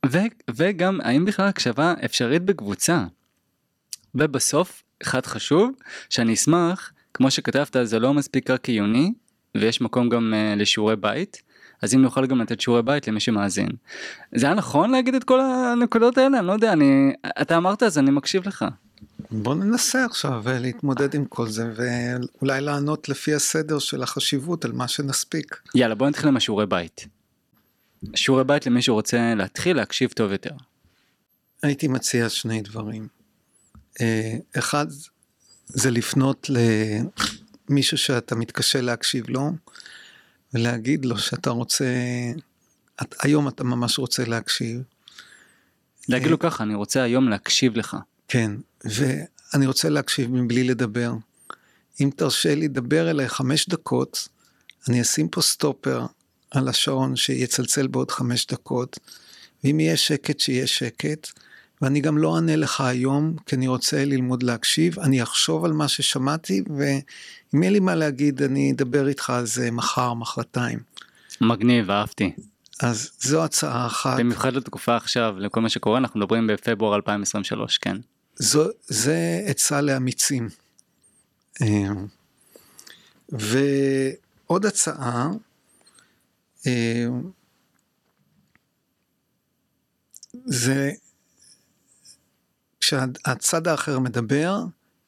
ו, 0.06 0.18
וגם 0.52 1.02
האם 1.02 1.26
בכלל 1.26 1.48
הקשבה 1.48 1.94
אפשרית 2.06 2.44
בקבוצה. 2.44 3.06
ובסוף, 4.16 4.84
אחד 5.04 5.26
חשוב, 5.26 5.72
שאני 6.10 6.34
אשמח, 6.34 6.92
כמו 7.14 7.32
שכתבת, 7.32 7.76
זה 7.84 8.00
לא 8.00 8.14
מספיק 8.14 8.50
רק 8.50 8.70
עיוני, 8.70 9.14
ויש 9.58 9.82
מקום 9.82 10.10
גם 10.10 10.34
uh, 10.34 10.60
לשיעורי 10.60 10.96
בית. 10.96 11.47
אז 11.82 11.94
אם 11.94 12.02
נוכל 12.02 12.26
גם 12.26 12.42
לתת 12.42 12.62
שיעורי 12.62 12.82
בית 12.82 13.08
למי 13.08 13.20
שמאזין. 13.20 13.70
זה 14.36 14.46
היה 14.46 14.56
נכון 14.56 14.92
להגיד 14.92 15.16
את 15.16 15.24
כל 15.24 15.40
הנקודות 15.42 16.18
האלה? 16.18 16.40
אני 16.40 16.48
לא 16.48 16.54
יודע, 16.54 16.74
אני, 16.74 17.14
אתה 17.42 17.58
אמרת 17.58 17.84
אז 17.84 17.98
אני 17.98 18.12
מקשיב 18.12 18.48
לך. 18.48 18.66
בוא 19.32 19.56
ננסה 19.56 20.06
עכשיו 20.06 20.44
להתמודד 20.46 21.16
עם 21.16 21.26
כל 21.26 21.48
זה 21.48 21.72
ואולי 21.76 22.62
לענות 22.62 23.10
לפי 23.10 23.34
הסדר 23.34 23.80
של 23.80 24.04
החשיבות 24.04 24.66
על 24.66 24.72
מה 24.72 24.88
שנספיק. 24.88 25.62
יאללה 25.76 25.96
בוא 25.96 26.10
נתחיל 26.10 26.28
עם 26.28 26.38
השיעורי 26.38 26.66
בית. 26.66 27.08
שיעורי 28.16 28.44
בית 28.44 28.68
למי 28.68 28.82
שרוצה 28.82 29.34
להתחיל 29.36 29.78
להקשיב 29.78 30.12
טוב 30.12 30.32
יותר. 30.32 30.52
הייתי 31.64 31.88
מציע 31.88 32.30
שני 32.30 32.62
דברים. 32.62 33.08
אה, 34.02 34.38
אחד 34.58 34.88
זה 35.68 35.92
לפנות 35.92 36.50
למישהו 37.70 37.98
שאתה 37.98 38.36
מתקשה 38.36 38.82
להקשיב 38.82 39.30
לו. 39.30 39.52
ולהגיד 40.58 41.06
לו 41.06 41.18
שאתה 41.18 41.50
רוצה, 41.50 41.86
את, 43.02 43.16
היום 43.22 43.48
אתה 43.48 43.64
ממש 43.64 44.00
רוצה 44.00 44.26
להקשיב. 44.26 44.82
להגיד 46.10 46.28
לו 46.28 46.40
ככה, 46.40 46.64
אני 46.64 46.76
רוצה 46.76 47.04
היום 47.04 47.30
להקשיב 47.30 47.78
לך. 47.78 47.98
כן, 48.28 48.52
ואני 48.84 49.68
רוצה 49.68 49.90
להקשיב 49.90 50.32
מבלי 50.32 50.64
לדבר. 50.64 51.14
אם 52.02 52.10
תרשה 52.16 52.56
לי 52.56 52.68
לדבר 52.68 53.10
אליי 53.10 53.30
חמש 53.30 53.70
דקות, 53.70 54.28
אני 54.88 55.02
אשים 55.02 55.28
פה 55.28 55.42
סטופר 55.42 56.06
על 56.52 56.68
השעון 56.68 57.16
שיצלצל 57.16 57.88
בעוד 57.88 58.12
חמש 58.12 58.48
דקות, 58.48 59.00
ואם 59.64 59.80
יהיה 59.80 59.98
שקט, 59.98 60.40
שיהיה 60.40 60.68
שקט. 60.68 61.28
ואני 61.82 62.02
גם 62.02 62.18
לא 62.18 62.36
אענה 62.36 62.56
לך 62.56 62.82
היום, 62.82 63.36
כי 63.46 63.56
אני 63.56 63.68
רוצה 63.68 64.06
ללמוד 64.06 64.44
להקשיב, 64.44 65.00
אני 65.00 65.24
אחשוב 65.24 65.66
על 65.66 65.74
מה 65.74 65.88
ששמעתי, 65.88 66.64
ואם 66.78 67.64
יהיה 67.64 67.72
לי 67.72 67.80
מה 67.80 67.96
להגיד, 67.96 68.42
אני 68.42 68.72
אדבר 68.72 69.08
איתך 69.08 69.30
על 69.30 69.46
זה 69.46 69.72
מחר, 69.72 70.14
מחרתיים. 70.14 70.80
מגניב, 71.42 71.92
אהבתי. 71.92 72.32
אז 72.80 73.12
זו 73.20 73.44
הצעה 73.44 73.86
אחת. 73.86 74.20
במיוחד 74.20 74.54
לתקופה 74.54 74.96
עכשיו, 74.96 75.36
לכל 75.40 75.62
מה 75.62 75.70
שקורה, 75.70 75.98
אנחנו 75.98 76.20
מדברים 76.20 76.48
בפברואר 76.48 76.96
2023, 76.96 77.78
כן. 77.78 77.98
זו, 78.36 78.66
זה 78.88 79.42
עצה 79.46 79.82
לאמיצים. 79.82 80.50
אה, 81.62 81.88
ועוד 83.30 84.66
הצעה, 84.66 85.30
אה, 86.68 87.06
זה 90.46 90.92
כשהצד 92.88 93.68
האחר 93.68 94.00
מדבר, 94.00 94.64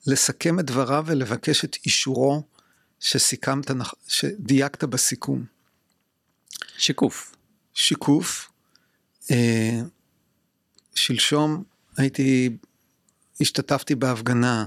לסכם 0.07 0.59
את 0.59 0.65
דבריו 0.65 1.03
ולבקש 1.07 1.65
את 1.65 1.77
אישורו 1.85 2.43
שסיכמת, 2.99 3.71
שדייקת 4.07 4.83
בסיכום. 4.83 5.45
שיקוף. 6.77 7.35
שיקוף. 7.73 8.51
אה, 9.31 9.81
שלשום 10.95 11.63
הייתי, 11.97 12.49
השתתפתי 13.41 13.95
בהפגנה 13.95 14.65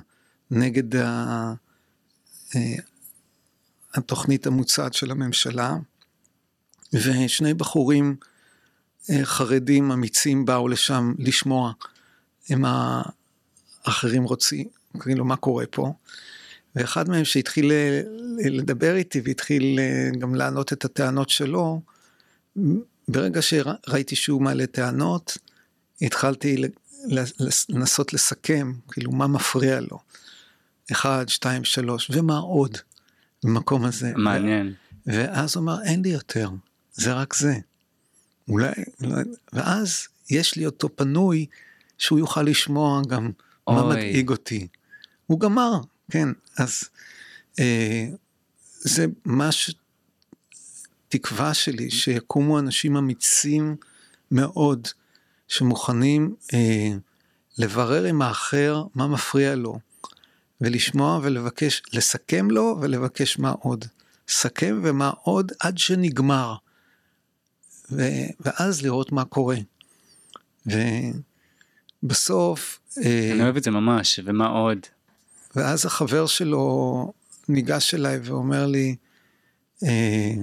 נגד 0.50 0.96
ה, 0.96 1.52
אה, 2.56 2.74
התוכנית 3.94 4.46
המוצעת 4.46 4.94
של 4.94 5.10
הממשלה, 5.10 5.76
ושני 6.92 7.54
בחורים 7.54 8.16
אה, 9.10 9.24
חרדים 9.24 9.92
אמיצים 9.92 10.44
באו 10.44 10.68
לשם 10.68 11.14
לשמוע. 11.18 11.72
אם 12.50 12.64
האחרים 13.84 14.22
רוצים, 14.22 14.68
כאילו 15.00 15.24
מה 15.24 15.36
קורה 15.36 15.66
פה. 15.66 15.92
ואחד 16.76 17.08
מהם 17.08 17.24
שהתחיל 17.24 17.72
לדבר 18.38 18.96
איתי 18.96 19.20
והתחיל 19.24 19.78
גם 20.18 20.34
לענות 20.34 20.72
את 20.72 20.84
הטענות 20.84 21.28
שלו, 21.30 21.80
ברגע 23.08 23.42
שראיתי 23.42 24.16
שהוא 24.16 24.42
מעלה 24.42 24.66
טענות, 24.66 25.38
התחלתי 26.02 26.56
לנסות 27.68 28.12
לסכם, 28.12 28.72
כאילו 28.90 29.12
מה 29.12 29.26
מפריע 29.26 29.80
לו. 29.80 29.98
אחד, 30.92 31.28
שתיים, 31.28 31.64
שלוש, 31.64 32.10
ומה 32.12 32.38
עוד 32.38 32.78
במקום 33.44 33.84
הזה. 33.84 34.12
מעניין. 34.16 34.74
ואז 35.06 35.56
הוא 35.56 35.62
אמר, 35.62 35.82
אין 35.82 36.02
לי 36.02 36.08
יותר, 36.08 36.50
זה 36.92 37.12
רק 37.12 37.34
זה. 37.34 37.54
אולי, 38.48 38.72
לא, 39.00 39.16
ואז 39.52 40.06
יש 40.30 40.56
לי 40.56 40.66
אותו 40.66 40.88
פנוי, 40.96 41.46
שהוא 42.02 42.18
יוכל 42.18 42.42
לשמוע 42.42 43.02
גם 43.08 43.30
אוי. 43.66 43.76
מה 43.76 43.88
מדאיג 43.88 44.30
אותי. 44.30 44.68
הוא 45.26 45.40
גמר, 45.40 45.72
כן, 46.10 46.28
אז 46.58 46.84
אה, 47.58 48.06
זה 48.78 49.06
ממש 49.26 49.74
תקווה 51.08 51.54
שלי, 51.54 51.90
שיקומו 51.90 52.58
אנשים 52.58 52.96
אמיצים 52.96 53.76
מאוד, 54.30 54.88
שמוכנים 55.48 56.34
אה, 56.54 56.90
לברר 57.58 58.04
עם 58.04 58.22
האחר 58.22 58.84
מה 58.94 59.06
מפריע 59.06 59.54
לו, 59.54 59.78
ולשמוע 60.60 61.20
ולבקש, 61.22 61.82
לסכם 61.92 62.50
לו 62.50 62.78
ולבקש 62.80 63.38
מה 63.38 63.50
עוד. 63.50 63.84
סכם 64.28 64.80
ומה 64.84 65.10
עוד 65.22 65.52
עד 65.60 65.78
שנגמר. 65.78 66.54
ו, 67.92 68.02
ואז 68.40 68.82
לראות 68.82 69.12
מה 69.12 69.24
קורה. 69.24 69.56
ובסוף... 70.66 71.31
אה, 72.98 73.32
אני 73.32 73.42
אוהב 73.42 73.56
את 73.56 73.64
זה 73.64 73.70
ממש, 73.70 74.20
ומה 74.24 74.46
עוד? 74.46 74.78
ואז 75.56 75.86
החבר 75.86 76.26
שלו 76.26 77.12
ניגש 77.48 77.94
אליי 77.94 78.18
ואומר 78.22 78.66
לי, 78.66 78.96
אה, 79.84 80.34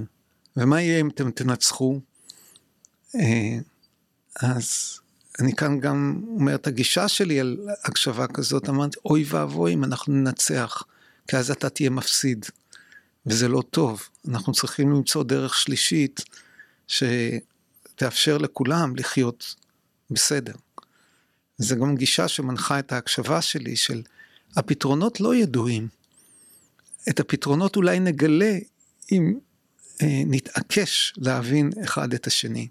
ומה 0.58 0.82
יהיה 0.82 1.00
אם 1.00 1.10
אתם 1.10 1.32
תנצחו? 1.32 2.00
אה, 3.16 3.58
אז 4.42 5.00
אני 5.40 5.56
כאן 5.56 5.80
גם 5.80 6.22
אומר 6.28 6.56
את 6.56 6.68
הגישה 6.68 7.08
שלי 7.08 7.40
על 7.40 7.58
הקשבה 7.84 8.28
כזאת, 8.28 8.70
אמרתי, 8.70 8.98
אוי 9.06 9.26
ואבוי 9.28 9.74
אם 9.74 9.84
אנחנו 9.84 10.14
ננצח, 10.14 10.84
כי 11.28 11.38
אז 11.38 11.52
אתה 11.52 11.70
תהיה 11.70 11.90
מפסיד, 11.90 12.46
וזה 13.26 13.48
לא 13.48 13.64
טוב. 13.70 14.04
אנחנו 14.28 14.54
צריכים 14.54 14.92
למצוא 14.92 15.24
דרך 15.24 15.56
שלישית 15.56 16.24
שתאפשר 16.88 18.38
לכולם 18.38 18.96
לחיות 18.96 19.56
בסדר. 20.12 20.54
זה 21.60 21.76
גם 21.76 21.96
גישה 21.96 22.28
שמנחה 22.28 22.80
את 22.80 22.92
ההקשבה 22.92 23.42
שלי 23.42 23.76
של 23.76 24.02
הפתרונות 24.56 25.22
לא 25.22 25.36
ידועים. 25.36 25.88
את 27.10 27.20
הפתרונות 27.20 27.76
אולי 27.76 28.00
נגלה 28.00 28.58
אם 29.12 29.34
אה, 30.02 30.22
נתעקש 30.26 31.14
להבין 31.18 31.70
אחד 31.84 32.14
את 32.14 32.28
השני. 32.28 32.68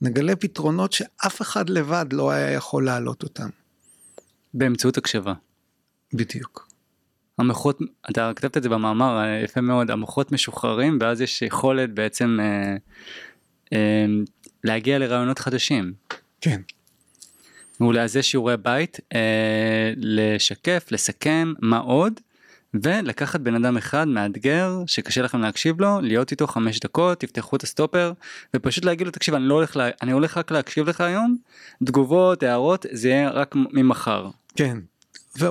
נגלה 0.00 0.36
פתרונות 0.36 0.92
שאף 0.92 1.42
אחד 1.42 1.70
לבד 1.70 2.06
לא 2.12 2.30
היה 2.30 2.50
יכול 2.50 2.84
להעלות 2.84 3.22
אותם. 3.22 3.48
באמצעות 4.54 4.98
הקשבה. 4.98 5.32
בדיוק. 6.12 6.68
המוחות, 7.38 7.78
אתה 8.10 8.32
כתבת 8.36 8.56
את 8.56 8.62
זה 8.62 8.68
במאמר 8.68 9.18
אה, 9.18 9.40
יפה 9.44 9.60
מאוד, 9.60 9.90
המוחות 9.90 10.32
משוחררים 10.32 10.98
ואז 11.00 11.20
יש 11.20 11.42
יכולת 11.42 11.94
בעצם 11.94 12.38
אה, 12.40 12.76
אה, 13.72 14.06
להגיע 14.64 14.98
לרעיונות 14.98 15.38
חדשים. 15.38 15.92
כן. 16.40 16.60
מעולה, 17.80 18.02
אז 18.02 18.12
זה 18.12 18.22
שיעורי 18.22 18.56
בית, 18.56 19.00
אה, 19.14 19.92
לשקף, 19.96 20.86
לסכם, 20.90 21.52
מה 21.58 21.78
עוד, 21.78 22.20
ולקחת 22.74 23.40
בן 23.40 23.54
אדם 23.54 23.76
אחד 23.76 24.08
מאתגר 24.08 24.82
שקשה 24.86 25.22
לכם 25.22 25.40
להקשיב 25.40 25.80
לו, 25.80 26.00
להיות 26.00 26.30
איתו 26.30 26.46
חמש 26.46 26.80
דקות, 26.80 27.20
תפתחו 27.20 27.56
את 27.56 27.62
הסטופר, 27.62 28.12
ופשוט 28.54 28.84
להגיד 28.84 29.06
לו, 29.06 29.12
תקשיב, 29.12 29.34
אני 29.34 29.44
לא 29.44 29.54
הולך, 29.54 29.76
לה, 29.76 29.88
אני 30.02 30.12
הולך 30.12 30.36
רק 30.38 30.50
להקשיב 30.50 30.88
לך 30.88 31.00
היום, 31.00 31.36
תגובות, 31.84 32.42
הערות, 32.42 32.86
זה 32.92 33.08
יהיה 33.08 33.30
רק 33.30 33.54
ממחר. 33.54 34.30
כן. 34.56 34.78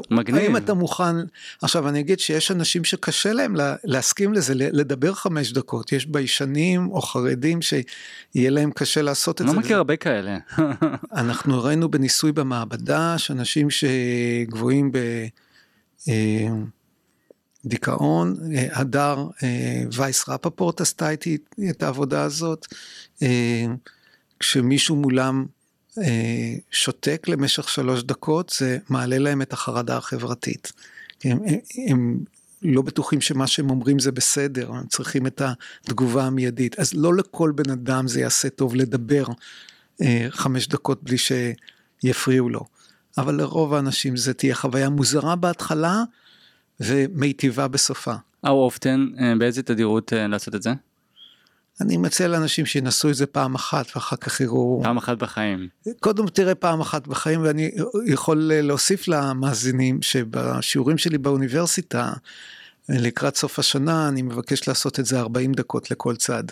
מגניב. 0.09 0.43
האם 0.43 0.57
אתה 0.57 0.73
מוכן, 0.73 1.15
עכשיו 1.61 1.89
אני 1.89 1.99
אגיד 1.99 2.19
שיש 2.19 2.51
אנשים 2.51 2.83
שקשה 2.83 3.33
להם 3.33 3.55
לה, 3.55 3.75
להסכים 3.83 4.33
לזה, 4.33 4.53
לדבר 4.55 5.13
חמש 5.13 5.51
דקות, 5.51 5.91
יש 5.91 6.05
ביישנים 6.05 6.89
או 6.91 7.01
חרדים 7.01 7.59
שיהיה 7.61 8.49
להם 8.49 8.71
קשה 8.71 9.01
לעשות 9.01 9.41
את 9.41 9.45
לא 9.45 9.51
זה. 9.51 9.55
לא 9.55 9.61
מכיר 9.61 9.77
הרבה 9.77 9.95
כאלה. 9.95 10.37
אנחנו 11.15 11.63
ראינו 11.63 11.91
בניסוי 11.91 12.31
במעבדה, 12.31 13.17
שאנשים 13.17 13.67
שגבוהים 13.69 14.91
בדיכאון, 17.65 18.37
אה, 18.51 18.57
אה, 18.57 18.67
הדר 18.79 19.27
אה, 19.43 19.83
וייס 19.93 20.29
רפפורט 20.29 20.81
עשתה 20.81 21.09
איתי 21.09 21.37
את 21.69 21.83
העבודה 21.83 22.23
הזאת, 22.23 22.67
כשמישהו 24.39 24.95
מולם 24.95 25.45
שותק 26.71 27.25
למשך 27.27 27.69
שלוש 27.69 28.03
דקות, 28.03 28.55
זה 28.57 28.77
מעלה 28.89 29.17
להם 29.17 29.41
את 29.41 29.53
החרדה 29.53 29.97
החברתית. 29.97 30.71
הם, 31.23 31.37
הם, 31.45 31.59
הם 31.87 32.19
לא 32.63 32.81
בטוחים 32.81 33.21
שמה 33.21 33.47
שהם 33.47 33.69
אומרים 33.69 33.99
זה 33.99 34.11
בסדר, 34.11 34.71
הם 34.71 34.87
צריכים 34.87 35.27
את 35.27 35.41
התגובה 35.85 36.23
המיידית. 36.23 36.79
אז 36.79 36.93
לא 36.93 37.13
לכל 37.13 37.51
בן 37.55 37.71
אדם 37.71 38.07
זה 38.07 38.19
יעשה 38.19 38.49
טוב 38.49 38.75
לדבר 38.75 39.23
אה, 40.01 40.27
חמש 40.29 40.67
דקות 40.67 41.03
בלי 41.03 41.17
שיפריעו 41.17 42.49
לו. 42.49 42.65
אבל 43.17 43.35
לרוב 43.35 43.73
האנשים 43.73 44.17
זה 44.17 44.33
תהיה 44.33 44.55
חוויה 44.55 44.89
מוזרה 44.89 45.35
בהתחלה 45.35 46.03
ומיטיבה 46.79 47.67
בסופה. 47.67 48.13
How 48.45 48.49
often, 48.49 49.19
אה, 49.19 49.33
באיזה 49.39 49.63
תדירות 49.63 50.13
לעשות 50.15 50.55
את 50.55 50.63
זה? 50.63 50.73
אני 51.81 51.97
מציע 51.97 52.27
לאנשים 52.27 52.65
שינסו 52.65 53.09
את 53.09 53.15
זה 53.15 53.25
פעם 53.25 53.55
אחת 53.55 53.85
ואחר 53.95 54.15
כך 54.15 54.41
יראו... 54.41 54.81
פעם 54.83 54.97
אחת 54.97 55.17
בחיים. 55.17 55.67
קודם 55.99 56.27
תראה 56.27 56.55
פעם 56.55 56.81
אחת 56.81 57.07
בחיים 57.07 57.41
ואני 57.43 57.71
יכול 58.05 58.51
להוסיף 58.53 59.07
למאזינים 59.07 60.01
שבשיעורים 60.01 60.97
שלי 60.97 61.17
באוניברסיטה 61.17 62.13
לקראת 62.89 63.35
סוף 63.35 63.59
השנה 63.59 64.07
אני 64.09 64.21
מבקש 64.21 64.67
לעשות 64.67 64.99
את 64.99 65.05
זה 65.05 65.19
40 65.19 65.53
דקות 65.53 65.91
לכל 65.91 66.15
צד. 66.15 66.43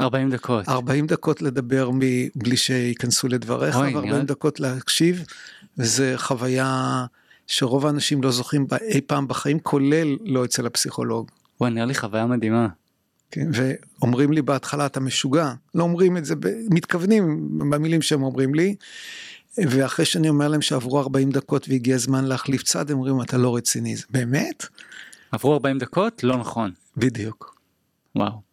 40 0.00 0.30
דקות. 0.30 0.68
40 0.68 1.06
דקות 1.06 1.42
לדבר 1.42 1.90
מבלי 1.92 2.56
שייכנסו 2.56 3.28
לדבריך 3.28 3.76
ו-40 3.76 4.00
נראה... 4.00 4.20
דקות 4.20 4.60
להקשיב 4.60 5.24
וזה 5.78 6.14
חוויה 6.16 7.04
שרוב 7.46 7.86
האנשים 7.86 8.22
לא 8.22 8.30
זוכרים 8.30 8.66
בה 8.66 8.76
אי 8.76 9.00
פעם 9.00 9.28
בחיים 9.28 9.58
כולל 9.58 10.16
לא 10.24 10.44
אצל 10.44 10.66
הפסיכולוג. 10.66 11.30
וואי 11.60 11.70
נראה 11.70 11.86
לי 11.86 11.94
חוויה 11.94 12.26
מדהימה. 12.26 12.68
כן, 13.30 13.48
ואומרים 13.52 14.32
לי 14.32 14.42
בהתחלה 14.42 14.86
אתה 14.86 15.00
משוגע, 15.00 15.52
לא 15.74 15.82
אומרים 15.82 16.16
את 16.16 16.24
זה, 16.24 16.34
מתכוונים 16.70 17.48
במילים 17.70 18.02
שהם 18.02 18.22
אומרים 18.22 18.54
לי, 18.54 18.74
ואחרי 19.58 20.04
שאני 20.04 20.28
אומר 20.28 20.48
להם 20.48 20.62
שעברו 20.62 21.00
40 21.00 21.30
דקות 21.30 21.68
והגיע 21.68 21.94
הזמן 21.94 22.24
להחליף 22.24 22.62
צד, 22.62 22.90
הם 22.90 22.96
אומרים 22.96 23.22
אתה 23.22 23.36
לא 23.36 23.56
רציני, 23.56 23.94
באמת? 24.10 24.66
עברו 25.32 25.52
40 25.52 25.78
דקות? 25.78 26.24
לא 26.24 26.36
נכון. 26.36 26.70
בדיוק. 26.96 27.58
וואו. 28.16 28.47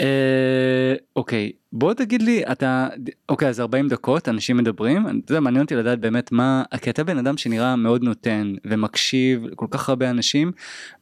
אה, 0.00 0.94
אוקיי 1.16 1.52
בוא 1.72 1.94
תגיד 1.94 2.22
לי 2.22 2.42
אתה 2.52 2.88
אוקיי 3.28 3.48
אז 3.48 3.60
40 3.60 3.88
דקות 3.88 4.28
אנשים 4.28 4.56
מדברים 4.56 5.06
יודע 5.30 5.40
מעניין 5.40 5.62
אותי 5.64 5.74
לדעת 5.74 6.00
באמת 6.00 6.32
מה 6.32 6.62
כי 6.82 6.90
אתה 6.90 7.04
בן 7.04 7.18
אדם 7.18 7.36
שנראה 7.36 7.76
מאוד 7.76 8.02
נותן 8.02 8.54
ומקשיב 8.64 9.44
לכל 9.44 9.66
כך 9.70 9.88
הרבה 9.88 10.10
אנשים 10.10 10.52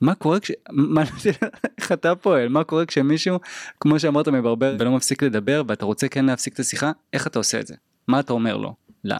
מה 0.00 0.14
קורה 0.14 0.40
כש... 0.40 0.50
מה, 0.70 1.02
איך 1.78 1.92
אתה 1.92 2.14
פועל 2.14 2.48
מה 2.48 2.64
קורה 2.64 2.86
כשמישהו 2.86 3.38
כמו 3.80 3.98
שאמרת 3.98 4.28
מברבר 4.28 4.76
ולא 4.78 4.90
מפסיק 4.90 5.22
לדבר 5.22 5.62
ואתה 5.66 5.84
רוצה 5.84 6.08
כן 6.08 6.24
להפסיק 6.24 6.54
את 6.54 6.60
השיחה 6.60 6.92
איך 7.12 7.26
אתה 7.26 7.38
עושה 7.38 7.60
את 7.60 7.66
זה 7.66 7.74
מה 8.08 8.20
אתה 8.20 8.32
אומר 8.32 8.56
לו. 8.56 8.74
לא. 9.04 9.16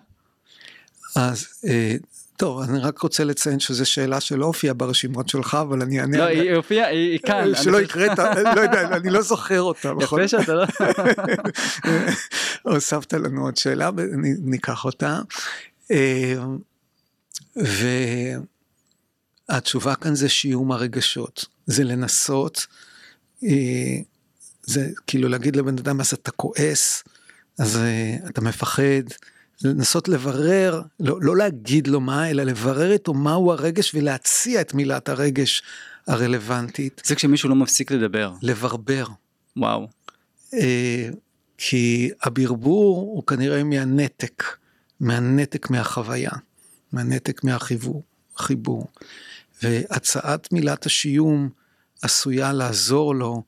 אז 1.17 1.49
אה, 1.69 1.95
טוב, 2.43 2.61
אני 2.61 2.79
רק 2.79 2.99
רוצה 2.99 3.25
לציין 3.25 3.61
שזו 3.61 3.87
שאלה 3.87 4.21
שלא 4.21 4.47
הופיעה 4.47 4.75
ברשימות 4.75 5.29
שלך, 5.29 5.55
אבל 5.61 5.83
אני 5.83 6.01
אענה... 6.01 6.19
לא, 6.19 6.25
היא 6.25 6.53
הופיעה, 6.53 6.89
היא 6.89 7.19
כאן. 7.19 7.55
שלא 7.63 7.81
הקראת, 7.81 8.19
לא 8.57 8.61
יודע, 8.61 8.97
אני 8.97 9.11
לא 9.11 9.23
זוכר 9.23 9.61
אותה. 9.61 9.93
יפה 10.03 10.29
שאתה 10.29 10.55
לא... 10.55 10.65
הוספת 12.63 13.13
לנו 13.13 13.45
עוד 13.45 13.57
שאלה, 13.57 13.91
ניקח 14.39 14.85
אותה. 14.85 15.21
אה, 15.91 16.35
והתשובה 19.49 19.95
כאן 19.95 20.15
זה 20.15 20.29
שיום 20.29 20.73
הרגשות, 20.73 21.45
זה 21.67 21.85
לנסות, 21.85 22.67
אה, 23.45 23.99
זה 24.63 24.89
כאילו 25.07 25.29
להגיד 25.29 25.57
לבן 25.57 25.79
אדם, 25.79 26.01
אז 26.01 26.13
אתה 26.13 26.31
כועס, 26.31 27.05
אז 27.59 27.77
אה, 27.77 28.17
אתה 28.29 28.41
מפחד. 28.41 29.03
לנסות 29.65 30.09
לברר, 30.09 30.83
לא, 31.01 31.19
לא 31.21 31.37
להגיד 31.37 31.87
לו 31.87 32.01
מה, 32.01 32.31
אלא 32.31 32.43
לברר 32.43 32.93
איתו 32.93 33.15
מהו 33.15 33.53
הרגש 33.53 33.95
ולהציע 33.95 34.61
את 34.61 34.75
מילת 34.75 35.09
הרגש 35.09 35.63
הרלוונטית. 36.07 37.03
זה 37.05 37.15
כשמישהו 37.15 37.49
לא 37.49 37.55
מפסיק 37.55 37.91
לדבר. 37.91 38.33
לברבר. 38.43 39.07
וואו. 39.57 39.89
אה, 40.55 41.09
כי 41.59 42.11
הברבור 42.23 42.97
הוא 42.97 43.27
כנראה 43.27 43.65
מהנתק, 43.65 44.45
מהנתק 45.01 45.71
מהחוויה, 45.71 46.31
מהנתק 46.93 47.45
מהחיבור. 47.45 48.03
חיבור. 48.37 48.87
והצעת 49.63 50.53
מילת 50.53 50.87
השיום 50.87 51.49
עשויה 52.03 52.53
לעזור 52.53 53.15
לו 53.15 53.43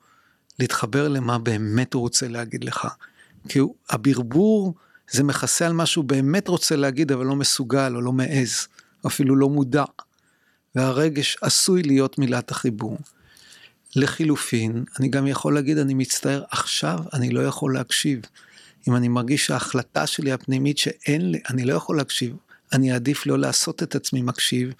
להתחבר 0.58 1.08
למה 1.08 1.38
באמת 1.38 1.94
הוא 1.94 2.00
רוצה 2.00 2.28
להגיד 2.28 2.64
לך. 2.64 2.88
כי 3.48 3.58
הברבור 3.90 4.74
זה 5.14 5.22
מכסה 5.24 5.66
על 5.66 5.72
מה 5.72 5.86
שהוא 5.86 6.04
באמת 6.04 6.48
רוצה 6.48 6.76
להגיד 6.76 7.12
אבל 7.12 7.26
לא 7.26 7.36
מסוגל 7.36 7.92
או 7.96 8.00
לא 8.00 8.12
מעז, 8.12 8.66
אפילו 9.06 9.36
לא 9.36 9.48
מודע. 9.48 9.84
והרגש 10.74 11.36
עשוי 11.40 11.82
להיות 11.82 12.18
מילת 12.18 12.50
החיבור. 12.50 12.98
לחילופין, 13.96 14.84
אני 15.00 15.08
גם 15.08 15.26
יכול 15.26 15.54
להגיד, 15.54 15.78
אני 15.78 15.94
מצטער, 15.94 16.42
עכשיו 16.50 16.98
אני 17.12 17.30
לא 17.30 17.40
יכול 17.46 17.74
להקשיב. 17.74 18.20
אם 18.88 18.96
אני 18.96 19.08
מרגיש 19.08 19.46
שההחלטה 19.46 20.06
שלי 20.06 20.32
הפנימית 20.32 20.78
שאין 20.78 21.30
לי, 21.30 21.40
אני 21.50 21.64
לא 21.64 21.74
יכול 21.74 21.96
להקשיב, 21.96 22.36
אני 22.72 22.92
אעדיף 22.92 23.26
לא 23.26 23.38
לעשות 23.38 23.82
את 23.82 23.94
עצמי 23.94 24.22
מקשיב, 24.22 24.72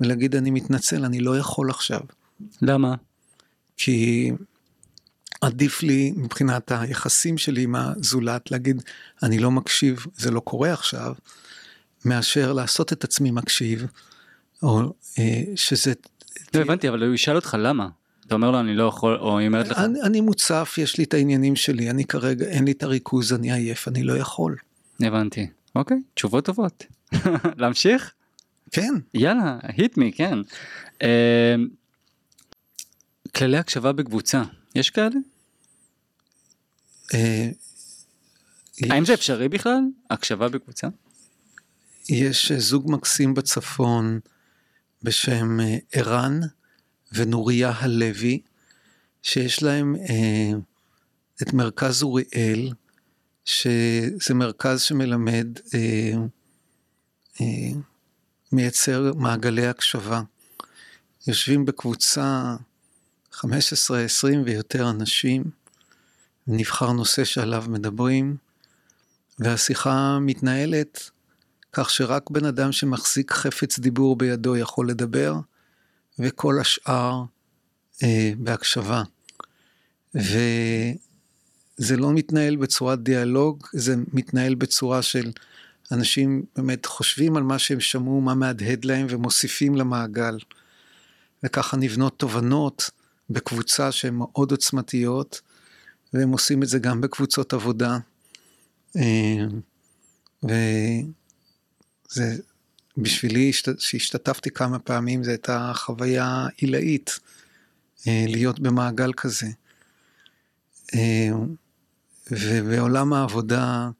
ולהגיד, 0.00 0.36
אני 0.36 0.50
מתנצל, 0.50 1.04
אני 1.04 1.20
לא 1.20 1.38
יכול 1.38 1.70
עכשיו. 1.70 2.00
למה? 2.62 2.94
כי 3.76 4.30
עדיף 5.40 5.82
לי 5.82 6.12
מבחינת 6.16 6.72
היחסים 6.72 7.38
שלי 7.38 7.62
עם 7.62 7.74
הזולת 7.74 8.50
להגיד, 8.50 8.82
אני 9.22 9.38
לא 9.38 9.50
מקשיב, 9.50 10.06
זה 10.16 10.30
לא 10.30 10.40
קורה 10.40 10.72
עכשיו, 10.72 11.14
מאשר 12.04 12.52
לעשות 12.52 12.92
את 12.92 13.04
עצמי 13.04 13.30
מקשיב, 13.30 13.86
או 14.62 14.80
אה, 15.18 15.42
שזה... 15.56 15.92
לא 16.54 16.60
הבנתי, 16.60 16.88
אבל 16.88 17.04
הוא 17.04 17.14
ישאל 17.14 17.36
אותך 17.36 17.56
למה. 17.60 17.88
אתה 18.26 18.34
אומר 18.34 18.50
לו 18.50 18.60
אני 18.60 18.74
לא 18.74 18.84
יכול, 18.84 19.16
או 19.16 19.38
היא 19.38 19.46
אומרת 19.46 19.68
לך... 19.68 19.78
אני, 19.78 20.02
אני 20.02 20.20
מוצף, 20.20 20.74
יש 20.78 20.98
לי 20.98 21.04
את 21.04 21.14
העניינים 21.14 21.56
שלי, 21.56 21.90
אני 21.90 22.04
כרגע, 22.04 22.46
אין 22.46 22.64
לי 22.64 22.72
את 22.72 22.82
הריכוז, 22.82 23.32
אני 23.32 23.52
עייף, 23.52 23.88
אני 23.88 24.02
לא 24.02 24.16
יכול. 24.16 24.56
הבנתי. 25.00 25.46
אוקיי, 25.74 25.96
תשובות 26.14 26.44
טובות. 26.44 26.84
להמשיך? 27.58 28.12
כן. 28.70 28.94
יאללה, 29.14 29.58
hit 29.62 29.98
me, 29.98 30.16
כן. 30.16 30.38
אה, 31.02 31.54
כללי 33.36 33.56
הקשבה 33.56 33.92
בקבוצה, 33.92 34.42
יש 34.74 34.90
כאלה? 34.90 35.16
אה, 37.14 37.50
האם 38.90 39.04
זה 39.04 39.14
אפשרי 39.14 39.48
בכלל? 39.48 39.80
הקשבה 40.10 40.48
בקבוצה? 40.48 40.88
יש 42.08 42.52
אה, 42.52 42.60
זוג 42.60 42.90
מקסים 42.92 43.34
בצפון 43.34 44.20
בשם 45.02 45.60
אה, 45.60 45.76
ערן 45.92 46.40
ונוריה 47.12 47.72
הלוי, 47.76 48.40
שיש 49.22 49.62
להם 49.62 49.96
אה, 49.96 50.50
את 51.42 51.52
מרכז 51.52 52.02
אוריאל, 52.02 52.72
שזה 53.44 54.34
מרכז 54.34 54.80
שמלמד, 54.82 55.46
אה, 55.74 56.12
אה, 57.40 57.70
מייצר 58.52 59.12
מעגלי 59.14 59.66
הקשבה. 59.66 60.22
יושבים 61.26 61.64
בקבוצה 61.64 62.56
15, 63.32 64.04
20 64.04 64.42
ויותר 64.44 64.90
אנשים, 64.90 65.44
נבחר 66.46 66.92
נושא 66.92 67.24
שעליו 67.24 67.64
מדברים, 67.68 68.36
והשיחה 69.38 70.18
מתנהלת 70.20 71.10
כך 71.72 71.90
שרק 71.90 72.30
בן 72.30 72.44
אדם 72.44 72.72
שמחזיק 72.72 73.32
חפץ 73.32 73.78
דיבור 73.78 74.16
בידו 74.16 74.56
יכול 74.56 74.88
לדבר, 74.88 75.34
וכל 76.18 76.60
השאר 76.60 77.22
אה, 78.02 78.32
בהקשבה. 78.38 79.02
וזה 80.14 81.96
לא 81.96 82.12
מתנהל 82.12 82.56
בצורת 82.56 83.02
דיאלוג, 83.02 83.66
זה 83.72 83.94
מתנהל 84.12 84.54
בצורה 84.54 85.02
של 85.02 85.30
אנשים 85.92 86.42
באמת 86.56 86.86
חושבים 86.86 87.36
על 87.36 87.42
מה 87.42 87.58
שהם 87.58 87.80
שמעו, 87.80 88.20
מה 88.20 88.34
מהדהד 88.34 88.84
להם, 88.84 89.06
ומוסיפים 89.10 89.76
למעגל. 89.76 90.38
וככה 91.42 91.76
נבנות 91.76 92.18
תובנות 92.18 92.90
בקבוצה 93.30 93.92
שהן 93.92 94.14
מאוד 94.14 94.50
עוצמתיות, 94.50 95.40
והם 96.14 96.30
עושים 96.30 96.62
את 96.62 96.68
זה 96.68 96.78
גם 96.78 97.00
בקבוצות 97.00 97.52
עבודה. 97.52 97.98
אה, 98.96 99.44
וזה, 100.44 102.36
בשבילי, 102.96 103.50
השת- 103.50 103.80
שהשתתפתי 103.80 104.50
כמה 104.50 104.78
פעמים, 104.78 105.24
זו 105.24 105.30
הייתה 105.30 105.72
חוויה 105.74 106.46
עילאית 106.56 107.18
אה, 108.06 108.24
להיות 108.28 108.60
במעגל 108.60 109.12
כזה. 109.12 109.46
אה, 110.94 111.28
ובעולם 112.30 113.12
העבודה, 113.12 113.90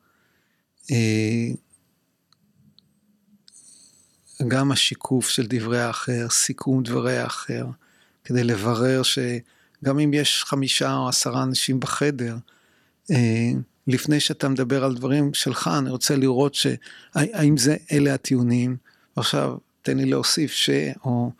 גם 4.48 4.72
השיקוף 4.72 5.28
של 5.28 5.46
דברי 5.48 5.80
האחר, 5.80 6.26
סיכום 6.30 6.82
דברי 6.82 7.18
האחר, 7.18 7.66
כדי 8.24 8.44
לברר 8.44 9.02
שגם 9.81 9.99
אם 9.99 10.14
יש 10.14 10.45
חמישה 10.45 10.95
או 10.95 11.09
עשרה 11.09 11.43
אנשים 11.43 11.81
בחדר, 11.81 12.37
אה, 13.11 13.51
לפני 13.87 14.20
שאתה 14.20 14.49
מדבר 14.49 14.85
על 14.85 14.95
דברים 14.95 15.35
שלך, 15.35 15.70
אני 15.78 15.91
רוצה 15.91 16.16
לראות 16.16 16.55
שהאם 16.55 17.57
זה, 17.57 17.76
אלה 17.93 18.14
הטיעונים, 18.14 18.76
עכשיו 19.16 19.57
תן 19.83 19.97
לי 19.97 20.05
להוסיף 20.05 20.53
ש, 20.53 20.70
או 21.05 21.33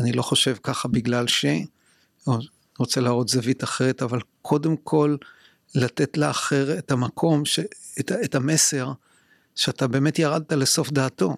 אני 0.00 0.12
לא 0.12 0.22
חושב 0.22 0.56
ככה 0.62 0.88
בגלל 0.88 1.26
ש, 1.26 1.44
או 2.26 2.38
רוצה 2.78 3.00
להראות 3.00 3.28
זווית 3.28 3.64
אחרת, 3.64 4.02
אבל 4.02 4.20
קודם 4.42 4.76
כל 4.76 5.16
לתת 5.74 6.16
לאחר 6.16 6.78
את 6.78 6.90
המקום, 6.90 7.44
ש, 7.44 7.60
את, 8.00 8.12
את 8.12 8.34
המסר, 8.34 8.92
שאתה 9.54 9.86
באמת 9.86 10.18
ירדת 10.18 10.52
לסוף 10.52 10.90
דעתו. 10.90 11.36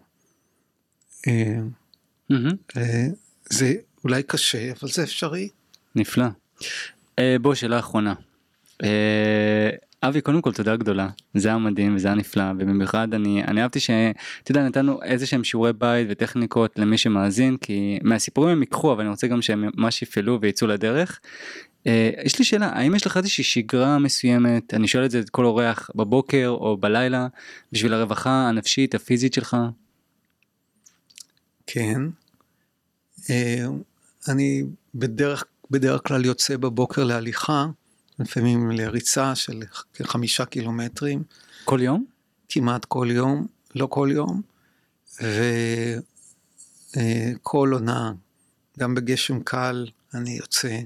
אה, 1.26 3.06
זה 3.50 3.74
אולי 4.04 4.22
קשה, 4.22 4.72
אבל 4.72 4.90
זה 4.90 5.02
אפשרי. 5.02 5.48
נפלא. 5.96 6.26
אה, 7.18 7.36
בוא 7.40 7.54
שאלה 7.54 7.78
אחרונה. 7.78 8.14
אה, 8.82 9.70
אבי 10.02 10.20
קודם 10.20 10.42
כל 10.42 10.52
תודה 10.52 10.76
גדולה 10.76 11.08
זה 11.34 11.48
היה 11.48 11.58
מדהים 11.58 11.96
וזה 11.96 12.08
היה 12.08 12.14
נפלא 12.14 12.44
ובמיוחד 12.58 13.14
אני 13.14 13.44
אני 13.44 13.62
אהבתי 13.62 13.80
שאתה 13.80 14.50
יודע 14.50 14.62
נתנו 14.62 15.02
איזה 15.02 15.26
שהם 15.26 15.44
שיעורי 15.44 15.72
בית 15.72 16.06
וטכניקות 16.10 16.78
למי 16.78 16.98
שמאזין 16.98 17.56
כי 17.56 17.98
מהסיפורים 18.02 18.50
הם 18.50 18.60
ייקחו 18.60 18.92
אבל 18.92 19.00
אני 19.00 19.10
רוצה 19.10 19.26
גם 19.26 19.42
שהם 19.42 19.64
ממש 19.76 20.02
יפעלו 20.02 20.38
ויצאו 20.40 20.66
לדרך. 20.66 21.20
אה, 21.86 22.10
יש 22.24 22.38
לי 22.38 22.44
שאלה 22.44 22.68
האם 22.68 22.94
יש 22.94 23.06
לך 23.06 23.16
איזושהי 23.16 23.44
שגרה 23.44 23.98
מסוימת 23.98 24.74
אני 24.74 24.88
שואל 24.88 25.04
את 25.04 25.10
זה 25.10 25.20
את 25.20 25.30
כל 25.30 25.44
אורח 25.44 25.90
בבוקר 25.94 26.48
או 26.48 26.76
בלילה 26.76 27.26
בשביל 27.72 27.94
הרווחה 27.94 28.48
הנפשית 28.48 28.94
הפיזית 28.94 29.34
שלך. 29.34 29.56
כן. 31.66 32.00
אה, 33.30 33.64
אני 34.28 34.62
בדרך, 34.94 35.44
בדרך 35.74 36.00
כלל 36.06 36.24
יוצא 36.24 36.56
בבוקר 36.56 37.04
להליכה, 37.04 37.66
לפעמים 38.18 38.70
לריצה 38.70 39.34
של 39.34 39.62
כחמישה 39.94 40.44
קילומטרים, 40.44 41.22
כל 41.64 41.78
יום? 41.82 42.04
כמעט 42.48 42.84
כל 42.84 43.08
יום, 43.10 43.46
לא 43.74 43.86
כל 43.86 44.08
יום, 44.12 44.42
וכל 46.96 47.70
עונה, 47.72 48.12
גם 48.78 48.94
בגשם 48.94 49.40
קל 49.40 49.86
אני 50.14 50.30
יוצא, 50.30 50.78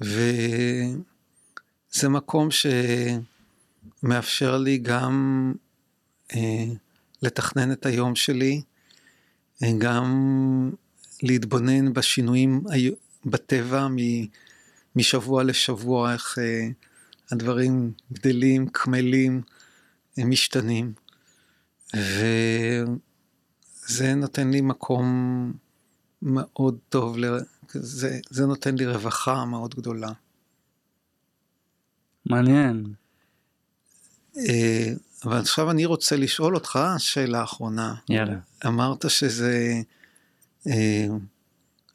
וזה 0.00 0.98
מקום 2.08 2.48
שמאפשר 4.02 4.58
לי 4.58 4.78
גם 4.78 5.52
אה, 6.34 6.64
לתכנן 7.22 7.72
את 7.72 7.86
היום 7.86 8.14
שלי, 8.14 8.62
אה, 9.62 9.72
גם 9.78 10.70
להתבונן 11.22 11.92
בשינויים 11.92 12.62
בטבע 13.26 13.88
מ- 13.88 14.26
משבוע 14.96 15.42
לשבוע, 15.44 16.12
איך 16.12 16.38
אה, 16.38 16.68
הדברים 17.32 17.92
גדלים, 18.12 18.68
קמלים, 18.68 19.42
אה, 20.18 20.24
משתנים. 20.24 20.92
וזה 21.96 22.94
נותן 24.16 24.50
לי 24.50 24.60
מקום 24.60 25.52
מאוד 26.22 26.78
טוב, 26.88 27.18
ל- 27.18 27.38
זה, 27.70 28.18
זה 28.30 28.46
נותן 28.46 28.74
לי 28.74 28.86
רווחה 28.86 29.44
מאוד 29.44 29.74
גדולה. 29.74 30.10
מעניין. 32.26 32.86
אה, 34.38 34.92
אבל 35.24 35.38
עכשיו 35.38 35.70
אני 35.70 35.84
רוצה 35.84 36.16
לשאול 36.16 36.54
אותך 36.54 36.78
שאלה 36.98 37.44
אחרונה. 37.44 37.94
יאללה. 38.08 38.38
אמרת 38.66 39.10
שזה 39.10 39.74
אה, 40.66 41.06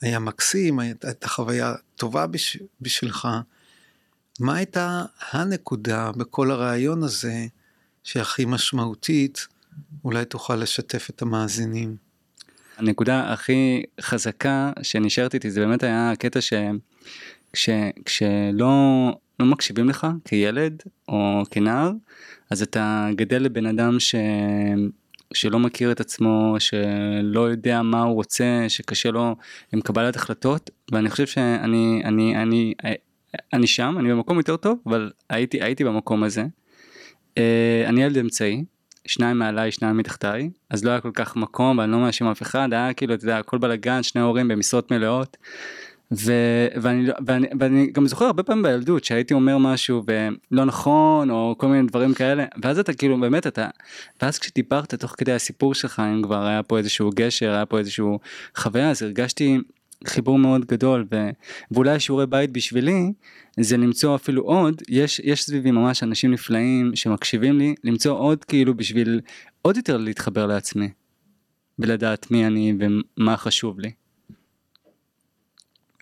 היה 0.02 0.20
מקסים, 0.20 0.80
הייתה 0.80 1.28
חוויה 1.28 1.74
טובה 1.96 2.28
בש, 2.28 2.58
בשבילך. 2.82 3.28
מה 4.40 4.56
הייתה 4.56 5.04
הנקודה 5.32 6.12
בכל 6.12 6.52
הרעיון 6.52 7.04
הזה 7.04 7.46
שהכי 8.04 8.46
משמעותית, 8.46 9.48
אולי 10.06 10.26
תוכל 10.26 10.56
לשתף 10.56 11.10
את 11.10 11.22
המאזינים? 11.22 11.96
הנקודה 12.78 13.34
הכי 13.34 13.84
חזקה 14.02 14.72
שנשארת 14.82 15.34
איתי 15.34 15.52
זה 15.52 15.60
באמת 15.60 15.84
היה 15.84 16.12
הקטע 16.12 16.42
ש... 16.42 16.54
כש... 17.54 17.70
כשלא 18.06 19.12
לא 19.40 19.46
מקשיבים 19.46 19.90
לך 19.90 20.08
כילד 20.26 20.84
או 21.08 21.44
כנער 21.52 21.92
אז 22.50 22.62
אתה 22.62 23.10
גדל 23.16 23.42
לבן 23.42 23.66
אדם 23.66 24.00
ש... 24.00 24.16
שלא 25.34 25.60
מכיר 25.60 25.92
את 25.92 26.00
עצמו, 26.00 26.56
שלא 26.60 27.50
יודע 27.50 27.82
מה 27.82 28.02
הוא 28.02 28.14
רוצה, 28.14 28.66
שקשה 28.68 29.12
לו 29.12 29.36
עם 29.74 29.82
קבלת 29.82 30.16
החלטות, 30.16 30.70
ואני 30.92 31.10
חושב 31.10 31.28
שאני 31.28 32.02
אני, 32.06 32.36
אני, 32.36 32.74
אני 33.54 33.68
שם, 33.68 33.96
אני 34.00 34.12
במקום 34.12 34.38
יותר 34.38 34.58
טוב, 34.58 34.80
אבל 34.86 35.12
הייתי, 35.30 35.64
הייתי 35.64 35.84
במקום 35.84 36.24
הזה. 36.24 36.46
אה, 37.38 37.84
אני 37.88 38.04
ילד 38.04 38.18
אמצעי, 38.18 38.64
שניים 39.08 39.40
מעליי, 39.40 39.72
שניים 39.72 39.98
מתחתיי, 39.98 40.50
אז 40.70 40.86
לא 40.86 40.92
היה 40.92 41.02
כל 41.02 41.12
כך 41.14 41.36
מקום, 41.36 41.78
ואני 41.78 41.92
לא 41.92 42.00
מאשים 42.00 42.28
אף 42.28 42.42
אחד, 42.42 42.74
היה 42.74 42.94
כאילו, 42.94 43.14
אתה 43.14 43.24
יודע, 43.24 43.38
הכל 43.38 43.58
בלאגן, 43.58 44.04
שני 44.04 44.22
הורים 44.22 44.48
במשרות 44.48 44.92
מלאות. 44.92 45.38
ו, 46.12 46.34
ואני, 46.82 47.10
ואני, 47.26 47.48
ואני 47.60 47.92
גם 47.92 48.08
זוכר 48.08 48.26
הרבה 48.26 48.44
פעמים 48.44 48.64
בילדות 48.64 49.04
שהייתי 49.04 49.34
אומר 49.34 49.58
משהו 49.58 50.04
ולא 50.08 50.66
נכון 50.66 51.30
או 51.30 51.56
כל 51.58 51.68
מיני 51.68 51.88
דברים 51.88 52.14
כאלה 52.14 52.46
ואז 52.64 52.80
אתה 52.80 52.94
כאילו 52.94 53.20
באמת 53.20 53.48
אתה 53.48 53.68
ואז 54.22 54.40
כשדיברת 54.40 54.96
תוך 54.96 55.16
כדי 55.18 55.32
הסיפור 55.32 55.74
שלך 55.74 56.02
אם 56.14 56.22
כבר 56.24 56.46
היה 56.46 56.64
פה 56.64 56.78
איזשהו 56.78 57.10
גשר 57.16 57.52
היה 57.52 57.66
פה 57.66 57.80
איזשהו 57.80 58.20
חוויה 58.56 58.90
אז 58.90 59.02
הרגשתי 59.02 59.58
חיבור 60.08 60.40
מאוד 60.40 60.66
גדול 60.66 61.06
ו, 61.12 61.30
ואולי 61.72 62.00
שיעורי 62.00 62.28
בית 62.28 62.52
בשבילי 62.52 63.14
זה 63.60 63.78
למצוא 63.78 64.16
אפילו 64.16 64.42
עוד 64.42 64.82
יש 64.90 65.22
יש 65.24 65.44
סביבי 65.44 65.72
ממש 65.72 66.04
אנשים 66.04 66.32
נפלאים 66.32 66.92
שמקשיבים 66.96 67.58
לי 67.58 67.76
למצוא 67.84 68.18
עוד 68.18 68.44
כאילו 68.44 68.76
בשביל 68.76 69.22
עוד 69.62 69.78
יותר 69.78 69.98
להתחבר 69.98 70.46
לעצמי 70.46 70.90
ולדעת 71.80 72.32
מי 72.32 72.48
אני 72.48 72.74
ומה 72.80 73.38
חשוב 73.38 73.80
לי. 73.80 74.01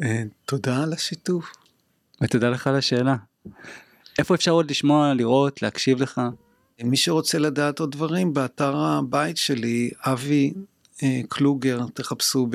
אה, 0.04 0.24
תודה 0.46 0.84
על 0.84 0.94
השיתוף. 0.94 1.54
ותודה 2.22 2.50
לך 2.50 2.68
על 2.68 2.76
השאלה. 2.76 3.16
איפה 4.20 4.36
אפשר 4.36 4.52
עוד 4.52 4.72
לשמוע, 4.72 5.14
לראות, 5.14 5.62
להקשיב 5.62 6.02
לך? 6.02 6.22
מי 6.84 6.98
שרוצה 6.98 7.40
לדעת 7.40 7.80
עוד 7.80 7.92
דברים, 7.92 8.34
באתר 8.34 8.78
הבית 8.78 9.38
שלי, 9.38 9.92
אבי 10.02 10.54
אה, 11.04 11.22
קלוגר, 11.30 11.86
תחפשו 11.94 12.48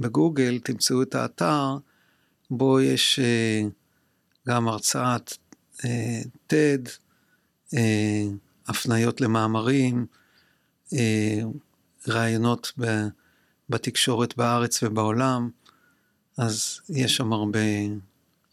בגוגל, 0.00 0.58
תמצאו 0.64 1.02
את 1.02 1.14
האתר, 1.14 1.76
בו 2.50 2.80
יש 2.80 3.18
אה, 3.18 3.62
גם 4.48 4.68
הרצאת 4.68 5.32
TED, 6.48 6.88
הפניות 8.66 9.20
למאמרים, 9.20 10.06
ראיונות 12.08 12.72
בתקשורת 13.68 14.36
בארץ 14.36 14.82
ובעולם. 14.82 15.50
אז 16.38 16.80
יש 16.90 17.16
שם 17.16 17.32
הרבה, 17.32 17.58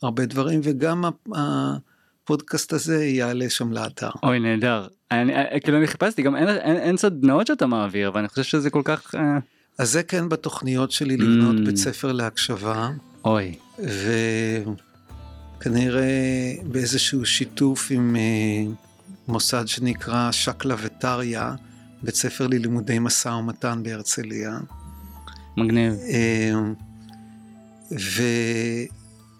הרבה 0.02 0.26
דברים, 0.26 0.60
וגם 0.64 1.04
הפודקאסט 1.36 2.74
הזה 2.74 3.06
יעלה 3.06 3.50
שם 3.50 3.72
לאתר. 3.72 4.10
אוי, 4.24 4.40
נהדר. 4.40 4.88
אני, 5.12 5.34
כאילו 5.64 5.78
אני 5.78 5.88
חיפשתי, 5.88 6.22
גם 6.22 6.36
אין, 6.36 6.48
אין, 6.48 6.78
אין 6.78 6.98
סדנאות 6.98 7.48
שאתה 7.48 7.68
מעביר, 7.68 8.12
ואני 8.14 8.28
חושב 8.28 8.44
שזה 8.44 8.70
כל 8.70 8.82
כך... 8.86 9.16
אה, 9.16 9.38
אז 9.78 9.92
זה 9.92 10.04
כן 10.04 10.30
בתוכניות 10.30 10.92
שלי 10.92 11.18
לבנות 11.18 11.56
mm. 11.56 11.66
בית 11.66 11.78
ספר 11.78 12.12
להקשבה. 12.12 12.90
אוי. 13.26 13.56
וכנראה 15.60 16.54
באיזשהו 16.64 17.26
שיתוף 17.26 17.88
עם 17.92 18.16
אה, 18.16 18.72
מוסד 19.28 19.68
שנקרא 19.68 20.32
שקלא 20.32 20.76
וטריא, 20.82 21.42
בית 22.04 22.16
ספר 22.16 22.48
ללימודי 22.48 23.00
משא 23.00 23.30
ומתן 23.30 23.84
בהרצליה. 23.84 24.58
מגניב. 25.58 25.94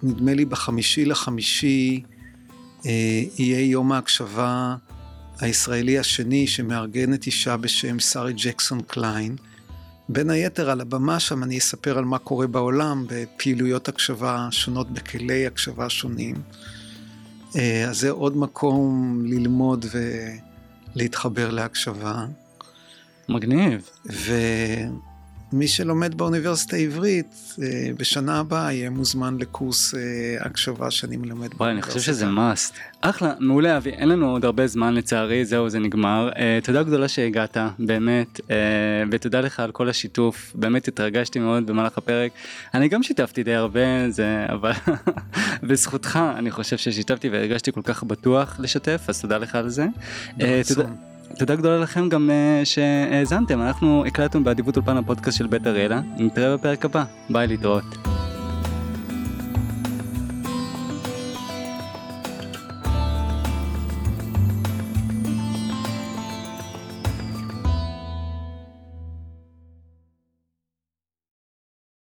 ונדמה 0.04 0.34
לי 0.34 0.46
בחמישי 0.46 1.06
לחמישי 1.06 2.04
אה, 2.86 3.24
יהיה 3.38 3.62
יום 3.72 3.92
ההקשבה 3.92 4.76
הישראלי 5.40 6.00
השני 6.00 6.48
שמארגנת 6.48 7.26
אישה 7.26 7.58
בשם 7.58 8.00
שרי 8.00 8.34
ג'קסון 8.34 8.82
קליין. 8.82 9.36
בין 10.10 10.30
היתר 10.30 10.70
על 10.70 10.82
הבמה 10.82 11.20
שם 11.20 11.44
אני 11.44 11.58
אספר 11.58 11.98
על 11.98 12.06
מה 12.06 12.18
קורה 12.18 12.48
בעולם 12.48 13.06
בפעילויות 13.10 13.90
הקשבה 13.90 14.48
שונות 14.52 14.92
בכלי 14.92 15.48
הקשבה 15.48 15.90
שונים. 15.90 16.36
אה, 17.56 17.86
אז 17.90 18.00
זה 18.00 18.10
עוד 18.10 18.38
מקום 18.38 19.22
ללמוד 19.26 19.86
ולהתחבר 20.96 21.52
להקשבה. 21.52 22.26
מגניב. 23.30 23.90
מי 25.56 25.68
שלומד 25.68 26.18
באוניברסיטה 26.18 26.76
העברית, 26.76 27.56
אה, 27.62 27.90
בשנה 27.98 28.40
הבאה 28.40 28.74
יהיה 28.74 28.90
מוזמן 28.90 29.38
לקורס 29.40 29.96
אה, 29.96 30.00
הקשבה 30.40 30.92
שאני 30.92 31.18
מלמד 31.18 31.34
באוניברסיטה. 31.38 31.72
אני 31.72 31.82
חושב 31.82 32.00
שזה 32.00 32.26
must. 32.26 32.74
אחלה, 33.02 33.34
מעולה 33.40 33.78
אבי, 33.78 33.90
אין 33.90 34.10
לנו 34.10 34.32
עוד 34.32 34.46
הרבה 34.46 34.68
זמן 34.68 34.94
לצערי, 34.94 35.46
זהו 35.46 35.70
זה 35.70 35.80
נגמר. 35.80 36.30
Uh, 36.34 36.66
תודה 36.66 36.84
גדולה 36.84 37.08
שהגעת, 37.08 37.58
באמת, 37.80 38.42
ותודה 39.12 39.42
לך 39.42 39.60
על 39.60 39.72
כל 39.72 39.90
השיתוף, 39.90 40.52
באמת 40.56 40.88
התרגשתי 40.88 41.40
מאוד 41.40 41.68
במהלך 41.68 41.98
הפרק. 41.98 42.32
אני 42.74 42.88
גם 42.88 43.04
שיתפתי 43.04 43.44
די 43.44 43.54
הרבה, 43.54 44.10
זה, 44.10 44.46
אבל 44.50 44.72
בזכותך 45.68 46.20
אני 46.38 46.52
חושב 46.52 46.78
ששיתפתי 46.78 47.30
והרגשתי 47.30 47.72
כל 47.72 47.82
כך 47.84 48.04
בטוח 48.04 48.56
לשתף, 48.60 49.02
אז 49.08 49.22
תודה 49.22 49.38
לך 49.38 49.56
על 49.56 49.70
זה. 49.70 49.86
Uh, 50.38 50.42
תודה. 50.68 51.15
תודה 51.40 51.56
גדולה 51.56 51.78
לכם 51.78 52.10
גם 52.10 52.30
uh, 52.30 52.66
שהאזנתם, 52.66 53.62
אנחנו 53.62 54.06
הקלטנו 54.06 54.44
באדיבות 54.44 54.78
אולפן 54.78 54.98
הפודקאסט 54.98 55.38
של 55.38 55.48
בית 55.48 55.68
אריאלה, 55.68 56.02
נתראה 56.18 56.58
בפרק 56.58 56.86
הבא, 56.86 57.04
ביי 57.30 57.48
להתראות. 57.48 58.15